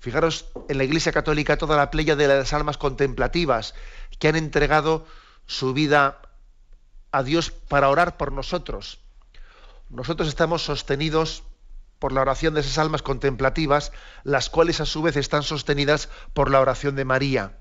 Fijaros 0.00 0.46
en 0.68 0.76
la 0.76 0.82
Iglesia 0.82 1.12
Católica 1.12 1.56
toda 1.56 1.76
la 1.76 1.88
playa 1.92 2.16
de 2.16 2.26
las 2.26 2.52
almas 2.52 2.78
contemplativas 2.78 3.76
que 4.18 4.26
han 4.26 4.34
entregado 4.34 5.06
su 5.46 5.72
vida 5.72 6.20
a 7.12 7.22
Dios 7.22 7.52
para 7.52 7.88
orar 7.90 8.16
por 8.16 8.32
nosotros. 8.32 8.98
Nosotros 9.88 10.26
estamos 10.26 10.64
sostenidos 10.64 11.44
por 12.00 12.10
la 12.10 12.22
oración 12.22 12.54
de 12.54 12.62
esas 12.62 12.78
almas 12.78 13.02
contemplativas, 13.02 13.92
las 14.24 14.50
cuales 14.50 14.80
a 14.80 14.84
su 14.84 15.00
vez 15.00 15.16
están 15.16 15.44
sostenidas 15.44 16.08
por 16.34 16.50
la 16.50 16.58
oración 16.58 16.96
de 16.96 17.04
María. 17.04 17.56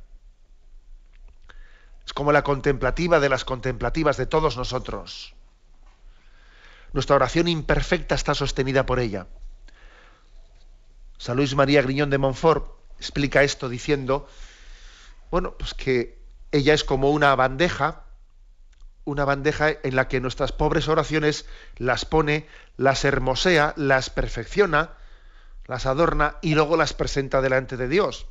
Es 2.04 2.14
como 2.14 2.32
la 2.32 2.44
contemplativa 2.44 3.20
de 3.20 3.30
las 3.30 3.46
contemplativas 3.46 4.18
de 4.18 4.26
todos 4.26 4.58
nosotros. 4.58 5.36
Nuestra 6.94 7.16
oración 7.16 7.48
imperfecta 7.48 8.16
está 8.16 8.34
sostenida 8.34 8.86
por 8.86 9.00
ella. 9.00 9.28
San 11.18 11.38
Luis 11.38 11.56
María 11.56 11.82
Griñón 11.82 12.10
de 12.10 12.18
Montfort 12.18 12.66
explica 12.98 13.44
esto 13.44 13.70
diciendo, 13.70 14.28
bueno, 15.30 15.56
pues 15.58 15.74
que 15.74 16.18
ella 16.52 16.74
es 16.74 16.84
como 16.84 17.12
una 17.12 17.36
bandeja, 17.36 18.04
una 19.06 19.26
bandeja 19.26 19.70
en 19.84 19.96
la 19.96 20.08
que 20.08 20.22
nuestras 20.22 20.52
pobres 20.52 20.88
oraciones 20.88 21.46
las 21.78 22.06
pone, 22.06 22.48
las 22.78 23.06
hermosea, 23.06 23.74
las 23.76 24.10
perfecciona, 24.10 24.92
las 25.66 25.86
adorna 25.86 26.38
y 26.42 26.56
luego 26.56 26.78
las 26.78 26.94
presenta 26.94 27.42
delante 27.42 27.78
de 27.78 27.88
Dios. 27.88 28.26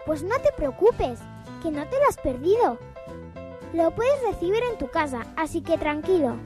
Pues 0.04 0.22
no 0.22 0.38
te 0.40 0.52
preocupes, 0.52 1.18
que 1.62 1.70
no 1.70 1.86
te 1.86 1.98
lo 1.98 2.06
has 2.08 2.18
perdido 2.18 2.78
lo 3.72 3.90
puedes 3.92 4.22
recibir 4.22 4.62
en 4.70 4.78
tu 4.78 4.88
casa, 4.88 5.26
así 5.36 5.60
que 5.60 5.78
tranquilo. 5.78 6.36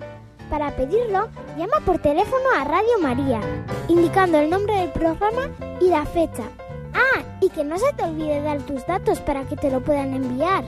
Para 0.50 0.76
pedirlo, 0.76 1.28
llama 1.56 1.80
por 1.84 1.98
teléfono 1.98 2.44
a 2.56 2.64
Radio 2.64 2.98
María, 3.00 3.40
indicando 3.88 4.38
el 4.38 4.50
nombre 4.50 4.76
del 4.76 4.90
programa 4.90 5.50
y 5.80 5.88
la 5.88 6.04
fecha. 6.04 6.44
Ah, 6.92 7.22
y 7.40 7.48
que 7.48 7.64
no 7.64 7.78
se 7.78 7.92
te 7.94 8.04
olvide 8.04 8.42
dar 8.42 8.62
tus 8.62 8.86
datos 8.86 9.20
para 9.20 9.44
que 9.44 9.56
te 9.56 9.70
lo 9.70 9.82
puedan 9.82 10.14
enviar. 10.14 10.64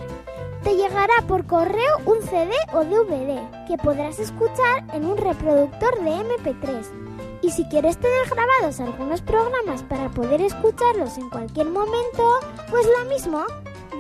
Te 0.64 0.74
llegará 0.74 1.14
por 1.28 1.46
correo 1.46 1.98
un 2.07 2.22
CD 2.22 2.50
o 2.72 2.84
DVD 2.84 3.40
que 3.68 3.76
podrás 3.76 4.18
escuchar 4.18 4.82
en 4.92 5.04
un 5.04 5.16
reproductor 5.16 6.02
de 6.02 6.11
MP3. 6.11 7.07
Y 7.42 7.50
si 7.50 7.64
quieres 7.68 7.98
tener 7.98 8.28
grabados 8.28 8.80
algunos 8.80 9.20
programas 9.20 9.84
para 9.84 10.09
poder 10.09 10.40
escucharlos 10.40 11.18
en 11.18 11.30
cualquier 11.30 11.66
momento, 11.66 12.40
pues 12.70 12.86
lo 12.98 13.04
mismo, 13.04 13.44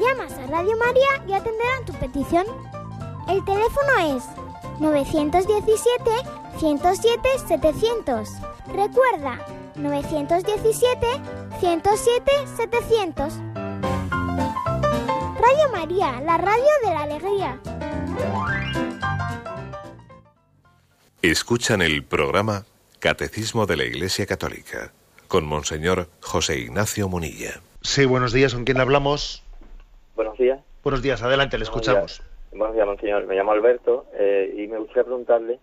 Llamas 0.00 0.32
a 0.32 0.46
Radio 0.46 0.76
María 0.76 1.24
y 1.26 1.32
atenderán 1.32 1.84
tu 1.86 1.92
petición. 1.94 2.46
El 3.28 3.44
teléfono 3.44 4.16
es 4.16 4.24
917 4.78 6.10
107 6.58 7.28
700. 7.48 8.28
Recuerda, 8.68 9.38
917 9.76 11.06
107 11.60 12.32
700. 12.56 13.34
Radio 15.40 15.72
María, 15.72 16.20
la 16.20 16.36
radio 16.36 16.64
de 16.84 16.90
la 16.90 17.02
alegría. 17.02 17.60
Escuchan 21.22 21.80
el 21.80 22.04
programa 22.04 22.66
Catecismo 22.98 23.66
de 23.66 23.76
la 23.76 23.84
Iglesia 23.84 24.26
Católica 24.26 24.92
con 25.28 25.46
Monseñor 25.46 26.10
José 26.20 26.58
Ignacio 26.58 27.08
Munilla. 27.08 27.60
Sí, 27.82 28.04
buenos 28.04 28.32
días, 28.32 28.52
¿con 28.52 28.64
quién 28.64 28.80
hablamos? 28.80 29.42
Buenos 30.16 30.38
días. 30.38 30.60
Buenos 30.82 31.02
días, 31.02 31.22
adelante, 31.22 31.58
le 31.58 31.64
escuchamos. 31.64 32.22
Buenos 32.50 32.74
días, 32.74 32.86
monseñor. 32.86 33.26
Me 33.26 33.34
llamo 33.34 33.52
Alberto 33.52 34.06
eh, 34.18 34.50
y 34.56 34.66
me 34.66 34.78
gustaría 34.78 35.04
preguntarle, 35.04 35.58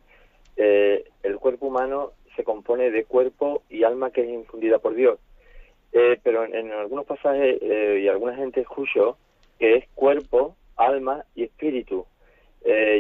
eh, 0.58 1.06
el 1.24 1.38
cuerpo 1.38 1.66
humano 1.66 2.12
se 2.36 2.44
compone 2.44 2.92
de 2.92 3.04
cuerpo 3.06 3.64
y 3.68 3.84
alma 3.84 4.12
que 4.12 4.22
es 4.22 4.30
infundida 4.30 4.78
por 4.78 4.94
Dios, 4.94 5.18
eh, 5.92 6.20
pero 6.22 6.46
en, 6.46 6.72
algunos 6.72 7.06
pasajes 7.06 7.60
y 7.64 8.08
alguna 8.08 8.36
gente 8.36 8.62
escuchó 8.62 9.18
que 9.58 9.78
es 9.78 9.86
cuerpo, 9.96 10.56
alma 10.76 11.26
y 11.34 11.44
espíritu. 11.46 12.06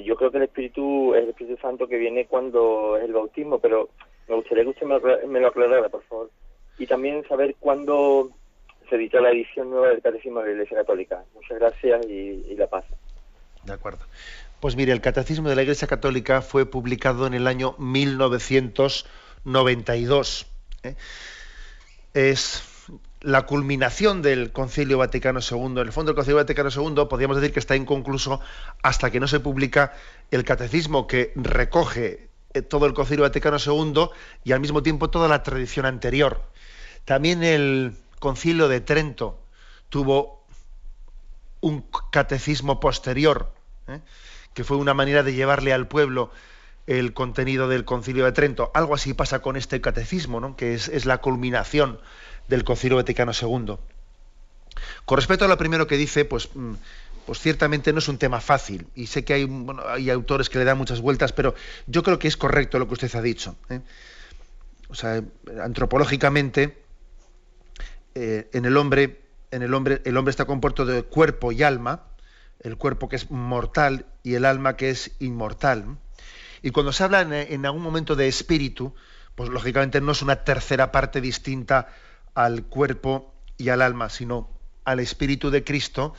yo 0.04 0.16
creo 0.16 0.32
que 0.32 0.38
el 0.38 0.44
espíritu 0.44 1.14
es 1.14 1.24
el 1.24 1.30
Espíritu 1.30 1.62
Santo 1.62 1.88
que 1.88 1.98
viene 1.98 2.26
cuando 2.26 2.98
es 2.98 3.04
el 3.04 3.14
bautismo, 3.14 3.60
pero 3.60 3.90
me 4.28 4.36
gustaría 4.36 4.64
que 4.64 4.72
usted 4.72 4.88
me, 4.88 5.28
me 5.28 5.40
lo 5.40 5.50
aclarara, 5.50 5.88
por 5.90 6.02
favor. 6.04 6.32
Y 6.80 6.88
también 6.88 7.24
saber 7.28 7.56
cuándo 7.60 8.32
se 8.90 8.96
editó 8.96 9.20
la 9.20 9.32
edición 9.32 9.70
nueva 9.70 9.90
del 9.90 10.02
Catecismo 10.02 10.40
de 10.40 10.46
la 10.48 10.54
Iglesia 10.54 10.78
Católica. 10.78 11.24
Muchas 11.34 11.60
gracias 11.60 12.06
y, 12.08 12.56
la 12.56 12.68
paz. 12.68 12.86
De 13.64 13.74
acuerdo. 13.74 14.06
Pues 14.60 14.76
mire, 14.76 14.92
el 14.92 15.02
Catecismo 15.02 15.50
de 15.50 15.56
la 15.56 15.64
Iglesia 15.64 15.88
Católica 15.88 16.42
fue 16.42 16.66
publicado 16.66 17.28
en 17.28 17.34
el 17.34 17.48
año 17.48 17.76
1992. 17.78 20.48
¿eh? 20.84 20.96
Es 22.14 22.64
la 23.22 23.44
culminación 23.44 24.22
del 24.22 24.52
Concilio 24.52 24.98
Vaticano 24.98 25.40
II. 25.40 25.66
En 25.66 25.78
el 25.80 25.92
fondo, 25.92 26.12
el 26.12 26.16
Concilio 26.16 26.38
Vaticano 26.38 26.70
II 26.70 27.06
podríamos 27.10 27.38
decir 27.38 27.54
que 27.54 27.60
está 27.60 27.76
inconcluso 27.76 28.42
hasta 28.82 29.12
que 29.12 29.20
no 29.20 29.28
se 29.28 29.40
publica 29.40 29.94
el 30.30 30.44
catecismo 30.44 31.08
que 31.08 31.32
recoge 31.36 32.28
eh, 32.54 32.62
todo 32.62 32.86
el 32.86 32.94
Concilio 32.94 33.24
Vaticano 33.24 33.58
II 33.58 34.10
y 34.44 34.52
al 34.52 34.60
mismo 34.60 34.84
tiempo 34.84 35.10
toda 35.10 35.28
la 35.28 35.42
tradición 35.42 35.86
anterior. 35.86 36.42
También 37.06 37.44
el 37.44 37.94
Concilio 38.24 38.70
de 38.70 38.80
Trento 38.80 39.38
tuvo 39.90 40.46
un 41.60 41.84
catecismo 42.10 42.80
posterior, 42.80 43.54
¿eh? 43.90 44.00
que 44.54 44.64
fue 44.64 44.78
una 44.78 44.94
manera 44.94 45.24
de 45.24 45.34
llevarle 45.34 45.74
al 45.74 45.90
pueblo 45.90 46.32
el 46.88 47.14
contenido 47.14 47.68
del 47.68 47.84
Concilio 47.84 48.24
de 48.24 48.32
Trento. 48.32 48.72
Algo 48.76 48.96
así 48.96 49.14
pasa 49.14 49.42
con 49.42 49.58
este 49.58 49.82
catecismo, 49.82 50.40
¿no? 50.40 50.56
que 50.56 50.74
es, 50.74 51.06
la 51.06 51.18
culminación 51.18 52.00
del 52.48 52.64
Concilio 52.64 52.96
Vaticano 52.96 53.34
II. 53.34 53.76
Con 55.04 55.18
respecto 55.18 55.44
a 55.44 55.50
lo 55.50 55.58
primero 55.58 55.86
que 55.86 55.98
dice, 55.98 56.24
pues, 56.24 56.48
mm, 56.56 56.76
pues 57.26 57.40
ciertamente 57.40 57.92
no 57.92 58.00
es 58.00 58.08
un 58.08 58.20
tema 58.20 58.40
fácil. 58.40 58.88
Y 58.96 59.08
sé 59.08 59.26
que 59.26 59.34
hay, 59.34 59.66
hay 59.86 60.10
autores 60.10 60.50
que 60.50 60.60
le 60.60 60.64
dan 60.64 60.78
muchas 60.78 61.02
vueltas, 61.02 61.34
pero 61.34 61.56
yo 61.88 62.04
creo 62.04 62.20
que 62.20 62.30
es 62.30 62.38
correcto 62.38 62.80
lo 62.80 62.88
que 62.88 62.94
usted 62.94 63.14
ha 63.16 63.22
dicho. 63.22 63.58
¿eh? 63.70 63.82
O 64.88 64.96
sea, 64.96 65.22
antropológicamente, 65.62 66.83
eh, 68.16 68.50
en 68.54 68.66
el 68.66 68.78
hombre, 68.78 69.22
en 69.52 69.62
el 69.62 69.74
hombre, 69.74 70.02
el 70.06 70.18
hombre 70.18 70.32
está 70.32 70.46
compuesto 70.46 70.86
de 70.86 71.04
cuerpo 71.04 71.52
y 71.52 71.64
alma, 71.64 72.04
el 72.60 72.78
cuerpo 72.78 73.10
que 73.10 73.16
es 73.16 73.32
mortal 73.32 74.06
y 74.24 74.36
el 74.36 74.46
alma 74.46 74.76
que 74.78 74.90
es 74.90 75.12
inmortal. 75.20 75.98
Y 76.62 76.72
cuando 76.72 76.94
se 76.94 77.04
habla 77.04 77.22
en, 77.22 77.34
en 77.34 77.66
algún 77.66 77.82
momento 77.82 78.16
de 78.16 78.28
espíritu, 78.28 78.94
pues 79.36 79.50
lógicamente 79.50 80.00
no 80.02 80.12
es 80.12 80.22
una 80.22 80.44
tercera 80.44 80.92
parte 80.92 81.20
distinta 81.20 81.90
al 82.36 82.64
cuerpo 82.64 83.34
y 83.58 83.70
al 83.70 83.82
alma, 83.82 84.10
sino 84.10 84.50
al 84.86 85.00
Espíritu 85.00 85.50
de 85.50 85.64
Cristo, 85.64 86.14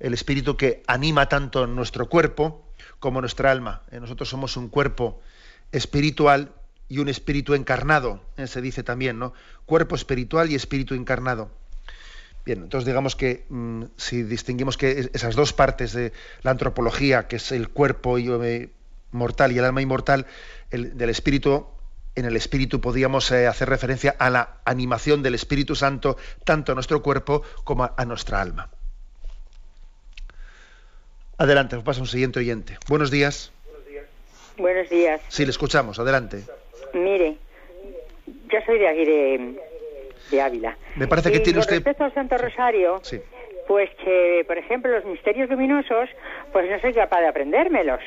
el 0.00 0.14
Espíritu 0.14 0.56
que 0.56 0.82
anima 0.86 1.28
tanto 1.28 1.66
nuestro 1.66 2.08
cuerpo 2.08 2.64
como 2.98 3.20
nuestra 3.20 3.50
alma. 3.50 3.82
Eh, 3.90 4.00
nosotros 4.00 4.28
somos 4.28 4.56
un 4.56 4.68
cuerpo 4.68 5.20
espiritual 5.72 6.52
y 6.88 6.98
un 6.98 7.08
espíritu 7.08 7.54
encarnado, 7.54 8.22
eh, 8.36 8.46
se 8.46 8.60
dice 8.60 8.82
también, 8.82 9.18
¿no? 9.18 9.32
Cuerpo 9.66 9.94
espiritual 9.94 10.50
y 10.50 10.54
espíritu 10.54 10.94
encarnado. 10.94 11.50
Bien, 12.44 12.62
entonces 12.62 12.86
digamos 12.86 13.14
que 13.14 13.44
mm, 13.48 13.84
si 13.96 14.22
distinguimos 14.22 14.76
que 14.78 15.10
esas 15.12 15.34
dos 15.34 15.52
partes 15.52 15.92
de 15.92 16.12
la 16.42 16.50
antropología, 16.50 17.28
que 17.28 17.36
es 17.36 17.52
el 17.52 17.68
cuerpo 17.68 18.16
eh, 18.18 18.70
mortal 19.12 19.52
y 19.52 19.58
el 19.58 19.64
alma 19.64 19.82
inmortal, 19.82 20.26
el, 20.70 20.96
del 20.96 21.10
espíritu 21.10 21.66
en 22.18 22.24
el 22.24 22.36
espíritu 22.36 22.80
podíamos 22.80 23.30
eh, 23.30 23.46
hacer 23.46 23.68
referencia 23.68 24.16
a 24.18 24.28
la 24.28 24.56
animación 24.64 25.22
del 25.22 25.36
Espíritu 25.36 25.76
Santo 25.76 26.16
tanto 26.44 26.72
a 26.72 26.74
nuestro 26.74 27.00
cuerpo 27.00 27.42
como 27.62 27.84
a, 27.96 28.04
nuestra 28.06 28.40
alma. 28.40 28.70
Adelante, 31.36 31.78
pasa 31.78 32.00
un 32.00 32.08
siguiente 32.08 32.40
oyente. 32.40 32.76
Buenos 32.88 33.12
días. 33.12 33.52
Buenos 34.56 34.90
días. 34.90 35.20
Sí, 35.28 35.44
le 35.44 35.52
escuchamos. 35.52 36.00
Adelante. 36.00 36.44
Mire, 36.94 37.36
yo 38.26 38.58
soy 38.66 38.78
de 38.78 38.88
aquí 38.88 39.04
de, 39.04 40.40
Ávila. 40.40 40.76
Me 40.96 41.06
parece 41.06 41.32
que 41.32 41.40
tiene 41.40 41.60
usted. 41.60 41.76
Respecto 41.76 42.04
al 42.04 42.14
Santo 42.14 42.38
Rosario, 42.38 43.00
pues 43.66 43.90
que, 44.04 44.44
por 44.46 44.58
ejemplo, 44.58 44.90
los 44.90 45.04
misterios 45.04 45.48
luminosos, 45.48 46.08
pues 46.52 46.70
no 46.70 46.78
soy 46.80 46.92
capaz 46.92 47.20
de 47.20 47.28
aprendérmelos 47.28 48.00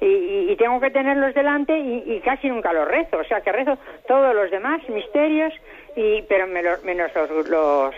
y, 0.00 0.56
tengo 0.56 0.80
que 0.80 0.90
tenerlos 0.90 1.34
delante 1.34 1.78
y, 1.78 2.20
casi 2.24 2.48
nunca 2.48 2.72
los 2.72 2.88
rezo. 2.88 3.18
O 3.18 3.24
sea, 3.24 3.40
que 3.40 3.52
rezo 3.52 3.78
todos 4.08 4.34
los 4.34 4.50
demás 4.50 4.86
misterios, 4.88 5.52
y 5.96 6.22
pero 6.22 6.46
menos, 6.46 6.80
los, 7.14 7.48
los, 7.48 7.94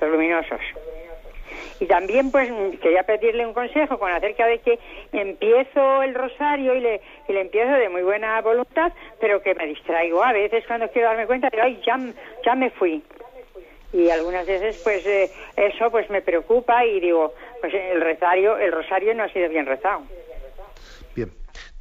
luminosos. 0.00 0.60
Y 1.80 1.86
también, 1.86 2.30
pues, 2.30 2.50
quería 2.80 3.02
pedirle 3.02 3.46
un 3.46 3.54
consejo 3.54 3.98
con 3.98 4.10
acerca 4.10 4.46
de 4.46 4.58
que 4.58 4.78
empiezo 5.12 6.02
el 6.02 6.14
rosario 6.14 6.74
y 6.74 6.80
le, 6.80 7.00
y 7.28 7.32
le 7.32 7.40
empiezo 7.40 7.72
de 7.72 7.88
muy 7.88 8.02
buena 8.02 8.40
voluntad, 8.40 8.92
pero 9.20 9.42
que 9.42 9.54
me 9.54 9.66
distraigo 9.66 10.22
a 10.22 10.32
veces 10.32 10.64
cuando 10.66 10.88
quiero 10.90 11.08
darme 11.08 11.26
cuenta 11.26 11.48
de, 11.50 11.60
ay, 11.60 11.80
ya, 11.86 11.98
ya 12.44 12.54
me 12.54 12.70
fui. 12.70 13.02
Y 13.92 14.08
algunas 14.08 14.46
veces, 14.46 14.80
pues, 14.82 15.06
eh, 15.06 15.30
eso 15.56 15.90
pues 15.90 16.08
me 16.08 16.22
preocupa 16.22 16.84
y 16.86 17.00
digo, 17.00 17.34
pues 17.60 17.74
el 17.74 18.00
rosario, 18.00 18.56
el 18.56 18.72
rosario 18.72 19.14
no 19.14 19.24
ha 19.24 19.28
sido 19.28 19.48
bien 19.48 19.66
rezado. 19.66 20.02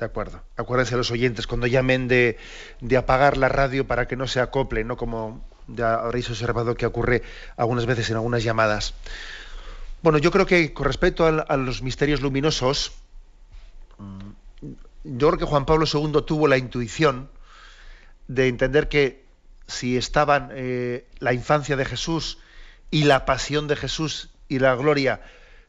De 0.01 0.05
acuerdo. 0.05 0.41
Acuérdense 0.57 0.97
los 0.97 1.11
oyentes 1.11 1.45
cuando 1.45 1.67
llamen 1.67 2.07
de, 2.07 2.35
apagar 2.97 3.37
la 3.37 3.49
radio 3.49 3.85
para 3.85 4.07
que 4.07 4.15
no 4.15 4.25
se 4.25 4.39
acople, 4.39 4.83
¿no? 4.83 4.97
Como 4.97 5.45
ya 5.67 5.93
habréis 5.93 6.27
observado 6.27 6.73
que 6.73 6.87
ocurre 6.87 7.21
algunas 7.55 7.85
veces 7.85 8.09
en 8.09 8.15
algunas 8.15 8.43
llamadas. 8.43 8.95
Bueno, 10.01 10.17
yo 10.17 10.31
creo 10.31 10.47
que 10.47 10.73
con 10.73 10.85
respecto 10.85 11.25
a, 11.25 11.57
los 11.57 11.83
misterios 11.83 12.21
luminosos, 12.21 12.93
yo 15.03 15.27
creo 15.27 15.37
que 15.37 15.45
Juan 15.45 15.65
Pablo 15.65 15.85
II 15.91 16.23
tuvo 16.25 16.47
la 16.47 16.57
intuición 16.57 17.29
de 18.27 18.47
entender 18.47 18.89
que 18.89 19.25
si 19.67 19.97
estaban 19.97 20.49
eh, 20.53 21.05
la 21.19 21.33
infancia 21.33 21.75
de 21.75 21.85
Jesús 21.85 22.39
y 22.89 23.03
la 23.03 23.25
pasión 23.25 23.67
de 23.67 23.75
Jesús 23.75 24.31
y 24.49 24.59
la 24.59 24.75
gloria 24.75 25.21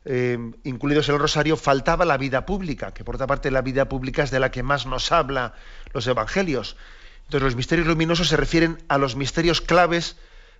eh, 0.04 0.38
incluidos 0.64 1.08
en 1.08 1.14
el 1.16 1.20
rosario, 1.20 1.56
faltaba 1.56 2.04
la 2.04 2.16
vida 2.16 2.46
pública, 2.46 2.92
que 2.92 3.04
por 3.04 3.16
otra 3.16 3.26
parte 3.26 3.50
la 3.50 3.62
vida 3.62 3.88
pública 3.88 4.22
es 4.22 4.30
de 4.30 4.40
la 4.40 4.50
que 4.50 4.62
más 4.62 4.86
nos 4.86 5.12
habla 5.12 5.54
los 5.92 6.06
evangelios. 6.06 6.76
Entonces 7.24 7.42
los 7.42 7.56
misterios 7.56 7.86
luminosos 7.86 8.28
se 8.28 8.36
refieren 8.36 8.82
a 8.88 8.98
los 8.98 9.14
misterios 9.14 9.60
claves 9.60 10.16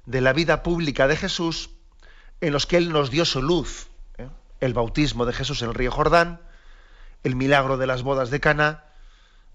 de 0.06 0.20
la 0.20 0.32
vida 0.32 0.62
pública 0.62 1.08
de 1.08 1.16
Jesús, 1.16 1.70
en 2.42 2.52
los 2.52 2.66
que 2.66 2.76
Él 2.76 2.92
nos 2.92 3.10
dio 3.10 3.24
su 3.24 3.40
luz. 3.40 3.86
¿eh? 4.18 4.28
El 4.60 4.74
bautismo 4.74 5.24
de 5.24 5.32
Jesús 5.32 5.62
en 5.62 5.68
el 5.68 5.74
río 5.74 5.90
Jordán, 5.90 6.40
el 7.24 7.34
milagro 7.34 7.78
de 7.78 7.86
las 7.86 8.02
bodas 8.02 8.30
de 8.30 8.40
Cana, 8.40 8.84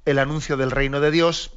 el 0.05 0.17
anuncio 0.17 0.57
del 0.57 0.71
reino 0.71 0.99
de 0.99 1.11
Dios, 1.11 1.51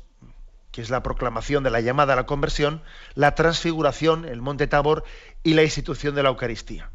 que 0.73 0.83
es 0.83 0.91
la 0.91 1.03
proclamación 1.03 1.65
de 1.65 1.71
la 1.71 1.81
llamada 1.81 2.13
a 2.13 2.17
la 2.17 2.27
conversión, 2.27 2.83
la 3.15 3.35
transfiguración, 3.35 4.27
el 4.27 4.43
monte 4.43 4.67
Tabor 4.67 5.05
y 5.43 5.55
la 5.55 5.63
institución 5.63 6.15
de 6.15 6.23
la 6.23 6.29
Eucaristía 6.29 6.91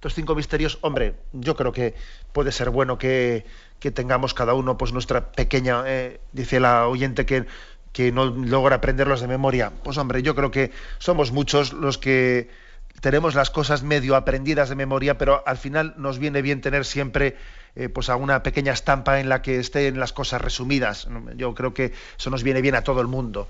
estos 0.00 0.14
cinco 0.14 0.34
misterios, 0.34 0.78
hombre, 0.80 1.16
yo 1.32 1.54
creo 1.56 1.72
que 1.72 1.94
puede 2.32 2.52
ser 2.52 2.70
bueno 2.70 2.96
que, 2.96 3.44
tengamos 3.92 4.32
cada 4.32 4.54
uno 4.54 4.78
pues 4.78 4.94
nuestra 4.94 5.30
pequeña, 5.32 5.82
eh, 5.84 6.20
dice 6.32 6.58
la 6.58 6.88
oyente 6.88 7.26
que, 7.26 7.44
que 7.92 8.10
no 8.10 8.24
logra 8.24 8.76
aprenderlos 8.76 9.20
de 9.20 9.26
memoria. 9.26 9.72
Pues 9.84 9.98
hombre, 9.98 10.22
yo 10.22 10.34
creo 10.34 10.50
que 10.50 10.72
somos 10.98 11.32
muchos 11.32 11.74
los 11.74 11.98
que 11.98 12.48
tenemos 13.00 13.34
las 13.34 13.50
cosas 13.50 13.82
medio 13.82 14.16
aprendidas 14.16 14.68
de 14.68 14.74
memoria, 14.74 15.18
pero 15.18 15.42
al 15.46 15.56
final 15.56 15.94
nos 15.96 16.18
viene 16.18 16.42
bien 16.42 16.60
tener 16.60 16.84
siempre 16.84 17.36
eh, 17.76 17.88
pues 17.88 18.08
alguna 18.08 18.42
pequeña 18.42 18.72
estampa 18.72 19.20
en 19.20 19.28
la 19.28 19.42
que 19.42 19.58
estén 19.58 19.98
las 19.98 20.12
cosas 20.12 20.40
resumidas. 20.40 21.08
Yo 21.36 21.54
creo 21.54 21.72
que 21.72 21.92
eso 22.18 22.30
nos 22.30 22.42
viene 22.42 22.60
bien 22.60 22.74
a 22.74 22.82
todo 22.82 23.00
el 23.00 23.06
mundo. 23.06 23.48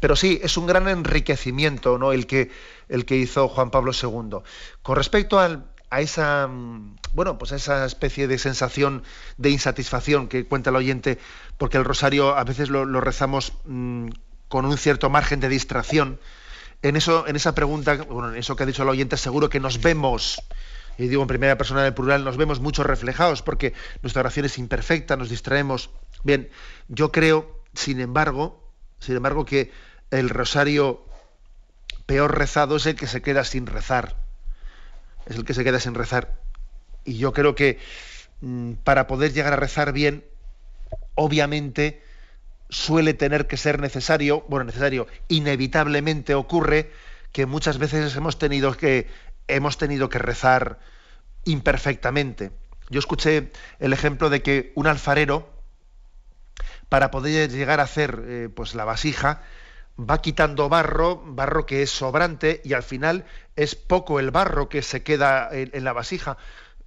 Pero 0.00 0.16
sí, 0.16 0.40
es 0.42 0.56
un 0.56 0.66
gran 0.66 0.88
enriquecimiento 0.88 1.98
¿no? 1.98 2.12
el, 2.12 2.26
que, 2.26 2.50
el 2.88 3.04
que 3.04 3.16
hizo 3.16 3.48
Juan 3.48 3.70
Pablo 3.70 3.92
II. 3.92 4.38
Con 4.82 4.96
respecto 4.96 5.38
al, 5.38 5.64
a 5.90 6.00
esa 6.00 6.48
mm, 6.48 6.96
bueno 7.12 7.38
pues 7.38 7.52
a 7.52 7.56
esa 7.56 7.84
especie 7.84 8.26
de 8.26 8.38
sensación 8.38 9.04
de 9.38 9.50
insatisfacción 9.50 10.26
que 10.26 10.44
cuenta 10.44 10.70
el 10.70 10.76
oyente 10.76 11.18
porque 11.56 11.76
el 11.76 11.84
rosario 11.84 12.36
a 12.36 12.42
veces 12.42 12.68
lo, 12.68 12.84
rezamos 13.00 13.52
mm, 13.64 14.08
con 14.48 14.64
un 14.64 14.76
cierto 14.76 15.08
margen 15.10 15.38
de 15.38 15.48
distracción 15.48 16.18
en 16.88 16.96
esa 17.36 17.54
pregunta 17.54 17.96
bueno 17.96 18.30
en 18.30 18.36
eso 18.36 18.56
que 18.56 18.62
ha 18.62 18.66
dicho 18.66 18.82
el 18.82 18.88
oyente 18.88 19.16
seguro 19.16 19.48
que 19.48 19.60
nos 19.60 19.80
vemos 19.80 20.42
y 20.96 21.08
digo 21.08 21.22
en 21.22 21.28
primera 21.28 21.58
persona 21.58 21.82
del 21.82 21.94
plural 21.94 22.24
nos 22.24 22.36
vemos 22.36 22.60
mucho 22.60 22.84
reflejados 22.84 23.42
porque 23.42 23.74
nuestra 24.02 24.20
oración 24.20 24.46
es 24.46 24.58
imperfecta 24.58 25.16
nos 25.16 25.30
distraemos 25.30 25.90
bien 26.22 26.48
yo 26.88 27.10
creo 27.10 27.60
sin 27.74 28.00
embargo 28.00 28.62
sin 29.00 29.16
embargo 29.16 29.44
que 29.44 29.72
el 30.10 30.28
rosario 30.28 31.04
peor 32.06 32.38
rezado 32.38 32.76
es 32.76 32.86
el 32.86 32.94
que 32.94 33.06
se 33.06 33.22
queda 33.22 33.44
sin 33.44 33.66
rezar 33.66 34.24
es 35.26 35.36
el 35.36 35.44
que 35.44 35.54
se 35.54 35.64
queda 35.64 35.80
sin 35.80 35.94
rezar. 35.94 36.34
Y 37.04 37.18
yo 37.18 37.32
creo 37.32 37.54
que 37.54 37.78
mm, 38.40 38.72
para 38.84 39.06
poder 39.06 39.32
llegar 39.32 39.52
a 39.52 39.56
rezar 39.56 39.92
bien, 39.92 40.24
obviamente 41.14 42.02
suele 42.68 43.14
tener 43.14 43.46
que 43.46 43.56
ser 43.56 43.80
necesario, 43.80 44.44
bueno, 44.48 44.64
necesario, 44.64 45.06
inevitablemente 45.28 46.34
ocurre 46.34 46.90
que 47.32 47.46
muchas 47.46 47.78
veces 47.78 48.14
hemos 48.16 48.38
tenido 48.38 48.76
que, 48.76 49.08
hemos 49.48 49.78
tenido 49.78 50.08
que 50.08 50.18
rezar 50.18 50.78
imperfectamente. 51.44 52.52
Yo 52.90 52.98
escuché 52.98 53.50
el 53.80 53.92
ejemplo 53.92 54.30
de 54.30 54.42
que 54.42 54.72
un 54.74 54.86
alfarero, 54.86 55.50
para 56.88 57.10
poder 57.10 57.50
llegar 57.50 57.80
a 57.80 57.84
hacer 57.84 58.22
eh, 58.26 58.48
pues 58.54 58.74
la 58.74 58.84
vasija, 58.84 59.42
va 59.98 60.20
quitando 60.20 60.68
barro, 60.68 61.22
barro 61.24 61.66
que 61.66 61.82
es 61.82 61.90
sobrante, 61.90 62.60
y 62.64 62.74
al 62.74 62.82
final 62.82 63.24
es 63.56 63.74
poco 63.74 64.20
el 64.20 64.30
barro 64.30 64.68
que 64.68 64.82
se 64.82 65.02
queda 65.02 65.48
en, 65.52 65.84
la 65.84 65.92
vasija. 65.92 66.36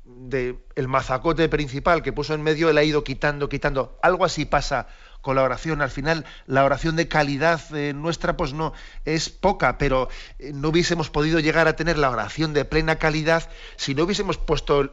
De, 0.06 0.58
el 0.76 0.88
mazacote 0.88 1.50
principal 1.50 2.02
que 2.02 2.14
puso 2.14 2.34
en 2.34 2.42
medio, 2.42 2.70
él 2.70 2.78
ha 2.78 2.84
ido 2.84 3.04
quitando, 3.04 3.50
quitando. 3.50 4.00
Algo 4.02 4.24
así 4.24 4.46
pasa 4.46 4.88
con 5.28 5.36
la 5.36 5.44
oración. 5.44 5.82
Al 5.82 5.92
final, 5.92 6.24
la 6.46 6.64
oración 6.64 6.96
de 6.96 7.10
calidad 7.10 7.60
eh, 7.76 7.92
nuestra, 7.92 8.38
pues 8.38 8.54
no, 8.54 8.72
es 9.04 9.28
poca, 9.28 9.78
pero 9.78 10.08
eh, 10.40 10.54
no 10.54 10.70
hubiésemos 10.70 11.10
podido 11.10 11.42
llegar 11.42 11.68
a 11.68 11.76
tener 11.76 11.98
la 11.98 12.10
oración 12.10 12.54
de 12.54 12.64
plena 12.64 12.96
calidad 12.96 13.50
si 13.76 13.94
no 13.94 14.06
hubiésemos 14.06 14.38
puesto 14.38 14.90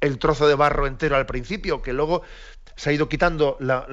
el, 0.00 0.18
trozo 0.18 0.48
de 0.48 0.54
barro 0.54 0.86
entero 0.86 1.16
al 1.16 1.26
principio, 1.26 1.82
que 1.82 1.92
luego 1.92 2.22
se 2.76 2.88
ha 2.88 2.92
ido 2.94 3.10
quitando 3.10 3.58
la, 3.60 3.84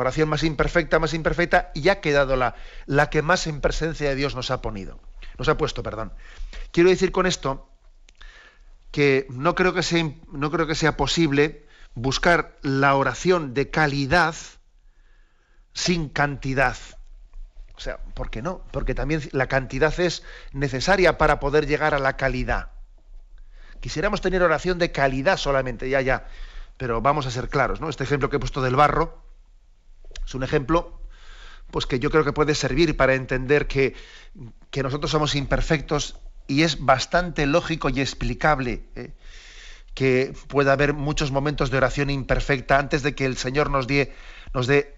oración 0.00 0.28
más 0.28 0.42
imperfecta, 0.42 0.98
más 0.98 1.14
imperfecta, 1.14 1.70
y 1.74 1.90
ha 1.90 2.00
quedado 2.00 2.34
la, 2.34 2.56
la 2.86 3.08
que 3.08 3.22
más 3.22 3.46
en 3.46 3.60
presencia 3.60 4.08
de 4.08 4.16
Dios 4.16 4.34
nos 4.34 4.50
ha 4.50 4.60
ponido. 4.60 4.98
Nos 5.38 5.48
ha 5.48 5.56
puesto, 5.56 5.84
perdón. 5.84 6.12
Quiero 6.72 6.90
decir 6.90 7.12
con 7.12 7.26
esto 7.26 7.70
que 8.90 9.28
no 9.30 9.54
creo 9.54 9.74
que 9.74 9.84
sea, 9.84 10.10
no 10.32 10.50
creo 10.50 10.66
que 10.66 10.74
sea 10.74 10.96
posible 10.96 11.68
buscar 11.94 12.56
la 12.62 12.96
oración 12.96 13.54
de 13.54 13.70
calidad 13.70 14.34
sin 15.76 16.08
cantidad. 16.08 16.76
O 17.76 17.80
sea, 17.80 17.98
¿por 17.98 18.30
qué 18.30 18.40
no? 18.40 18.62
Porque 18.72 18.94
también 18.94 19.20
la 19.32 19.46
cantidad 19.46 19.92
es 20.00 20.22
necesaria 20.52 21.18
para 21.18 21.38
poder 21.38 21.66
llegar 21.66 21.94
a 21.94 21.98
la 21.98 22.16
calidad. 22.16 22.70
Quisiéramos 23.80 24.22
tener 24.22 24.42
oración 24.42 24.78
de 24.78 24.90
calidad 24.90 25.36
solamente, 25.36 25.90
ya, 25.90 26.00
ya. 26.00 26.26
Pero 26.78 27.02
vamos 27.02 27.26
a 27.26 27.30
ser 27.30 27.50
claros, 27.50 27.82
¿no? 27.82 27.90
Este 27.90 28.04
ejemplo 28.04 28.30
que 28.30 28.36
he 28.36 28.40
puesto 28.40 28.62
del 28.62 28.74
barro 28.74 29.22
es 30.24 30.34
un 30.34 30.42
ejemplo 30.42 30.98
pues 31.70 31.84
que 31.84 31.98
yo 31.98 32.10
creo 32.10 32.24
que 32.24 32.32
puede 32.32 32.54
servir 32.54 32.96
para 32.96 33.14
entender 33.14 33.66
que, 33.66 33.94
que 34.70 34.82
nosotros 34.82 35.10
somos 35.10 35.34
imperfectos 35.34 36.18
y 36.46 36.62
es 36.62 36.82
bastante 36.84 37.44
lógico 37.44 37.90
y 37.90 38.00
explicable. 38.00 38.84
¿eh? 38.94 39.12
que 39.96 40.34
pueda 40.48 40.74
haber 40.74 40.92
muchos 40.92 41.32
momentos 41.32 41.70
de 41.70 41.78
oración 41.78 42.10
imperfecta 42.10 42.78
antes 42.78 43.02
de 43.02 43.14
que 43.14 43.24
el 43.24 43.38
Señor 43.38 43.70
nos 43.70 43.86
dé, 43.86 44.12
nos 44.52 44.66
dé 44.66 44.95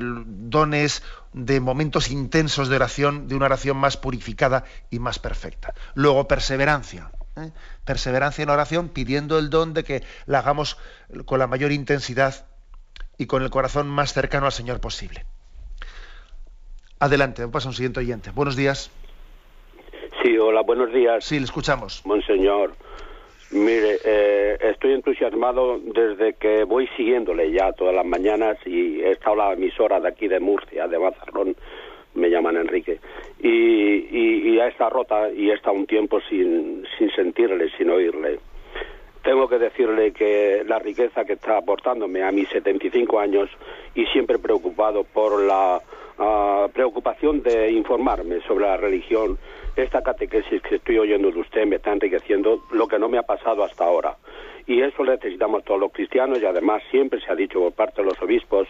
dones 0.00 1.02
de 1.32 1.60
momentos 1.60 2.10
intensos 2.10 2.68
de 2.68 2.76
oración, 2.76 3.28
de 3.28 3.34
una 3.34 3.46
oración 3.46 3.76
más 3.76 3.96
purificada 3.96 4.64
y 4.90 4.98
más 4.98 5.18
perfecta. 5.18 5.74
Luego, 5.94 6.28
perseverancia. 6.28 7.10
¿eh? 7.36 7.50
Perseverancia 7.84 8.42
en 8.42 8.48
la 8.48 8.54
oración 8.54 8.88
pidiendo 8.88 9.38
el 9.38 9.50
don 9.50 9.74
de 9.74 9.84
que 9.84 10.02
la 10.26 10.40
hagamos 10.40 10.78
con 11.24 11.38
la 11.38 11.46
mayor 11.46 11.72
intensidad 11.72 12.46
y 13.18 13.26
con 13.26 13.42
el 13.42 13.50
corazón 13.50 13.88
más 13.88 14.12
cercano 14.12 14.46
al 14.46 14.52
Señor 14.52 14.80
posible. 14.80 15.24
Adelante, 16.98 17.46
pasa 17.48 17.68
un 17.68 17.74
siguiente 17.74 18.00
oyente. 18.00 18.30
Buenos 18.30 18.56
días. 18.56 18.90
Sí, 20.22 20.36
hola, 20.36 20.62
buenos 20.62 20.92
días. 20.92 21.24
Sí, 21.24 21.38
le 21.38 21.44
escuchamos. 21.44 22.02
Monseñor. 22.04 22.74
Mire, 23.52 23.98
eh, 24.04 24.58
estoy 24.60 24.92
entusiasmado 24.92 25.80
desde 25.80 26.34
que 26.34 26.62
voy 26.62 26.88
siguiéndole 26.96 27.50
ya 27.50 27.72
todas 27.72 27.92
las 27.92 28.06
mañanas 28.06 28.56
y 28.64 29.00
he 29.00 29.10
estado 29.10 29.36
la 29.36 29.52
emisora 29.54 29.98
de 29.98 30.08
aquí 30.08 30.28
de 30.28 30.38
Murcia, 30.38 30.86
de 30.86 30.98
Mazarrón, 31.00 31.56
me 32.14 32.30
llaman 32.30 32.56
Enrique, 32.56 33.00
y, 33.40 33.48
y, 33.48 34.54
ya 34.54 34.68
está 34.68 34.88
rota 34.88 35.30
y 35.32 35.50
está 35.50 35.72
un 35.72 35.86
tiempo 35.86 36.20
sin, 36.28 36.86
sin 36.96 37.10
sentirle, 37.10 37.70
sin 37.76 37.90
oírle. 37.90 38.38
Tengo 39.24 39.48
que 39.48 39.58
decirle 39.58 40.12
que 40.12 40.62
la 40.64 40.78
riqueza 40.78 41.24
que 41.24 41.32
está 41.32 41.56
aportándome 41.56 42.22
a 42.22 42.30
mis 42.30 42.48
75 42.50 43.18
años 43.18 43.50
y 43.96 44.06
siempre 44.06 44.38
preocupado 44.38 45.02
por 45.02 45.42
la 45.42 45.80
ah, 46.20 46.68
preocupación 46.72 47.42
de 47.42 47.72
informarme 47.72 48.40
sobre 48.42 48.66
la 48.66 48.76
religión 48.76 49.38
esta 49.76 50.02
catequesis 50.02 50.62
que 50.62 50.76
estoy 50.76 50.98
oyendo 50.98 51.30
de 51.30 51.40
usted 51.40 51.66
me 51.66 51.76
está 51.76 51.92
enriqueciendo 51.92 52.62
lo 52.72 52.86
que 52.86 52.98
no 52.98 53.08
me 53.08 53.18
ha 53.18 53.22
pasado 53.22 53.64
hasta 53.64 53.84
ahora. 53.84 54.16
Y 54.66 54.82
eso 54.82 55.04
necesitamos 55.04 55.64
todos 55.64 55.80
los 55.80 55.92
cristianos 55.92 56.40
y 56.40 56.46
además 56.46 56.82
siempre 56.90 57.20
se 57.20 57.30
ha 57.30 57.34
dicho 57.34 57.60
por 57.60 57.72
parte 57.72 58.02
de 58.02 58.08
los 58.08 58.20
obispos 58.22 58.68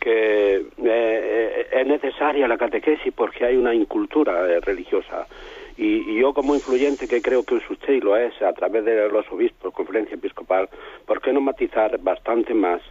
que 0.00 0.56
eh, 0.56 0.64
eh, 0.84 1.66
es 1.72 1.86
necesaria 1.86 2.46
la 2.46 2.56
catequesis 2.56 3.12
porque 3.14 3.44
hay 3.44 3.56
una 3.56 3.74
incultura 3.74 4.46
eh, 4.46 4.60
religiosa. 4.60 5.26
Y, 5.78 6.18
yo 6.20 6.34
como 6.34 6.56
influyente 6.56 7.06
que 7.06 7.22
creo 7.22 7.44
que 7.44 7.54
usted 7.54 7.92
y 7.92 8.00
lo 8.00 8.16
es 8.16 8.34
a 8.42 8.52
través 8.52 8.84
de 8.84 9.08
los 9.08 9.30
obispos, 9.30 9.72
conferencia 9.72 10.16
episcopal, 10.16 10.68
¿por 11.06 11.20
qué 11.20 11.32
no 11.32 11.40
matizar 11.40 11.96
bastante 12.00 12.52
más 12.52 12.82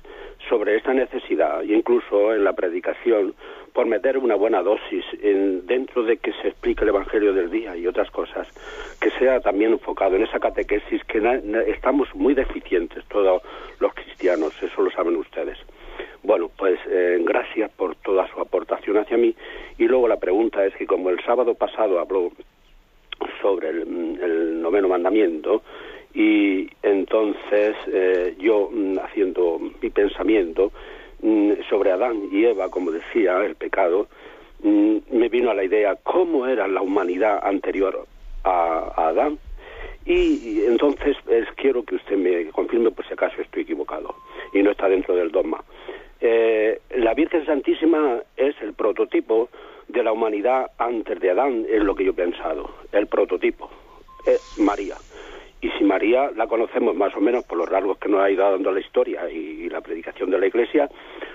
sobre 0.47 0.77
esta 0.77 0.93
necesidad 0.93 1.61
e 1.63 1.73
incluso 1.73 2.33
en 2.33 2.45
la 2.45 2.53
predicación 2.53 3.35
por 3.73 3.87
meter 3.87 4.17
una 4.17 4.35
buena 4.35 4.63
dosis 4.63 5.03
en, 5.21 5.67
dentro 5.67 6.03
de 6.03 6.17
que 6.17 6.31
se 6.41 6.47
explique 6.47 6.83
el 6.83 6.89
Evangelio 6.89 7.33
del 7.33 7.51
día 7.51 7.75
y 7.75 7.85
otras 7.87 8.09
cosas, 8.09 8.47
que 9.01 9.11
sea 9.19 9.41
también 9.41 9.73
enfocado 9.73 10.15
en 10.15 10.23
esa 10.23 10.39
catequesis 10.39 11.03
que 11.03 11.19
estamos 11.67 12.07
muy 12.15 12.33
deficientes 12.33 13.03
todos 13.09 13.41
los 13.81 13.93
cristianos, 13.93 14.53
eso 14.63 14.81
lo 14.81 14.89
saben 14.91 15.17
ustedes. 15.17 15.57
Bueno, 16.23 16.49
pues 16.57 16.79
eh, 16.89 17.19
gracias 17.21 17.69
por 17.71 17.95
toda 17.97 18.27
su 18.33 18.41
aportación 18.41 18.97
hacia 18.97 19.17
mí. 19.17 19.35
Y 19.77 19.87
luego 19.87 20.07
la 20.07 20.17
pregunta 20.17 20.65
es 20.65 20.73
que 20.75 20.85
como 20.85 21.09
el 21.09 21.23
sábado 21.23 21.53
pasado 21.53 21.99
habló 21.99 22.31
sobre 23.41 23.69
el, 23.69 24.61
noveno 24.61 24.87
mandamiento, 24.87 25.61
y 26.13 26.69
entonces 26.81 27.75
eh, 27.87 28.35
yo 28.39 28.69
mm, 28.71 28.97
haciendo 28.99 29.59
mi 29.81 29.89
pensamiento 29.89 30.71
Mm, 31.21 31.53
sobre 31.67 31.91
Adán 31.91 32.29
y 32.31 32.45
Eva, 32.45 32.69
como 32.69 32.91
decía, 32.91 33.43
el 33.43 33.55
pecado, 33.55 34.07
mm, 34.61 34.97
me 35.11 35.29
vino 35.29 35.49
a 35.49 35.55
la 35.55 35.63
idea 35.63 35.95
cómo 36.03 36.45
era 36.45 36.67
la 36.67 36.81
humanidad 36.81 37.39
anterior 37.43 38.05
a, 38.43 38.93
Adán. 39.09 39.39
Y, 40.05 40.61
entonces 40.65 41.17
quiero 41.55 41.83
que 41.83 41.95
usted 41.95 42.15
me 42.17 42.45
confirme 42.51 42.91
por 42.91 43.05
si 43.07 43.13
acaso 43.13 43.41
estoy 43.41 43.63
equivocado 43.63 44.15
y 44.53 44.61
no 44.61 44.71
está 44.71 44.87
dentro 44.87 45.15
del 45.15 45.31
dogma. 45.31 45.63
Eh, 46.21 46.79
la 46.95 47.13
Virgen 47.13 47.45
Santísima 47.45 48.21
es 48.37 48.55
el 48.61 48.73
prototipo 48.73 49.49
de 49.87 50.03
la 50.03 50.11
humanidad 50.11 50.71
antes 50.77 51.19
de 51.19 51.31
Adán, 51.31 51.65
es 51.69 51.83
lo 51.83 51.95
que 51.95 52.03
yo 52.03 52.11
he 52.11 52.15
pensado, 52.15 52.69
el 52.91 53.07
prototipo, 53.07 53.69
es 54.25 54.59
María. 54.59 54.95
Y 55.59 55.69
si 55.71 55.83
María 55.83 56.29
la 56.35 56.47
conocemos 56.47 56.95
más 56.95 57.15
o 57.15 57.19
menos 57.19 57.43
por 57.45 57.57
los 57.57 57.67
rasgos 57.67 57.97
que 57.97 58.09
nos 58.09 58.21
ha 58.21 58.29
ido 58.29 58.49
dando 58.49 58.71
la 58.71 58.79
historia 58.79 59.29
y, 59.29 59.67
la 59.69 59.81
predicación 59.81 60.29
de 60.29 60.39
la 60.39 60.47
Iglesia, 60.47 60.89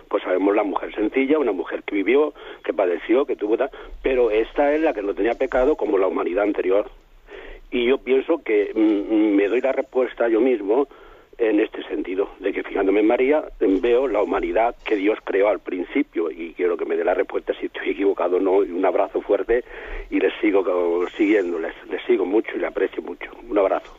pues 0.09 0.23
sabemos 0.23 0.55
la 0.55 0.63
mujer 0.63 0.95
sencilla, 0.95 1.39
una 1.39 1.53
mujer 1.53 1.83
que 1.83 1.97
vivió, 1.97 2.33
que 2.65 2.73
padeció, 2.73 3.27
que 3.27 3.37
tuvo... 3.37 3.57
Pero 4.03 4.31
esta 4.31 4.75
es 4.75 4.81
la 4.81 4.95
que 4.95 5.03
no 5.03 5.15
tenía 5.15 5.35
pecado 5.35 5.77
como 5.77 5.99
la 5.99 6.07
humanidad 6.07 6.45
anterior. 6.45 6.89
Y 7.71 7.87
yo 7.87 7.99
pienso 7.99 8.43
que 8.45 8.73
mm, 8.75 9.35
me 9.35 9.49
doy 9.49 9.61
la 9.61 9.73
respuesta 9.73 10.29
yo 10.29 10.41
mismo 10.41 10.87
en 11.39 11.61
este 11.61 11.83
sentido, 11.85 12.31
de 12.41 12.53
que 12.53 12.63
fijándome 12.63 13.01
en 13.01 13.07
María 13.07 13.45
veo 13.61 14.07
la 14.07 14.23
humanidad 14.23 14.77
que 14.85 14.97
Dios 14.97 15.19
creó 15.25 15.49
al 15.49 15.61
principio 15.61 16.31
y 16.31 16.53
quiero 16.55 16.77
que 16.77 16.85
me 16.85 16.97
dé 16.97 17.05
la 17.05 17.15
respuesta 17.15 17.53
si 17.59 17.67
estoy 17.67 17.91
equivocado 17.91 18.37
o 18.37 18.41
no. 18.41 18.53
Un 18.59 18.85
abrazo 18.85 19.21
fuerte 19.21 19.65
y 20.11 20.21
les 20.21 20.33
sigo 20.41 20.65
siguiendo, 21.17 21.59
les 21.59 21.75
sigo 22.07 22.25
mucho 22.25 22.51
y 22.55 22.59
le 22.59 22.67
aprecio 22.67 23.03
mucho. 23.03 23.31
Un 23.49 23.59
abrazo. 23.59 23.93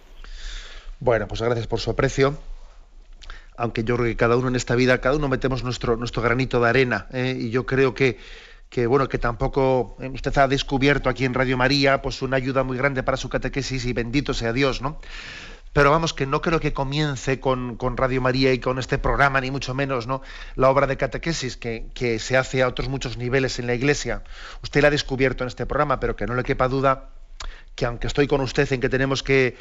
Bueno, 1.00 1.28
pues 1.28 1.42
gracias 1.42 1.68
por 1.68 1.82
su 1.82 1.92
aprecio. 1.92 2.38
Aunque 3.58 3.84
yo 3.84 3.96
creo 3.96 4.08
que 4.08 4.16
cada 4.16 4.38
uno 4.38 4.48
en 4.48 4.56
esta 4.56 4.76
vida, 4.76 5.02
cada 5.02 5.18
uno 5.18 5.28
metemos 5.28 5.64
nuestro, 5.64 5.98
nuestro 5.98 6.22
granito 6.22 6.62
de 6.62 6.70
arena. 6.70 7.08
¿eh? 7.12 7.36
Y 7.38 7.50
yo 7.50 7.66
creo 7.66 7.94
que, 7.94 8.18
que, 8.70 8.88
bueno, 8.88 9.10
que 9.10 9.18
tampoco 9.18 9.98
eh, 10.00 10.08
usted 10.08 10.36
ha 10.38 10.48
descubierto 10.48 11.10
aquí 11.10 11.26
en 11.26 11.34
Radio 11.34 11.58
María 11.58 12.02
pues 12.02 12.22
una 12.22 12.38
ayuda 12.38 12.64
muy 12.64 12.78
grande 12.78 13.04
para 13.04 13.18
su 13.18 13.28
catequesis 13.28 13.86
y 13.86 13.92
bendito 13.92 14.34
sea 14.34 14.54
Dios, 14.54 14.82
¿no? 14.82 15.00
Pero 15.74 15.92
vamos, 15.92 16.14
que 16.14 16.26
no 16.26 16.42
creo 16.42 16.60
que 16.60 16.72
comience 16.72 17.40
con, 17.40 17.78
Radio 17.98 18.22
María 18.22 18.54
y 18.54 18.60
con 18.60 18.80
este 18.80 18.98
programa, 18.98 19.42
ni 19.42 19.52
mucho 19.52 19.74
menos, 19.74 20.08
¿no? 20.08 20.22
La 20.56 20.70
obra 20.70 20.88
de 20.88 20.98
catequesis 20.98 21.58
que, 21.58 22.20
se 22.20 22.38
hace 22.38 22.62
a 22.62 22.68
otros 22.68 22.90
muchos 22.90 23.18
niveles 23.18 23.60
en 23.60 23.68
la 23.68 23.74
Iglesia. 23.74 24.24
Usted 24.62 24.82
la 24.82 24.88
ha 24.88 24.92
descubierto 24.92 25.44
en 25.44 25.48
este 25.48 25.66
programa, 25.66 26.00
pero 26.00 26.16
que 26.16 26.28
no 26.28 26.36
le 26.36 26.44
quepa 26.44 26.68
duda 26.68 27.10
que 27.76 27.86
aunque 27.86 28.06
estoy 28.06 28.28
con 28.28 28.40
usted 28.42 28.72
en 28.72 28.82
que 28.82 28.90
tenemos 28.90 29.24
que 29.24 29.58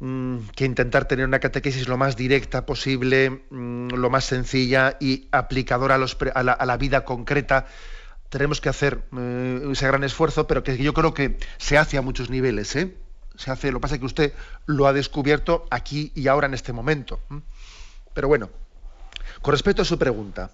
Mm, 0.00 0.38
intentar 0.60 1.06
tener 1.06 1.26
una 1.26 1.40
catequesis 1.40 1.88
lo 1.88 1.96
más 1.96 2.14
directa 2.16 2.64
posible, 2.66 3.42
mm, 3.50 3.88
lo 3.94 4.10
más 4.10 4.24
sencilla 4.24 4.96
y 5.00 5.28
aplicadora 5.32 5.96
a, 5.96 6.66
la, 6.66 6.76
vida 6.76 7.04
concreta. 7.04 7.66
Tenemos 8.28 8.60
que 8.60 8.68
hacer 8.68 9.02
eh, 9.16 9.68
ese 9.72 9.86
gran 9.88 10.04
esfuerzo, 10.04 10.46
pero 10.46 10.62
que 10.62 10.76
yo 10.78 10.94
creo 10.94 11.14
que 11.14 11.38
se 11.56 11.78
hace 11.78 11.98
a 11.98 12.02
muchos 12.02 12.30
niveles. 12.30 12.76
¿eh? 12.76 12.94
Se 13.38 13.52
hace, 13.52 13.70
lo 13.70 13.78
que 13.78 13.82
pasa 13.82 13.94
es 13.94 14.00
que 14.00 14.06
usted 14.06 14.32
lo 14.66 14.88
ha 14.88 14.92
descubierto 14.92 15.64
aquí 15.70 16.10
y 16.16 16.26
ahora 16.26 16.48
en 16.48 16.54
este 16.54 16.72
momento. 16.72 17.20
Pero 18.12 18.26
bueno, 18.26 18.50
con 19.42 19.52
respecto 19.52 19.82
a 19.82 19.84
su 19.84 19.96
pregunta, 19.96 20.50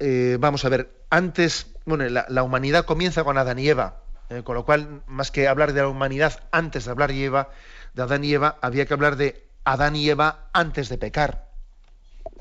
eh, 0.00 0.36
vamos 0.40 0.64
a 0.64 0.68
ver, 0.68 0.90
antes, 1.10 1.68
bueno, 1.86 2.04
la, 2.08 2.42
humanidad 2.42 2.84
comienza 2.84 3.22
con 3.22 3.38
Adán 3.38 3.60
y 3.60 3.68
Eva, 3.68 4.00
con 4.42 4.56
lo 4.56 4.64
cual, 4.64 5.02
más 5.06 5.30
que 5.30 5.46
hablar 5.46 5.72
de 5.72 5.82
la 5.82 5.88
humanidad 5.88 6.42
antes 6.50 6.86
de 6.86 6.90
hablar 6.90 7.12
de 7.12 7.24
Eva, 7.24 7.50
de 7.94 8.02
Adán 8.02 8.24
y 8.24 8.34
Eva, 8.34 8.58
había 8.60 8.84
que 8.86 8.94
hablar 8.94 9.14
de 9.14 9.46
Adán 9.62 9.94
y 9.94 10.10
Eva 10.10 10.48
antes 10.52 10.88
de 10.88 10.98
pecar. 10.98 11.52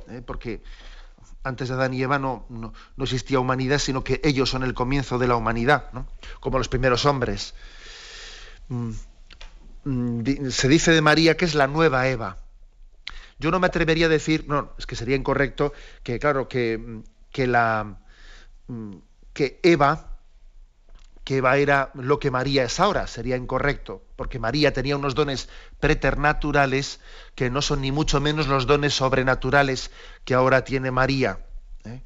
¿eh? 0.10 0.24
Porque 0.26 0.64
antes 1.44 1.68
de 1.68 1.76
Adán 1.76 1.94
y 1.94 2.02
Eva 2.02 2.18
no, 2.18 2.48
no, 2.50 2.74
existía 2.98 3.40
humanidad, 3.40 3.78
sino 3.78 4.04
que 4.04 4.22
ellos 4.24 4.50
son 4.50 4.64
el 4.64 4.74
comienzo 4.74 5.20
de 5.20 5.28
la 5.28 5.36
humanidad, 5.36 5.92
como 6.40 6.58
los 6.58 6.68
primeros 6.70 7.06
hombres. 7.06 7.54
Mm, 8.70 8.92
mm, 9.84 10.50
se 10.50 10.68
dice 10.68 10.92
de 10.92 11.02
María 11.02 11.38
que 11.38 11.46
es 11.46 11.56
la 11.56 11.68
nueva 11.68 12.08
Eva. 12.08 12.38
Yo 13.40 13.52
no 13.52 13.60
me 13.60 13.68
atrevería 13.68 14.06
a 14.06 14.10
decir, 14.10 14.46
no, 14.48 14.74
es 14.78 14.86
que 14.86 14.96
sería 14.96 15.16
incorrecto, 15.16 15.74
que 16.04 16.20
claro, 16.20 16.48
que, 16.48 17.02
que 17.32 17.48
la 17.48 17.98
mm, 18.68 18.96
que 19.34 19.60
Eva 19.64 20.14
que 21.24 21.38
Eva 21.38 21.58
era 21.58 21.92
lo 21.94 22.20
que 22.20 22.32
María 22.32 22.64
es 22.64 22.80
ahora, 22.80 23.08
sería 23.08 23.38
incorrecto, 23.38 24.04
porque 24.16 24.40
María 24.40 24.74
tenía 24.74 24.98
unos 24.98 25.16
dones 25.16 25.48
preternaturales 25.80 27.00
que 27.36 27.50
no 27.50 27.62
son 27.62 27.82
ni 27.82 27.92
mucho 27.92 28.20
menos 28.20 28.48
los 28.48 28.68
dones 28.68 28.94
sobrenaturales 28.94 29.92
que 30.26 30.34
ahora 30.34 30.66
tiene 30.66 30.92
María. 30.92 31.40
¿eh? 31.86 32.02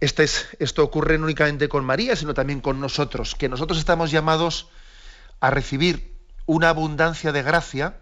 Este 0.00 0.24
es, 0.24 0.48
esto 0.58 0.82
ocurre 0.82 1.18
no 1.18 1.24
únicamente 1.24 1.68
con 1.68 1.84
María, 1.84 2.16
sino 2.16 2.32
también 2.32 2.60
con 2.60 2.80
nosotros, 2.80 3.34
que 3.34 3.48
nosotros 3.48 3.78
estamos 3.78 4.10
llamados 4.10 4.68
a 5.40 5.50
recibir 5.50 6.16
una 6.46 6.70
abundancia 6.70 7.32
de 7.32 7.42
gracia 7.42 8.00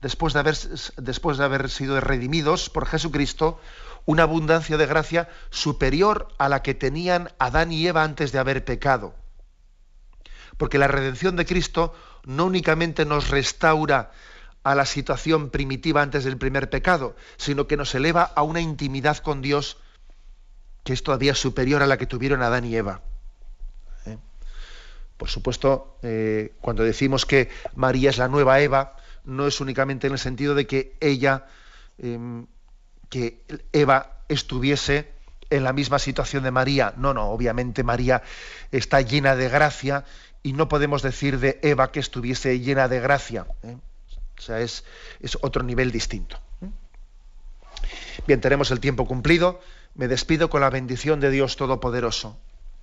después 0.00 0.34
de 0.34 0.40
haber, 0.40 0.56
después 0.98 1.38
de 1.38 1.44
haber 1.44 1.70
sido 1.70 2.00
redimidos 2.00 2.70
por 2.70 2.86
Jesucristo, 2.86 3.60
una 4.04 4.24
abundancia 4.24 4.76
de 4.76 4.86
gracia 4.86 5.28
superior 5.50 6.28
a 6.38 6.48
la 6.48 6.62
que 6.62 6.74
tenían 6.74 7.32
Adán 7.38 7.72
y 7.72 7.86
Eva 7.86 8.04
antes 8.04 8.32
de 8.32 8.38
haber 8.38 8.64
pecado. 8.64 9.14
Porque 10.56 10.78
la 10.78 10.88
redención 10.88 11.36
de 11.36 11.46
Cristo 11.46 11.94
no 12.24 12.46
únicamente 12.46 13.04
nos 13.04 13.30
restaura 13.30 14.12
a 14.62 14.74
la 14.74 14.84
situación 14.84 15.50
primitiva 15.50 16.02
antes 16.02 16.24
del 16.24 16.38
primer 16.38 16.70
pecado, 16.70 17.16
sino 17.36 17.66
que 17.66 17.76
nos 17.76 17.94
eleva 17.94 18.22
a 18.22 18.42
una 18.42 18.60
intimidad 18.60 19.18
con 19.18 19.42
Dios 19.42 19.78
que 20.82 20.92
es 20.92 21.02
todavía 21.02 21.34
superior 21.34 21.82
a 21.82 21.86
la 21.86 21.98
que 21.98 22.06
tuvieron 22.06 22.42
Adán 22.42 22.64
y 22.64 22.76
Eva. 22.76 23.02
Por 25.16 25.28
supuesto, 25.28 25.98
eh, 26.02 26.52
cuando 26.60 26.82
decimos 26.82 27.24
que 27.24 27.48
María 27.74 28.10
es 28.10 28.18
la 28.18 28.28
nueva 28.28 28.60
Eva, 28.60 28.96
no 29.24 29.46
es 29.46 29.60
únicamente 29.60 30.06
en 30.06 30.12
el 30.12 30.18
sentido 30.18 30.54
de 30.54 30.66
que 30.66 30.96
ella 31.00 31.46
em, 31.98 32.46
que 33.08 33.42
Eva 33.72 34.20
estuviese 34.28 35.12
en 35.50 35.64
la 35.64 35.72
misma 35.72 35.98
situación 35.98 36.42
de 36.44 36.50
María. 36.50 36.94
No, 36.96 37.14
no, 37.14 37.30
obviamente 37.30 37.82
María 37.82 38.22
está 38.72 39.00
llena 39.00 39.36
de 39.36 39.48
gracia 39.48 40.04
y 40.42 40.52
no 40.52 40.68
podemos 40.68 41.02
decir 41.02 41.38
de 41.38 41.58
Eva 41.62 41.92
que 41.92 42.00
estuviese 42.00 42.58
llena 42.60 42.88
de 42.88 43.00
gracia. 43.00 43.46
¿eh? 43.62 43.76
O 44.38 44.40
sea, 44.40 44.60
es, 44.60 44.84
es, 45.20 45.38
otro 45.40 45.62
nivel 45.62 45.92
distinto. 45.92 46.38
¿eh? 46.62 46.70
Bien, 48.26 48.40
tenemos 48.40 48.70
el 48.70 48.80
tiempo 48.80 49.06
cumplido. 49.06 49.60
Me 49.94 50.08
despido 50.08 50.50
con 50.50 50.60
la 50.60 50.70
bendición 50.70 51.20
de 51.20 51.30
Dios 51.30 51.56
Todopoderoso, 51.56 52.38